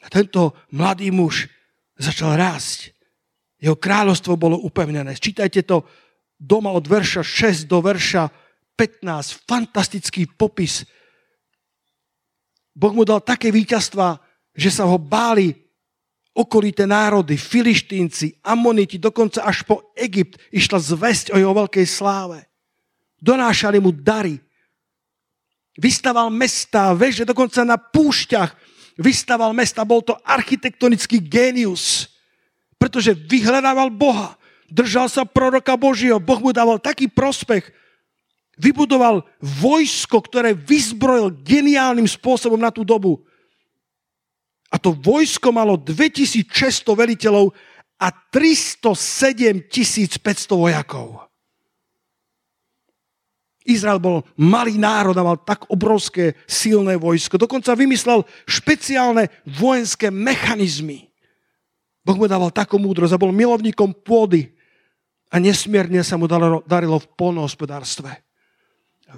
A 0.02 0.06
tento 0.10 0.58
mladý 0.74 1.14
muž 1.14 1.46
začal 1.94 2.34
rásť. 2.34 2.90
Jeho 3.62 3.78
kráľovstvo 3.78 4.34
bolo 4.34 4.58
upevnené. 4.66 5.14
Čítajte 5.14 5.62
to 5.62 5.86
doma 6.34 6.74
od 6.74 6.82
verša 6.82 7.22
6 7.22 7.70
do 7.70 7.78
verša 7.78 8.26
15. 8.74 9.46
Fantastický 9.46 10.26
popis. 10.26 10.82
Boh 12.74 12.90
mu 12.90 13.06
dal 13.06 13.22
také 13.22 13.52
víťazstva, 13.54 14.18
že 14.56 14.72
sa 14.72 14.88
ho 14.88 14.98
báli 14.98 15.69
okolité 16.34 16.86
národy, 16.86 17.36
filištínci, 17.36 18.40
amoniti, 18.46 18.98
dokonca 18.98 19.42
až 19.42 19.66
po 19.66 19.90
Egypt 19.98 20.38
išla 20.54 20.78
zväzť 20.78 21.34
o 21.34 21.36
jeho 21.36 21.54
veľkej 21.54 21.86
sláve. 21.86 22.46
Donášali 23.20 23.82
mu 23.82 23.90
dary. 23.92 24.38
Vystaval 25.76 26.30
mestá, 26.30 26.94
veže, 26.94 27.26
dokonca 27.26 27.62
na 27.66 27.76
púšťach 27.76 28.52
vystaval 29.00 29.56
mesta, 29.56 29.86
bol 29.86 30.04
to 30.04 30.12
architektonický 30.24 31.24
génius, 31.24 32.12
pretože 32.76 33.16
vyhľadával 33.16 33.88
Boha, 33.88 34.36
držal 34.68 35.08
sa 35.08 35.24
proroka 35.24 35.72
Božieho, 35.76 36.20
Boh 36.20 36.40
mu 36.40 36.52
dával 36.52 36.76
taký 36.76 37.08
prospech, 37.08 37.72
vybudoval 38.60 39.24
vojsko, 39.40 40.20
ktoré 40.20 40.52
vyzbrojil 40.52 41.32
geniálnym 41.40 42.04
spôsobom 42.04 42.60
na 42.60 42.68
tú 42.68 42.84
dobu. 42.84 43.24
A 44.70 44.78
to 44.78 44.94
vojsko 44.94 45.50
malo 45.50 45.74
2600 45.74 46.86
veliteľov 46.94 47.50
a 48.00 48.08
307 48.08 49.66
500 49.68 50.54
vojakov. 50.54 51.26
Izrael 53.66 54.00
bol 54.00 54.24
malý 54.40 54.80
národ 54.80 55.12
a 55.14 55.26
mal 55.26 55.38
tak 55.44 55.68
obrovské 55.68 56.32
silné 56.48 56.96
vojsko. 56.96 57.36
Dokonca 57.36 57.76
vymyslel 57.76 58.24
špeciálne 58.48 59.28
vojenské 59.44 60.08
mechanizmy. 60.08 61.12
Boh 62.00 62.16
mu 62.16 62.24
dával 62.24 62.48
takú 62.48 62.80
múdrosť 62.80 63.14
a 63.14 63.20
bol 63.20 63.30
milovníkom 63.36 63.92
pôdy 64.00 64.48
a 65.28 65.36
nesmierne 65.36 66.00
sa 66.00 66.16
mu 66.16 66.24
darilo 66.64 66.98
v 66.98 67.10
polnohospodárstve. 67.14 68.24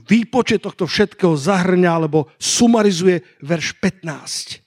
Výpočet 0.08 0.64
tohto 0.64 0.88
všetkého 0.88 1.36
zahrňa 1.36 1.90
alebo 1.92 2.32
sumarizuje 2.40 3.22
verš 3.44 3.78
15. 3.78 4.61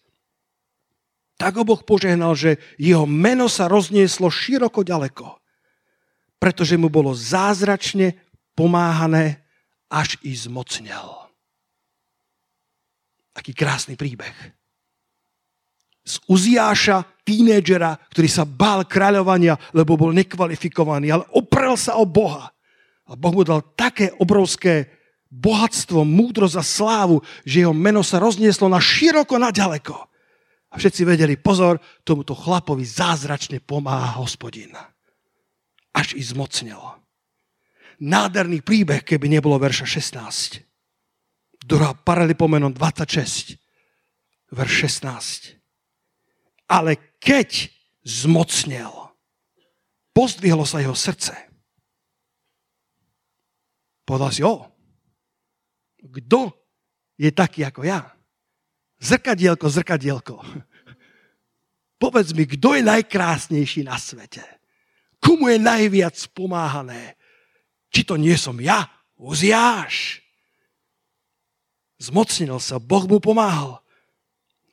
Tak 1.35 1.59
ho 1.59 1.63
Boh 1.67 1.81
požehnal, 1.83 2.31
že 2.31 2.55
jeho 2.79 3.03
meno 3.03 3.51
sa 3.51 3.67
roznieslo 3.67 4.31
široko 4.31 4.87
ďaleko, 4.87 5.35
pretože 6.39 6.79
mu 6.79 6.87
bolo 6.87 7.11
zázračne 7.11 8.15
pomáhané 8.55 9.43
až 9.91 10.15
i 10.23 10.31
zmocnel. 10.31 11.27
Aký 13.35 13.51
krásny 13.51 13.99
príbeh. 13.99 14.31
Z 16.05 16.21
Uziáša, 16.31 17.03
tínedžera, 17.27 17.99
ktorý 18.13 18.29
sa 18.31 18.47
bál 18.47 18.87
kráľovania, 18.87 19.59
lebo 19.75 19.99
bol 19.99 20.15
nekvalifikovaný, 20.15 21.11
ale 21.11 21.25
oprel 21.35 21.75
sa 21.75 21.99
o 21.99 22.07
Boha. 22.07 22.53
A 23.09 23.17
Boh 23.19 23.33
mu 23.35 23.43
dal 23.43 23.59
také 23.75 24.13
obrovské 24.21 24.87
bohatstvo, 25.27 26.07
múdrosť 26.07 26.55
a 26.55 26.63
slávu, 26.63 27.19
že 27.43 27.65
jeho 27.65 27.75
meno 27.75 28.05
sa 28.05 28.21
roznieslo 28.23 28.71
na 28.71 28.79
široko, 28.79 29.35
na 29.35 29.51
ďaleko. 29.51 30.14
A 30.75 30.77
všetci 30.77 31.07
vedeli, 31.07 31.39
pozor, 31.39 31.79
tomuto 32.03 32.35
chlapovi 32.35 32.83
zázračne 32.83 33.63
pomáha 33.63 34.19
hospodin. 34.19 34.75
Až 35.95 36.19
i 36.19 36.23
zmocnelo 36.23 37.05
nádherný 37.99 38.59
príbeh, 38.63 39.03
keby 39.03 39.31
nebolo 39.31 39.55
verša 39.59 39.87
16. 39.87 40.63
Druhá 41.65 41.95
paralipomenon 41.95 42.73
26, 42.75 43.55
verš 44.51 44.73
16. 44.99 45.55
Ale 46.69 47.17
keď 47.21 47.71
zmocnel, 48.05 48.91
pozdvihlo 50.13 50.65
sa 50.65 50.81
jeho 50.81 50.97
srdce. 50.97 51.33
Povedal 54.05 54.31
si, 54.33 54.41
o, 54.45 54.61
kto 56.05 56.53
je 57.17 57.29
taký 57.33 57.65
ako 57.65 57.81
ja? 57.81 58.05
Zrkadielko, 59.05 59.69
zrkadielko. 59.69 60.41
Povedz 62.01 62.33
mi, 62.33 62.49
kto 62.49 62.73
je 62.73 62.81
najkrásnejší 62.81 63.85
na 63.85 64.01
svete? 64.01 64.41
Komu 65.21 65.53
je 65.53 65.61
najviac 65.61 66.17
pomáhané? 66.33 67.13
Či 67.93 68.01
to 68.01 68.17
nie 68.17 68.33
som 68.33 68.57
ja? 68.57 68.89
Uziáš. 69.21 70.25
Zmocnil 72.01 72.57
sa, 72.57 72.81
Boh 72.81 73.05
mu 73.05 73.21
pomáhal. 73.21 73.79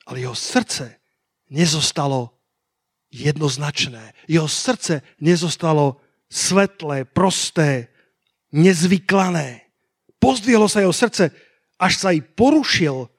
Ale 0.09 0.25
jeho 0.25 0.35
srdce 0.35 0.99
nezostalo 1.53 2.33
jednoznačné. 3.13 4.17
Jeho 4.27 4.49
srdce 4.49 5.05
nezostalo 5.21 6.01
svetlé, 6.33 7.05
prosté, 7.05 7.93
nezvyklané. 8.51 9.69
Pozdvihlo 10.17 10.67
sa 10.67 10.81
jeho 10.81 10.97
srdce, 10.97 11.31
až 11.77 11.93
sa 12.01 12.11
i 12.17 12.25
porušil 12.25 13.12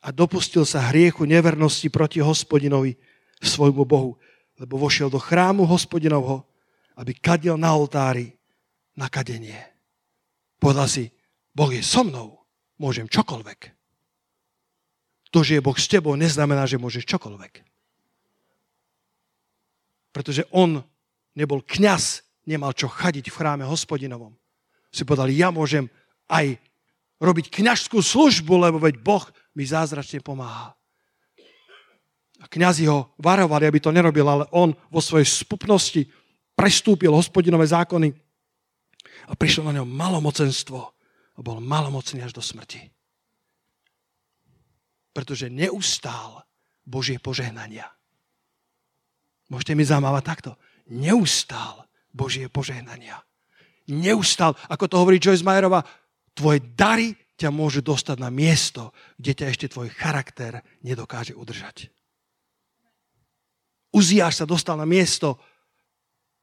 a 0.00 0.08
dopustil 0.08 0.64
sa 0.64 0.88
hriechu 0.88 1.28
nevernosti 1.28 1.92
proti 1.92 2.24
hospodinovi, 2.24 2.96
svojmu 3.40 3.84
Bohu. 3.84 4.16
Lebo 4.60 4.76
vošiel 4.76 5.08
do 5.08 5.16
chrámu 5.16 5.64
hospodinovho, 5.64 6.44
aby 7.00 7.16
kadil 7.16 7.56
na 7.56 7.72
oltári 7.72 8.36
na 8.96 9.08
kadenie. 9.08 9.56
Povedal 10.60 10.88
si, 10.88 11.08
Boh 11.56 11.72
je 11.72 11.80
so 11.80 12.04
mnou, 12.04 12.44
môžem 12.76 13.08
čokoľvek. 13.08 13.72
To, 15.32 15.40
že 15.40 15.56
je 15.56 15.64
Boh 15.64 15.76
s 15.76 15.88
tebou, 15.88 16.12
neznamená, 16.18 16.68
že 16.68 16.76
môžeš 16.76 17.08
čokoľvek. 17.08 17.64
Pretože 20.12 20.44
on 20.52 20.82
nebol 21.38 21.62
kňaz, 21.64 22.26
nemal 22.44 22.74
čo 22.74 22.90
chadiť 22.90 23.30
v 23.30 23.36
chráme 23.36 23.64
hospodinovom. 23.64 24.34
Si 24.90 25.06
povedal, 25.06 25.30
ja 25.30 25.54
môžem 25.54 25.86
aj 26.26 26.58
robiť 27.22 27.46
kňažskú 27.48 28.02
službu, 28.02 28.58
lebo 28.58 28.82
veď 28.82 28.98
Boh 29.00 29.22
mi 29.54 29.64
zázračne 29.66 30.22
pomáha. 30.22 30.74
A 32.40 32.48
kňazi 32.48 32.88
ho 32.88 33.12
varovali, 33.20 33.68
aby 33.68 33.78
to 33.82 33.92
nerobil, 33.92 34.24
ale 34.24 34.44
on 34.56 34.72
vo 34.88 35.00
svojej 35.04 35.28
spupnosti 35.28 36.08
prestúpil 36.56 37.12
hospodinové 37.12 37.68
zákony 37.68 38.08
a 39.28 39.32
prišlo 39.36 39.68
na 39.68 39.80
ňom 39.80 39.88
malomocenstvo 39.88 40.80
a 41.36 41.38
bol 41.44 41.60
malomocný 41.60 42.24
až 42.24 42.32
do 42.32 42.40
smrti. 42.40 42.88
Pretože 45.12 45.52
neustál 45.52 46.44
Božie 46.86 47.20
požehnania. 47.20 47.88
Môžete 49.50 49.74
mi 49.74 49.84
zamávať 49.84 50.22
takto. 50.24 50.50
Neustál 50.88 51.84
Božie 52.14 52.46
požehnania. 52.46 53.18
Neustál, 53.90 54.54
ako 54.70 54.86
to 54.86 54.96
hovorí 54.96 55.18
Joyce 55.18 55.42
Majerova, 55.42 55.82
tvoje 56.30 56.62
dary 56.78 57.10
ťa 57.40 57.48
môžu 57.48 57.80
dostať 57.80 58.20
na 58.20 58.28
miesto, 58.28 58.92
kde 59.16 59.32
ťa 59.32 59.46
ešte 59.48 59.72
tvoj 59.72 59.88
charakter 59.96 60.60
nedokáže 60.84 61.32
udržať. 61.32 61.88
Uziáš 63.90 64.44
sa 64.44 64.46
dostal 64.46 64.76
na 64.76 64.84
miesto, 64.84 65.40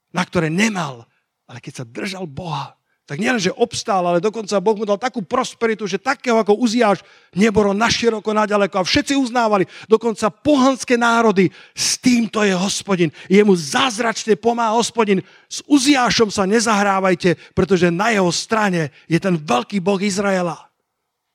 na 0.09 0.25
ktoré 0.25 0.49
nemal, 0.49 1.05
ale 1.45 1.61
keď 1.61 1.73
sa 1.83 1.85
držal 1.85 2.25
Boha, 2.25 2.73
tak 3.07 3.23
nielen, 3.23 3.39
že 3.39 3.55
obstál, 3.55 4.03
ale 4.03 4.19
dokonca 4.19 4.59
Boh 4.59 4.75
mu 4.75 4.83
dal 4.83 4.99
takú 4.99 5.23
prosperitu, 5.23 5.87
že 5.87 5.95
takého 5.95 6.43
ako 6.43 6.59
Uziáš 6.59 6.99
nebolo 7.31 7.71
naširoko, 7.71 8.35
naďaleko 8.35 8.83
a 8.83 8.83
všetci 8.83 9.15
uznávali, 9.15 9.63
dokonca 9.87 10.27
pohanské 10.27 10.99
národy, 10.99 11.47
s 11.71 11.95
týmto 11.95 12.43
je 12.43 12.51
hospodin. 12.51 13.07
Jemu 13.31 13.55
zázračne 13.55 14.35
pomáha 14.35 14.75
hospodin. 14.75 15.23
S 15.47 15.63
Uziášom 15.71 16.27
sa 16.27 16.43
nezahrávajte, 16.43 17.39
pretože 17.55 17.87
na 17.87 18.11
jeho 18.11 18.27
strane 18.27 18.91
je 19.07 19.23
ten 19.23 19.39
veľký 19.39 19.79
Boh 19.79 20.03
Izraela. 20.03 20.66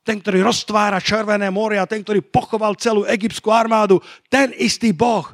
Ten, 0.03 0.19
ktorý 0.19 0.43
roztvára 0.43 0.99
Červené 0.99 1.47
more 1.51 1.79
a 1.79 1.87
ten, 1.87 2.03
ktorý 2.03 2.23
pochoval 2.23 2.75
celú 2.75 3.07
egyptskú 3.07 3.55
armádu. 3.55 4.03
Ten 4.27 4.51
istý 4.59 4.91
Boh 4.91 5.31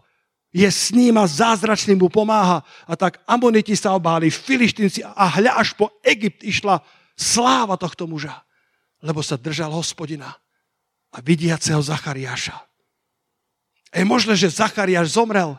je 0.52 0.68
s 0.68 0.92
ním 0.92 1.16
a 1.16 1.24
zázračne 1.24 1.96
mu 1.96 2.12
pomáha. 2.12 2.60
A 2.84 2.92
tak 2.96 3.20
Amoniti 3.24 3.76
sa 3.76 3.96
obáli, 3.96 4.28
Filištinci 4.28 5.04
a 5.04 5.24
hľa 5.40 5.60
až 5.60 5.72
po 5.76 5.92
Egypt 6.04 6.44
išla 6.44 6.80
sláva 7.16 7.80
tohto 7.80 8.04
muža, 8.04 8.44
lebo 9.00 9.24
sa 9.24 9.40
držal 9.40 9.72
hospodina 9.72 10.36
a 11.12 11.18
vidiaceho 11.24 11.80
Zachariáša. 11.80 12.56
Je 13.92 14.04
možné, 14.04 14.36
že 14.36 14.52
Zachariáš 14.52 15.16
zomrel, 15.16 15.56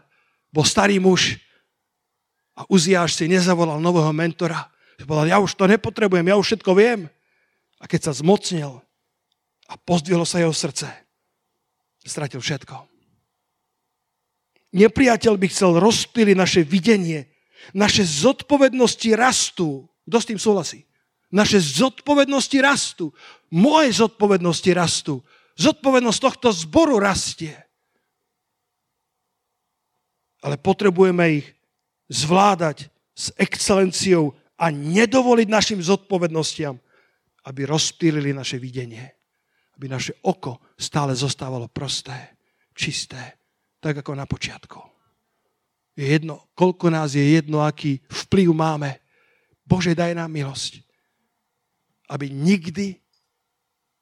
bol 0.54 0.66
starý 0.66 1.02
muž 1.02 1.38
a 2.58 2.66
Uziáš 2.70 3.18
si 3.18 3.26
nezavolal 3.30 3.82
nového 3.82 4.14
mentora. 4.14 4.70
Povedal, 5.02 5.32
ja 5.32 5.38
už 5.40 5.56
to 5.56 5.66
nepotrebujem, 5.66 6.28
ja 6.28 6.36
už 6.36 6.46
všetko 6.54 6.72
viem. 6.76 7.08
A 7.80 7.88
keď 7.88 8.10
sa 8.10 8.14
zmocnil 8.14 8.84
a 9.70 9.78
pozdvihlo 9.78 10.26
sa 10.26 10.42
jeho 10.42 10.54
srdce, 10.54 10.90
stratil 12.02 12.42
všetko. 12.42 12.90
Nepriateľ 14.70 15.34
by 15.38 15.48
chcel 15.50 15.82
rozptýliť 15.82 16.36
naše 16.38 16.62
videnie. 16.62 17.26
Naše 17.74 18.06
zodpovednosti 18.06 19.10
rastú. 19.18 19.90
Kto 20.06 20.18
s 20.22 20.30
tým 20.30 20.40
súhlasí? 20.42 20.86
Naše 21.34 21.58
zodpovednosti 21.58 22.58
rastú. 22.62 23.10
Moje 23.50 23.98
zodpovednosti 23.98 24.70
rastú. 24.74 25.26
Zodpovednosť 25.58 26.20
tohto 26.22 26.50
zboru 26.54 27.02
rastie. 27.02 27.58
Ale 30.46 30.56
potrebujeme 30.56 31.44
ich 31.44 31.48
zvládať 32.10 32.88
s 33.12 33.34
excelenciou 33.36 34.38
a 34.56 34.72
nedovoliť 34.72 35.48
našim 35.50 35.80
zodpovednostiam, 35.82 36.78
aby 37.44 37.62
rozptýlili 37.66 38.32
naše 38.32 38.62
videnie. 38.62 39.19
Aby 39.80 39.88
naše 39.88 40.20
oko 40.28 40.60
stále 40.76 41.16
zostávalo 41.16 41.72
prosté, 41.72 42.36
čisté 42.76 43.40
tak 43.80 44.04
ako 44.04 44.12
na 44.12 44.28
počiatku. 44.28 44.80
Je 45.96 46.04
jedno, 46.04 46.52
koľko 46.52 46.92
nás 46.92 47.16
je 47.16 47.24
jedno, 47.24 47.64
aký 47.64 48.04
vplyv 48.28 48.52
máme. 48.52 49.00
Bože, 49.64 49.96
daj 49.96 50.20
nám 50.20 50.36
milosť, 50.36 50.84
aby 52.12 52.28
nikdy 52.28 53.00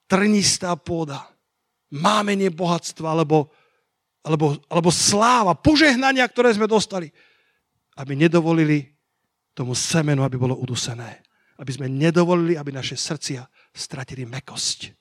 trnistá 0.09 0.73
pôda, 0.73 1.29
máme 1.93 2.33
bohatstva, 2.49 3.13
alebo 3.13 3.53
alebo, 4.27 4.59
alebo 4.67 4.91
sláva, 4.91 5.55
požehnania, 5.55 6.27
ktoré 6.27 6.51
sme 6.51 6.67
dostali, 6.67 7.07
aby 7.95 8.13
nedovolili 8.13 8.91
tomu 9.55 9.71
semenu, 9.71 10.21
aby 10.21 10.35
bolo 10.35 10.59
udusené. 10.59 11.23
Aby 11.57 11.71
sme 11.73 11.87
nedovolili, 11.89 12.59
aby 12.59 12.69
naše 12.75 12.99
srdcia 12.99 13.47
stratili 13.73 14.27
mekosť. 14.27 14.93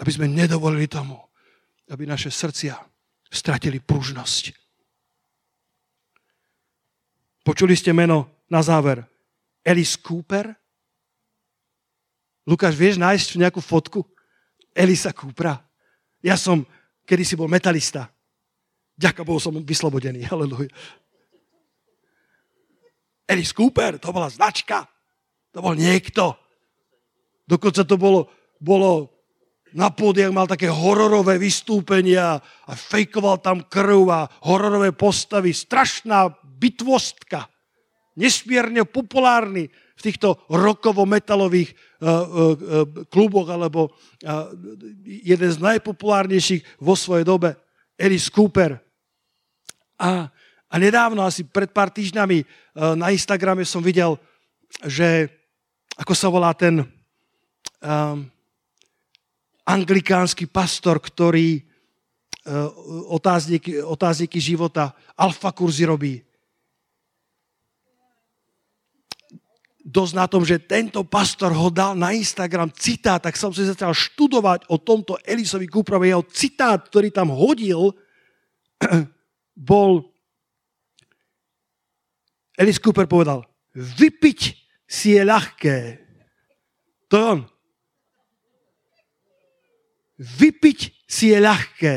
Aby 0.00 0.10
sme 0.10 0.26
nedovolili 0.32 0.88
tomu, 0.88 1.20
aby 1.92 2.08
naše 2.08 2.32
srdcia 2.32 2.72
stratili 3.28 3.78
pružnosť. 3.78 4.56
Počuli 7.44 7.76
ste 7.76 7.92
meno 7.92 8.44
na 8.48 8.64
záver. 8.64 9.04
Alice 9.60 10.00
Cooper? 10.00 10.56
Lukáš, 12.48 12.74
vieš 12.74 12.96
nájsť 12.96 13.36
nejakú 13.36 13.60
fotku 13.60 14.02
Elisa 14.72 15.12
Coopera? 15.12 15.60
Ja 16.24 16.40
som 16.40 16.64
kedysi 17.04 17.36
bol 17.36 17.48
metalista. 17.48 18.08
Ďaká 18.96 19.24
Bohu 19.24 19.40
som 19.40 19.56
vyslobodený. 19.56 20.24
Halleluja. 20.28 20.72
Alice 23.30 23.54
Cooper, 23.54 24.00
to 24.00 24.10
bola 24.10 24.26
značka. 24.32 24.88
To 25.54 25.62
bol 25.62 25.78
niekto. 25.78 26.34
Dokonca 27.46 27.86
to 27.86 27.96
bolo, 27.98 28.30
bolo 28.58 29.19
na 29.74 29.90
pódiach 29.90 30.34
mal 30.34 30.50
také 30.50 30.66
hororové 30.66 31.38
vystúpenia 31.38 32.38
a 32.42 32.72
fejkoval 32.72 33.38
tam 33.42 33.62
krv 33.66 34.10
a 34.10 34.28
hororové 34.46 34.90
postavy. 34.92 35.54
Strašná 35.54 36.30
bitvostka. 36.58 37.46
Nesmierne 38.18 38.84
populárny 38.84 39.70
v 39.70 40.00
týchto 40.00 40.44
rokovo-metalových 40.48 41.70
uh, 41.70 41.76
uh, 41.76 42.16
kluboch, 43.12 43.48
alebo 43.52 43.92
uh, 43.92 44.50
jeden 45.04 45.50
z 45.52 45.58
najpopulárnejších 45.60 46.80
vo 46.80 46.96
svojej 46.96 47.24
dobe, 47.24 47.54
Alice 48.00 48.32
Cooper. 48.32 48.80
A, 50.00 50.32
a 50.72 50.74
nedávno, 50.80 51.20
asi 51.22 51.44
pred 51.44 51.68
pár 51.68 51.92
týždňami, 51.92 52.44
na 52.96 53.12
Instagrame 53.12 53.68
som 53.68 53.84
videl, 53.84 54.16
že 54.88 55.28
ako 56.00 56.14
sa 56.16 56.32
volá 56.32 56.56
ten 56.56 56.80
um, 56.80 58.24
anglikánsky 59.70 60.50
pastor, 60.50 60.98
ktorý 60.98 61.62
uh, 61.62 62.68
otázniky, 63.14 63.78
otázniky 63.78 64.42
života, 64.42 64.90
alfa 65.14 65.54
kurzy 65.54 65.86
robí. 65.86 66.18
dosť 69.90 70.12
na 70.14 70.26
tom, 70.30 70.46
že 70.46 70.62
tento 70.62 71.02
pastor 71.02 71.50
ho 71.50 71.68
dal 71.72 71.98
na 71.98 72.14
Instagram 72.14 72.70
citát, 72.70 73.18
tak 73.18 73.34
som 73.34 73.50
si 73.50 73.66
začal 73.66 73.90
študovať 73.90 74.70
o 74.70 74.78
tomto 74.78 75.18
Elisovi 75.26 75.66
Cooperovi. 75.66 76.14
Jeho 76.14 76.24
citát, 76.30 76.78
ktorý 76.86 77.10
tam 77.10 77.34
hodil, 77.34 77.90
bol... 79.56 80.06
Elis 82.60 82.76
Cooper 82.76 83.08
povedal, 83.08 83.40
vypiť 83.72 84.40
si 84.84 85.16
je 85.16 85.22
ľahké. 85.24 85.78
To 87.08 87.14
je 87.16 87.24
on. 87.24 87.40
Vypiť 90.20 91.08
si 91.08 91.32
je 91.32 91.38
ľahké. 91.40 91.96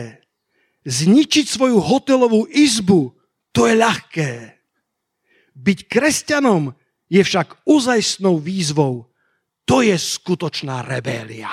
Zničiť 0.88 1.45
svoju 1.47 1.80
hotelovú 1.84 2.47
izbu, 2.47 3.11
to 3.51 3.67
je 3.67 3.76
ľahké. 3.76 4.32
Byť 5.53 5.80
kresťanom 5.91 6.71
je 7.11 7.21
však 7.21 7.67
ozajstnou 7.67 8.39
výzvou. 8.39 9.11
To 9.67 9.84
je 9.84 9.95
skutočná 9.95 10.84
rebélia. 10.88 11.51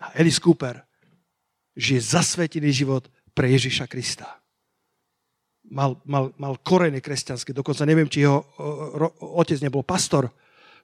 A 0.00 0.16
Alice 0.16 0.40
Cooper 0.40 0.80
žije 1.76 2.00
zasvetený 2.00 2.72
život 2.72 3.06
pre 3.36 3.52
Ježiša 3.52 3.86
Krista. 3.86 4.40
Mal, 5.70 5.94
mal, 6.02 6.34
mal 6.34 6.58
korene 6.66 6.98
kresťanské, 6.98 7.54
dokonca 7.54 7.86
neviem, 7.86 8.10
či 8.10 8.26
jeho 8.26 8.42
ro, 8.96 9.14
otec 9.38 9.60
nebol 9.62 9.86
pastor, 9.86 10.26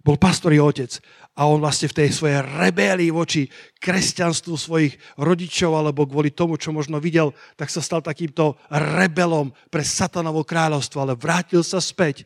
bol 0.07 0.15
pastor 0.15 0.55
i 0.55 0.63
otec. 0.63 1.03
A 1.37 1.51
on 1.51 1.59
vlastne 1.59 1.91
v 1.91 1.99
tej 2.01 2.15
svojej 2.15 2.41
rebélii 2.41 3.11
voči 3.11 3.51
kresťanstvu 3.83 4.55
svojich 4.55 4.95
rodičov 5.19 5.75
alebo 5.75 6.07
kvôli 6.07 6.31
tomu, 6.31 6.55
čo 6.57 6.71
možno 6.71 7.03
videl, 7.03 7.35
tak 7.59 7.69
sa 7.69 7.83
stal 7.83 8.01
takýmto 8.01 8.57
rebelom 8.71 9.51
pre 9.69 9.83
satanovo 9.83 10.47
kráľovstvo, 10.47 11.03
ale 11.03 11.19
vrátil 11.19 11.61
sa 11.61 11.83
späť 11.83 12.25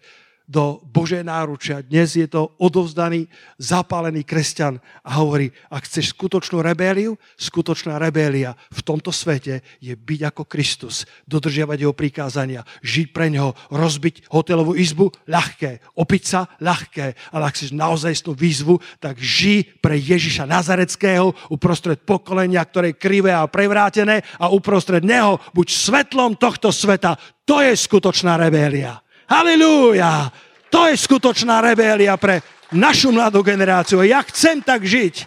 do 0.51 0.83
Božej 0.83 1.23
náručia. 1.23 1.79
Dnes 1.79 2.19
je 2.19 2.27
to 2.27 2.51
odovzdaný, 2.59 3.31
zapálený 3.55 4.27
kresťan 4.27 4.83
a 5.07 5.23
hovorí, 5.23 5.55
ak 5.71 5.87
chceš 5.87 6.11
skutočnú 6.11 6.59
rebéliu, 6.59 7.15
skutočná 7.39 8.03
rebélia 8.03 8.59
v 8.75 8.81
tomto 8.83 9.15
svete 9.15 9.63
je 9.79 9.95
byť 9.95 10.21
ako 10.35 10.43
Kristus, 10.51 11.07
dodržiavať 11.31 11.79
jeho 11.87 11.95
prikázania, 11.95 12.67
žiť 12.83 13.15
pre 13.15 13.31
ňoho, 13.31 13.55
rozbiť 13.71 14.27
hotelovú 14.27 14.75
izbu, 14.75 15.15
ľahké, 15.31 15.95
opiť 15.95 16.23
sa, 16.27 16.51
ľahké, 16.59 17.31
ale 17.31 17.43
ak 17.47 17.55
chceš 17.55 17.71
naozaj 17.71 18.27
tú 18.27 18.35
výzvu, 18.35 18.83
tak 18.99 19.23
ži 19.23 19.63
pre 19.79 19.95
Ježiša 19.95 20.51
Nazareckého 20.51 21.31
uprostred 21.47 22.03
pokolenia, 22.03 22.67
ktoré 22.67 22.91
je 22.91 22.99
krivé 22.99 23.31
a 23.31 23.47
prevrátené 23.47 24.27
a 24.43 24.51
uprostred 24.51 25.07
neho 25.07 25.39
buď 25.55 25.67
svetlom 25.71 26.35
tohto 26.35 26.75
sveta. 26.75 27.15
To 27.47 27.63
je 27.63 27.71
skutočná 27.71 28.35
rebélia. 28.35 28.99
Halilúja! 29.31 30.27
To 30.75 30.91
je 30.91 30.99
skutočná 30.99 31.63
rebélia 31.63 32.19
pre 32.19 32.43
našu 32.75 33.15
mladú 33.15 33.47
generáciu. 33.47 34.03
Ja 34.03 34.27
chcem 34.27 34.59
tak 34.59 34.83
žiť, 34.83 35.23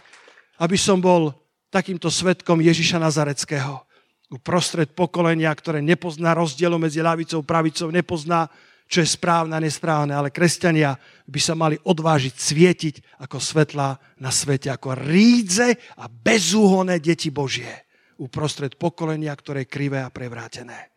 aby 0.59 0.75
som 0.75 0.99
bol 0.99 1.31
takýmto 1.71 2.11
svetkom 2.11 2.59
Ježiša 2.59 2.99
Nazareckého. 2.99 3.79
Uprostred 4.27 4.91
pokolenia, 4.91 5.55
ktoré 5.55 5.79
nepozná 5.79 6.35
rozdielu 6.35 6.75
medzi 6.75 6.99
ľavicou 6.99 7.39
a 7.39 7.47
pravicou, 7.47 7.95
nepozná, 7.95 8.51
čo 8.91 8.99
je 8.99 9.07
správne 9.07 9.55
a 9.55 9.63
nesprávne, 9.63 10.11
ale 10.11 10.35
kresťania 10.35 10.99
by 11.23 11.39
sa 11.39 11.55
mali 11.55 11.79
odvážiť 11.79 12.35
svietiť 12.35 12.95
ako 13.23 13.39
svetla 13.39 14.19
na 14.19 14.31
svete, 14.35 14.67
ako 14.67 14.99
rídze 14.99 15.79
a 15.95 16.11
bezúhonné 16.11 16.99
deti 16.99 17.31
Božie 17.31 17.87
uprostred 18.19 18.75
pokolenia, 18.75 19.31
ktoré 19.31 19.63
je 19.63 19.71
krivé 19.71 20.03
a 20.03 20.11
prevrátené. 20.11 20.91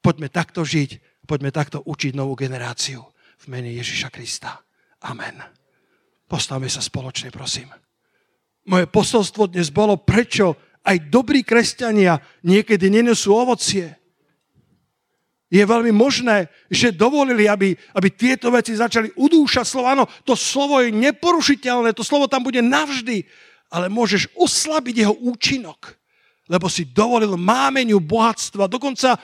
Poďme 0.00 0.32
takto 0.32 0.64
žiť 0.64 1.09
Poďme 1.30 1.54
takto 1.54 1.78
učiť 1.86 2.18
novú 2.18 2.34
generáciu 2.34 3.06
v 3.38 3.44
mene 3.46 3.70
Ježiša 3.70 4.10
Krista. 4.10 4.58
Amen. 5.06 5.38
Postavme 6.26 6.66
sa 6.66 6.82
spoločne, 6.82 7.30
prosím. 7.30 7.70
Moje 8.66 8.90
posolstvo 8.90 9.46
dnes 9.46 9.70
bolo, 9.70 9.94
prečo 9.94 10.58
aj 10.82 11.06
dobrí 11.06 11.46
kresťania 11.46 12.18
niekedy 12.42 12.90
nenesú 12.90 13.30
ovocie. 13.38 13.94
Je 15.46 15.62
veľmi 15.62 15.94
možné, 15.94 16.50
že 16.66 16.90
dovolili, 16.90 17.46
aby, 17.46 17.78
aby 17.78 18.08
tieto 18.10 18.50
veci 18.50 18.74
začali 18.74 19.14
udúšať 19.14 19.62
slovo. 19.62 19.86
Áno, 19.86 20.10
to 20.26 20.34
slovo 20.34 20.82
je 20.82 20.90
neporušiteľné, 20.90 21.94
to 21.94 22.02
slovo 22.02 22.26
tam 22.26 22.42
bude 22.42 22.58
navždy, 22.58 23.22
ale 23.70 23.86
môžeš 23.86 24.34
oslabiť 24.34 25.06
jeho 25.06 25.14
účinok, 25.14 25.94
lebo 26.50 26.66
si 26.66 26.90
dovolil 26.90 27.38
mámeniu 27.38 28.02
bohatstva, 28.02 28.66
dokonca 28.66 29.14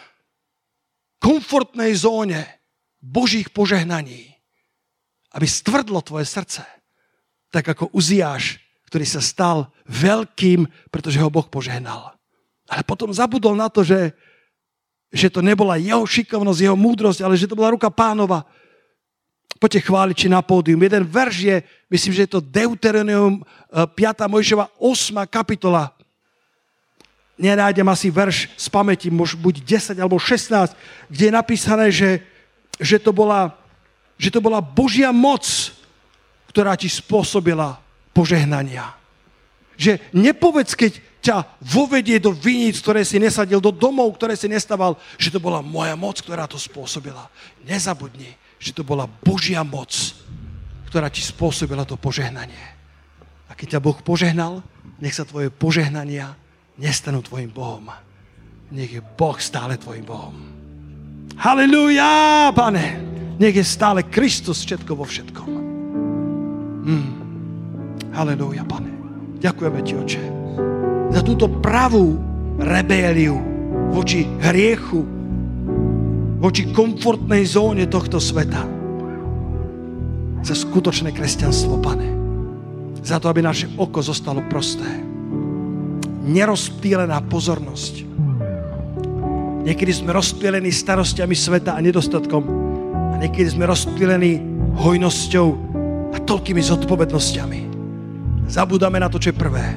komfortnej 1.22 1.92
zóne 1.96 2.44
Božích 3.00 3.52
požehnaní, 3.52 4.34
aby 5.32 5.46
stvrdlo 5.46 6.02
tvoje 6.02 6.26
srdce. 6.28 6.62
Tak 7.52 7.76
ako 7.76 7.94
Uziáš, 7.94 8.58
ktorý 8.90 9.06
sa 9.06 9.22
stal 9.22 9.70
veľkým, 9.86 10.66
pretože 10.90 11.20
ho 11.20 11.32
Boh 11.32 11.46
požehnal. 11.46 12.14
Ale 12.66 12.82
potom 12.82 13.14
zabudol 13.14 13.54
na 13.54 13.70
to, 13.70 13.86
že, 13.86 14.14
že 15.14 15.30
to 15.30 15.42
nebola 15.42 15.78
jeho 15.78 16.02
šikovnosť, 16.02 16.60
jeho 16.60 16.78
múdrosť, 16.78 17.22
ale 17.22 17.38
že 17.38 17.46
to 17.46 17.58
bola 17.58 17.74
ruka 17.74 17.90
pánova. 17.90 18.46
Poďte 19.56 19.88
chváliť 19.88 20.16
či 20.16 20.28
na 20.28 20.44
pódium. 20.44 20.82
Jeden 20.84 21.06
verš 21.08 21.36
je, 21.40 21.56
myslím, 21.88 22.12
že 22.12 22.22
je 22.28 22.32
to 22.36 22.44
Deuteronomium 22.44 23.40
5. 23.72 23.96
Mojžova 24.28 24.68
8. 24.76 25.24
kapitola 25.32 25.95
nenájdem 27.36 27.86
asi 27.88 28.08
verš 28.08 28.48
z 28.56 28.66
pamäti, 28.72 29.12
môž 29.12 29.36
buď 29.36 29.60
10 29.92 30.00
alebo 30.00 30.16
16, 30.16 30.72
kde 31.12 31.24
je 31.28 31.32
napísané, 31.32 31.86
že, 31.92 32.24
že, 32.80 32.96
to 32.96 33.12
bola, 33.12 33.52
že 34.16 34.32
to 34.32 34.40
bola 34.40 34.64
Božia 34.64 35.12
moc, 35.12 35.44
ktorá 36.50 36.72
ti 36.74 36.88
spôsobila 36.88 37.76
požehnania. 38.16 38.96
Že 39.76 40.00
nepovedz, 40.16 40.72
keď 40.72 40.92
ťa 41.20 41.36
vovedie 41.60 42.16
do 42.16 42.32
viníc, 42.32 42.80
ktoré 42.80 43.04
si 43.04 43.20
nesadil, 43.20 43.60
do 43.60 43.74
domov, 43.74 44.16
ktoré 44.16 44.32
si 44.38 44.48
nestaval, 44.48 44.96
že 45.20 45.28
to 45.28 45.36
bola 45.36 45.60
moja 45.60 45.92
moc, 45.92 46.16
ktorá 46.24 46.48
to 46.48 46.56
spôsobila. 46.56 47.28
Nezabudni, 47.68 48.32
že 48.56 48.72
to 48.72 48.80
bola 48.80 49.04
Božia 49.04 49.60
moc, 49.60 49.92
ktorá 50.88 51.12
ti 51.12 51.20
spôsobila 51.20 51.84
to 51.84 52.00
požehnanie. 52.00 52.72
A 53.50 53.58
keď 53.58 53.76
ťa 53.76 53.84
Boh 53.84 53.98
požehnal, 54.00 54.64
nech 55.02 55.12
sa 55.12 55.28
tvoje 55.28 55.52
požehnania 55.52 56.38
nestanú 56.76 57.24
tvojim 57.24 57.50
Bohom. 57.52 57.88
Nech 58.72 58.92
je 58.92 59.02
Boh 59.02 59.36
stále 59.40 59.80
tvojim 59.80 60.04
Bohom. 60.04 60.36
Halelúja, 61.36 62.52
pane. 62.56 63.00
Nech 63.36 63.56
je 63.56 63.64
stále 63.64 64.00
Kristus 64.04 64.64
všetko 64.64 64.92
vo 64.96 65.04
všetkom. 65.04 65.50
Mm. 66.86 67.10
Halelúja, 68.16 68.64
pane. 68.64 68.92
Ďakujeme 69.36 69.80
ti, 69.84 69.92
oče. 69.92 70.24
za 71.12 71.20
túto 71.20 71.48
pravú 71.60 72.16
rebéliu 72.56 73.36
voči 73.92 74.24
hriechu, 74.40 75.04
voči 76.40 76.72
komfortnej 76.72 77.44
zóne 77.44 77.84
tohto 77.88 78.16
sveta. 78.16 78.64
Za 80.40 80.54
skutočné 80.56 81.12
kresťanstvo, 81.12 81.80
pane. 81.80 82.08
Za 83.04 83.20
to, 83.20 83.28
aby 83.28 83.44
naše 83.44 83.68
oko 83.76 84.00
zostalo 84.00 84.40
prosté. 84.48 85.15
Nerozptýlená 86.26 87.22
pozornosť. 87.30 88.02
Niekedy 89.66 89.92
sme 89.94 90.14
rozptýlení 90.14 90.70
starostiami 90.70 91.34
sveta 91.34 91.74
a 91.74 91.82
nedostatkom. 91.82 92.42
A 93.14 93.22
niekedy 93.22 93.54
sme 93.54 93.66
rozptýlení 93.66 94.42
hojnosťou 94.78 95.48
a 96.14 96.18
toľkými 96.22 96.62
zodpovednosťami. 96.62 97.60
Zabúdame 98.46 99.02
na 99.02 99.10
to, 99.10 99.18
čo 99.18 99.34
je 99.34 99.38
prvé. 99.38 99.74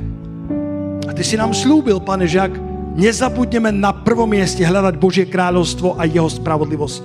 A 1.10 1.12
ty 1.14 1.26
si 1.26 1.38
nám 1.38 1.58
slúbil, 1.58 1.97
pane, 2.02 2.30
že 2.30 2.38
ak 2.38 2.54
nezabudneme 2.97 3.74
na 3.74 3.93
prvom 3.95 4.30
mieste 4.30 4.62
hľadať 4.62 4.93
Božie 5.02 5.26
kráľovstvo 5.26 5.97
a 5.97 6.06
jeho 6.06 6.30
spravodlivosť, 6.30 7.02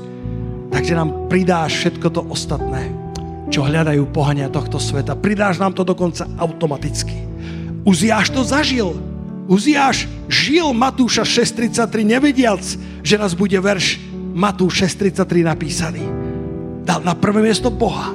takže 0.69 0.93
nám 0.93 1.31
pridáš 1.33 1.81
všetko 1.81 2.09
to 2.13 2.21
ostatné, 2.29 2.93
čo 3.49 3.65
hľadajú 3.65 4.11
pohania 4.13 4.53
tohto 4.53 4.77
sveta. 4.77 5.17
Pridáš 5.17 5.57
nám 5.57 5.73
to 5.73 5.87
dokonca 5.87 6.29
automaticky. 6.37 7.17
Uziáš 7.87 8.29
to 8.35 8.45
zažil. 8.45 9.14
Uziáš 9.45 10.09
žil 10.27 10.73
Matúša 10.73 11.23
6.33 11.23 12.05
nevediac, 12.05 12.63
že 13.05 13.15
nás 13.21 13.37
bude 13.37 13.57
verš 13.61 14.01
Matúš 14.33 14.89
6.33 14.99 15.45
napísaný. 15.45 16.05
Dal 16.85 17.05
na 17.05 17.13
prvé 17.13 17.45
miesto 17.45 17.69
Boha. 17.69 18.13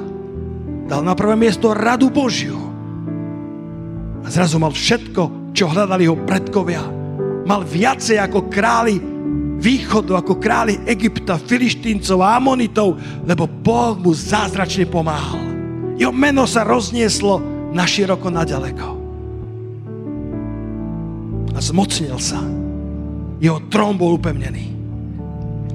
Dal 0.90 1.06
na 1.06 1.14
prvé 1.14 1.38
miesto 1.38 1.70
radu 1.70 2.10
Božiu 2.10 2.70
a 4.20 4.28
zrazu 4.28 4.60
mal 4.60 4.74
všetko, 4.74 5.54
čo 5.56 5.70
hľadali 5.70 6.04
ho 6.04 6.16
predkovia. 6.28 6.84
Mal 7.48 7.64
viacej 7.64 8.20
ako 8.20 8.52
králi 8.52 9.00
východu, 9.60 10.16
ako 10.20 10.36
králi 10.36 10.76
Egypta, 10.84 11.40
Filištíncov 11.40 12.20
a 12.20 12.36
Amonitov, 12.36 13.00
lebo 13.24 13.48
Boh 13.48 13.96
mu 13.96 14.12
zázračne 14.12 14.88
pomáhal. 14.88 15.40
Jeho 15.96 16.12
meno 16.12 16.44
sa 16.48 16.64
roznieslo 16.64 17.40
na 17.72 17.84
široko, 17.84 18.28
na 18.32 18.44
ďaleko. 18.44 18.99
Zmocnil 21.60 22.16
sa. 22.16 22.40
Jeho 23.36 23.60
trón 23.68 24.00
bol 24.00 24.16
upevnený. 24.16 24.72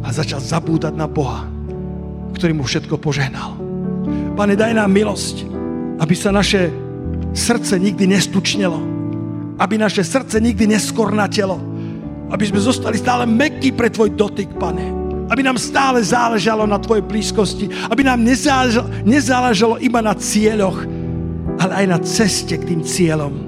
A 0.02 0.10
začal 0.10 0.42
zabúdať 0.42 0.94
na 0.98 1.06
Boha, 1.06 1.46
ktorý 2.34 2.58
mu 2.58 2.66
všetko 2.66 2.98
požehnal. 2.98 3.58
Pane, 4.34 4.54
daj 4.58 4.74
nám 4.76 4.92
milosť, 4.92 5.46
aby 6.02 6.14
sa 6.18 6.34
naše 6.34 6.70
srdce 7.32 7.78
nikdy 7.78 8.10
nestučnelo. 8.10 8.82
Aby 9.56 9.80
naše 9.80 10.04
srdce 10.04 10.42
nikdy 10.42 10.68
neskornatelo. 10.68 11.58
Aby 12.34 12.50
sme 12.50 12.60
zostali 12.60 13.00
stále 13.00 13.30
mekky 13.30 13.72
pre 13.72 13.88
Tvoj 13.94 14.18
dotyk, 14.18 14.52
Pane. 14.58 14.90
Aby 15.30 15.42
nám 15.42 15.62
stále 15.62 16.02
záležalo 16.02 16.66
na 16.66 16.82
Tvojej 16.82 17.06
blízkosti. 17.06 17.70
Aby 17.88 18.06
nám 18.06 18.26
nezáležalo, 18.26 18.90
nezáležalo 19.06 19.76
iba 19.80 20.02
na 20.02 20.14
cieľoch, 20.18 20.86
ale 21.62 21.72
aj 21.82 21.86
na 21.88 21.98
ceste 22.04 22.58
k 22.58 22.68
tým 22.74 22.82
cieľom. 22.84 23.45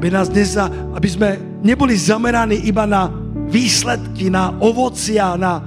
Aby, 0.00 0.08
nás 0.08 0.32
neza, 0.32 0.72
aby 0.96 1.08
sme 1.12 1.28
neboli 1.60 1.92
zameraní 1.92 2.64
iba 2.64 2.88
na 2.88 3.12
výsledky, 3.52 4.32
na 4.32 4.56
ovocia, 4.64 5.36
na, 5.36 5.60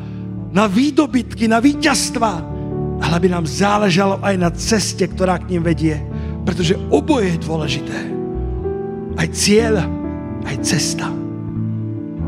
na 0.49 0.65
výdobytky, 0.65 1.45
na 1.45 1.61
víťazstva, 1.61 2.31
ale 2.97 3.13
aby 3.13 3.29
nám 3.29 3.45
záležalo 3.45 4.17
aj 4.25 4.35
na 4.41 4.49
ceste, 4.49 5.05
ktorá 5.05 5.37
k 5.37 5.53
ním 5.53 5.61
vedie 5.61 6.01
pretože 6.43 6.75
oboje 6.91 7.35
je 7.35 7.43
dôležité. 7.43 7.97
Aj 9.15 9.27
cieľ, 9.31 9.83
aj 10.43 10.55
cesta. 10.61 11.07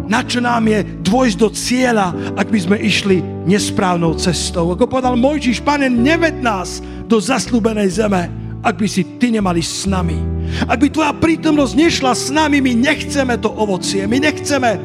Na 0.05 0.21
čo 0.21 0.39
nám 0.39 0.69
je 0.69 0.85
dôjsť 1.01 1.37
do 1.37 1.49
cieľa, 1.51 2.13
ak 2.37 2.47
by 2.47 2.59
sme 2.61 2.77
išli 2.79 3.17
nesprávnou 3.49 4.15
cestou? 4.15 4.71
Ako 4.71 4.85
povedal 4.85 5.17
Mojžiš, 5.17 5.65
pane, 5.65 5.89
neved 5.89 6.39
nás 6.39 6.79
do 7.09 7.17
zaslúbenej 7.17 7.89
zeme, 7.89 8.29
ak 8.65 8.81
by 8.81 8.87
si 8.89 9.05
ty 9.21 9.29
nemali 9.29 9.61
s 9.61 9.85
nami. 9.85 10.17
Ak 10.65 10.81
by 10.81 10.89
tvoja 10.89 11.13
prítomnosť 11.13 11.73
nešla 11.77 12.13
s 12.17 12.33
nami, 12.33 12.57
my 12.65 12.73
nechceme 12.73 13.37
to 13.37 13.53
ovocie, 13.53 14.09
my 14.09 14.17
nechceme 14.17 14.81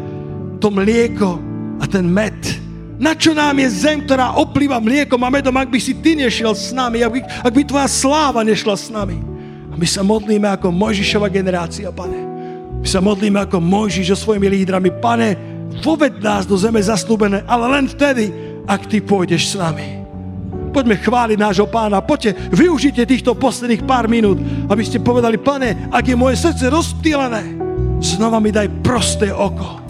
to 0.60 0.68
mlieko 0.68 1.40
a 1.80 1.88
ten 1.88 2.04
med, 2.04 2.36
na 3.00 3.16
čo 3.16 3.32
nám 3.32 3.56
je 3.56 3.68
zem, 3.72 4.04
ktorá 4.04 4.36
oplýva 4.36 4.76
mliekom 4.76 5.16
a 5.24 5.32
medom, 5.32 5.56
ak 5.56 5.72
by 5.72 5.80
si 5.80 5.96
ty 5.96 6.12
nešiel 6.12 6.52
s 6.52 6.68
nami, 6.76 7.00
ak 7.00 7.12
by, 7.16 7.20
ak 7.24 7.52
by 7.56 7.62
tvoja 7.64 7.88
sláva 7.88 8.44
nešla 8.44 8.76
s 8.76 8.92
nami. 8.92 9.16
A 9.72 9.74
my 9.80 9.86
sa 9.88 10.04
modlíme 10.04 10.44
ako 10.44 10.68
Mojžišova 10.68 11.32
generácia, 11.32 11.88
pane. 11.88 12.20
My 12.84 12.88
sa 12.88 13.00
modlíme 13.00 13.40
ako 13.40 13.56
Mojžiš 13.56 14.12
so 14.12 14.28
svojimi 14.28 14.52
lídrami. 14.52 14.92
Pane, 15.00 15.32
voved 15.80 16.20
nás 16.20 16.44
do 16.44 16.60
zeme 16.60 16.84
zaslúbené, 16.84 17.40
ale 17.48 17.64
len 17.72 17.88
vtedy, 17.88 18.28
ak 18.68 18.84
ty 18.84 19.00
pôjdeš 19.00 19.52
s 19.52 19.54
nami. 19.56 19.99
Poďme 20.70 20.96
chváliť 20.98 21.38
nášho 21.38 21.66
pána. 21.66 21.98
Poďte, 22.02 22.38
využite 22.54 23.02
týchto 23.04 23.34
posledných 23.34 23.82
pár 23.84 24.06
minút, 24.06 24.38
aby 24.70 24.82
ste 24.86 25.02
povedali, 25.02 25.36
pane, 25.36 25.90
ak 25.90 26.04
je 26.06 26.16
moje 26.16 26.38
srdce 26.38 26.70
rozptýlené, 26.70 27.42
znova 28.00 28.38
mi 28.38 28.54
daj 28.54 28.70
prosté 28.80 29.34
oko 29.34 29.80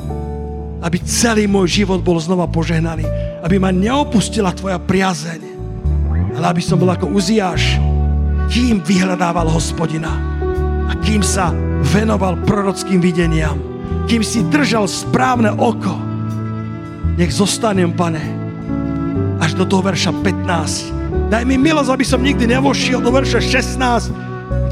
aby 0.80 0.96
celý 1.04 1.44
môj 1.44 1.84
život 1.84 2.00
bol 2.00 2.16
znova 2.16 2.48
požehnaný. 2.48 3.04
Aby 3.44 3.60
ma 3.60 3.72
neopustila 3.72 4.52
tvoja 4.56 4.80
priazeň. 4.80 5.40
Ale 6.36 6.44
aby 6.56 6.62
som 6.64 6.80
bol 6.80 6.88
ako 6.88 7.12
Uziáš, 7.12 7.76
kým 8.48 8.80
vyhľadával 8.80 9.46
hospodina 9.52 10.10
a 10.88 10.92
kým 11.04 11.20
sa 11.20 11.52
venoval 11.92 12.40
prorockým 12.48 12.98
videniam, 12.98 13.60
kým 14.08 14.24
si 14.24 14.42
držal 14.48 14.88
správne 14.88 15.52
oko. 15.54 15.94
Nech 17.20 17.36
zostanem, 17.36 17.92
pane, 17.92 18.39
do 19.60 19.68
toho 19.68 19.84
verša 19.84 20.16
15. 20.24 21.28
Daj 21.28 21.44
mi 21.44 21.60
milosť, 21.60 21.92
aby 21.92 22.06
som 22.08 22.24
nikdy 22.24 22.48
nevošiel 22.48 23.04
do 23.04 23.12
verša 23.12 23.44
16, 23.44 24.08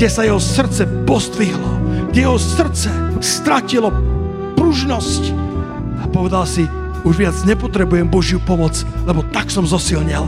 kde 0.01 0.09
sa 0.09 0.25
jeho 0.25 0.41
srdce 0.41 0.89
postvihlo, 1.05 1.71
kde 2.09 2.25
jeho 2.25 2.41
srdce 2.41 2.89
stratilo 3.21 3.93
pružnosť, 4.57 5.49
povedal 6.09 6.49
si, 6.49 6.65
už 7.07 7.15
viac 7.15 7.37
nepotrebujem 7.47 8.09
Božiu 8.09 8.41
pomoc, 8.43 8.75
lebo 9.07 9.23
tak 9.31 9.53
som 9.53 9.63
zosilnil. 9.69 10.25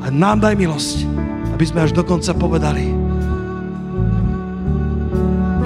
A 0.00 0.06
nám 0.08 0.40
daj 0.40 0.54
milosť, 0.54 1.04
aby 1.52 1.64
sme 1.66 1.84
až 1.84 1.92
dokonca 1.92 2.32
povedali, 2.32 2.94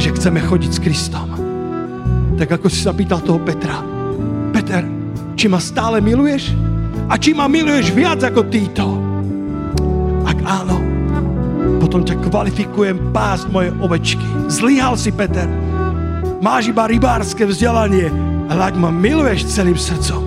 že 0.01 0.17
chceme 0.17 0.41
chodiť 0.41 0.71
s 0.73 0.83
Kristom. 0.83 1.29
Tak 2.41 2.49
ako 2.59 2.73
si 2.73 2.81
sa 2.81 2.97
pýtal 2.97 3.21
toho 3.21 3.39
Petra. 3.45 3.85
Peter, 4.57 4.83
či 5.37 5.47
ma 5.47 5.61
stále 5.61 6.01
miluješ? 6.01 6.70
A 7.11 7.19
či 7.19 7.35
ma 7.35 7.51
miluješ 7.51 7.91
viac 7.91 8.23
ako 8.23 8.47
títo? 8.47 8.87
Ak 10.23 10.39
áno, 10.47 10.79
potom 11.83 12.07
ťa 12.07 12.23
kvalifikujem 12.23 13.11
pásť 13.11 13.51
moje 13.51 13.75
ovečky. 13.83 14.29
Zlyhal 14.47 14.95
si, 14.95 15.11
Peter. 15.11 15.51
Máš 16.39 16.71
iba 16.71 16.87
rybárske 16.87 17.43
vzdelanie, 17.43 18.15
ale 18.47 18.71
ak 18.71 18.79
ma 18.79 18.95
miluješ 18.95 19.51
celým 19.51 19.75
srdcom, 19.75 20.23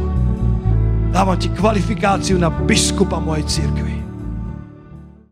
dávam 1.16 1.40
ti 1.40 1.48
kvalifikáciu 1.56 2.36
na 2.36 2.52
biskupa 2.52 3.16
mojej 3.16 3.48
církvy. 3.48 3.93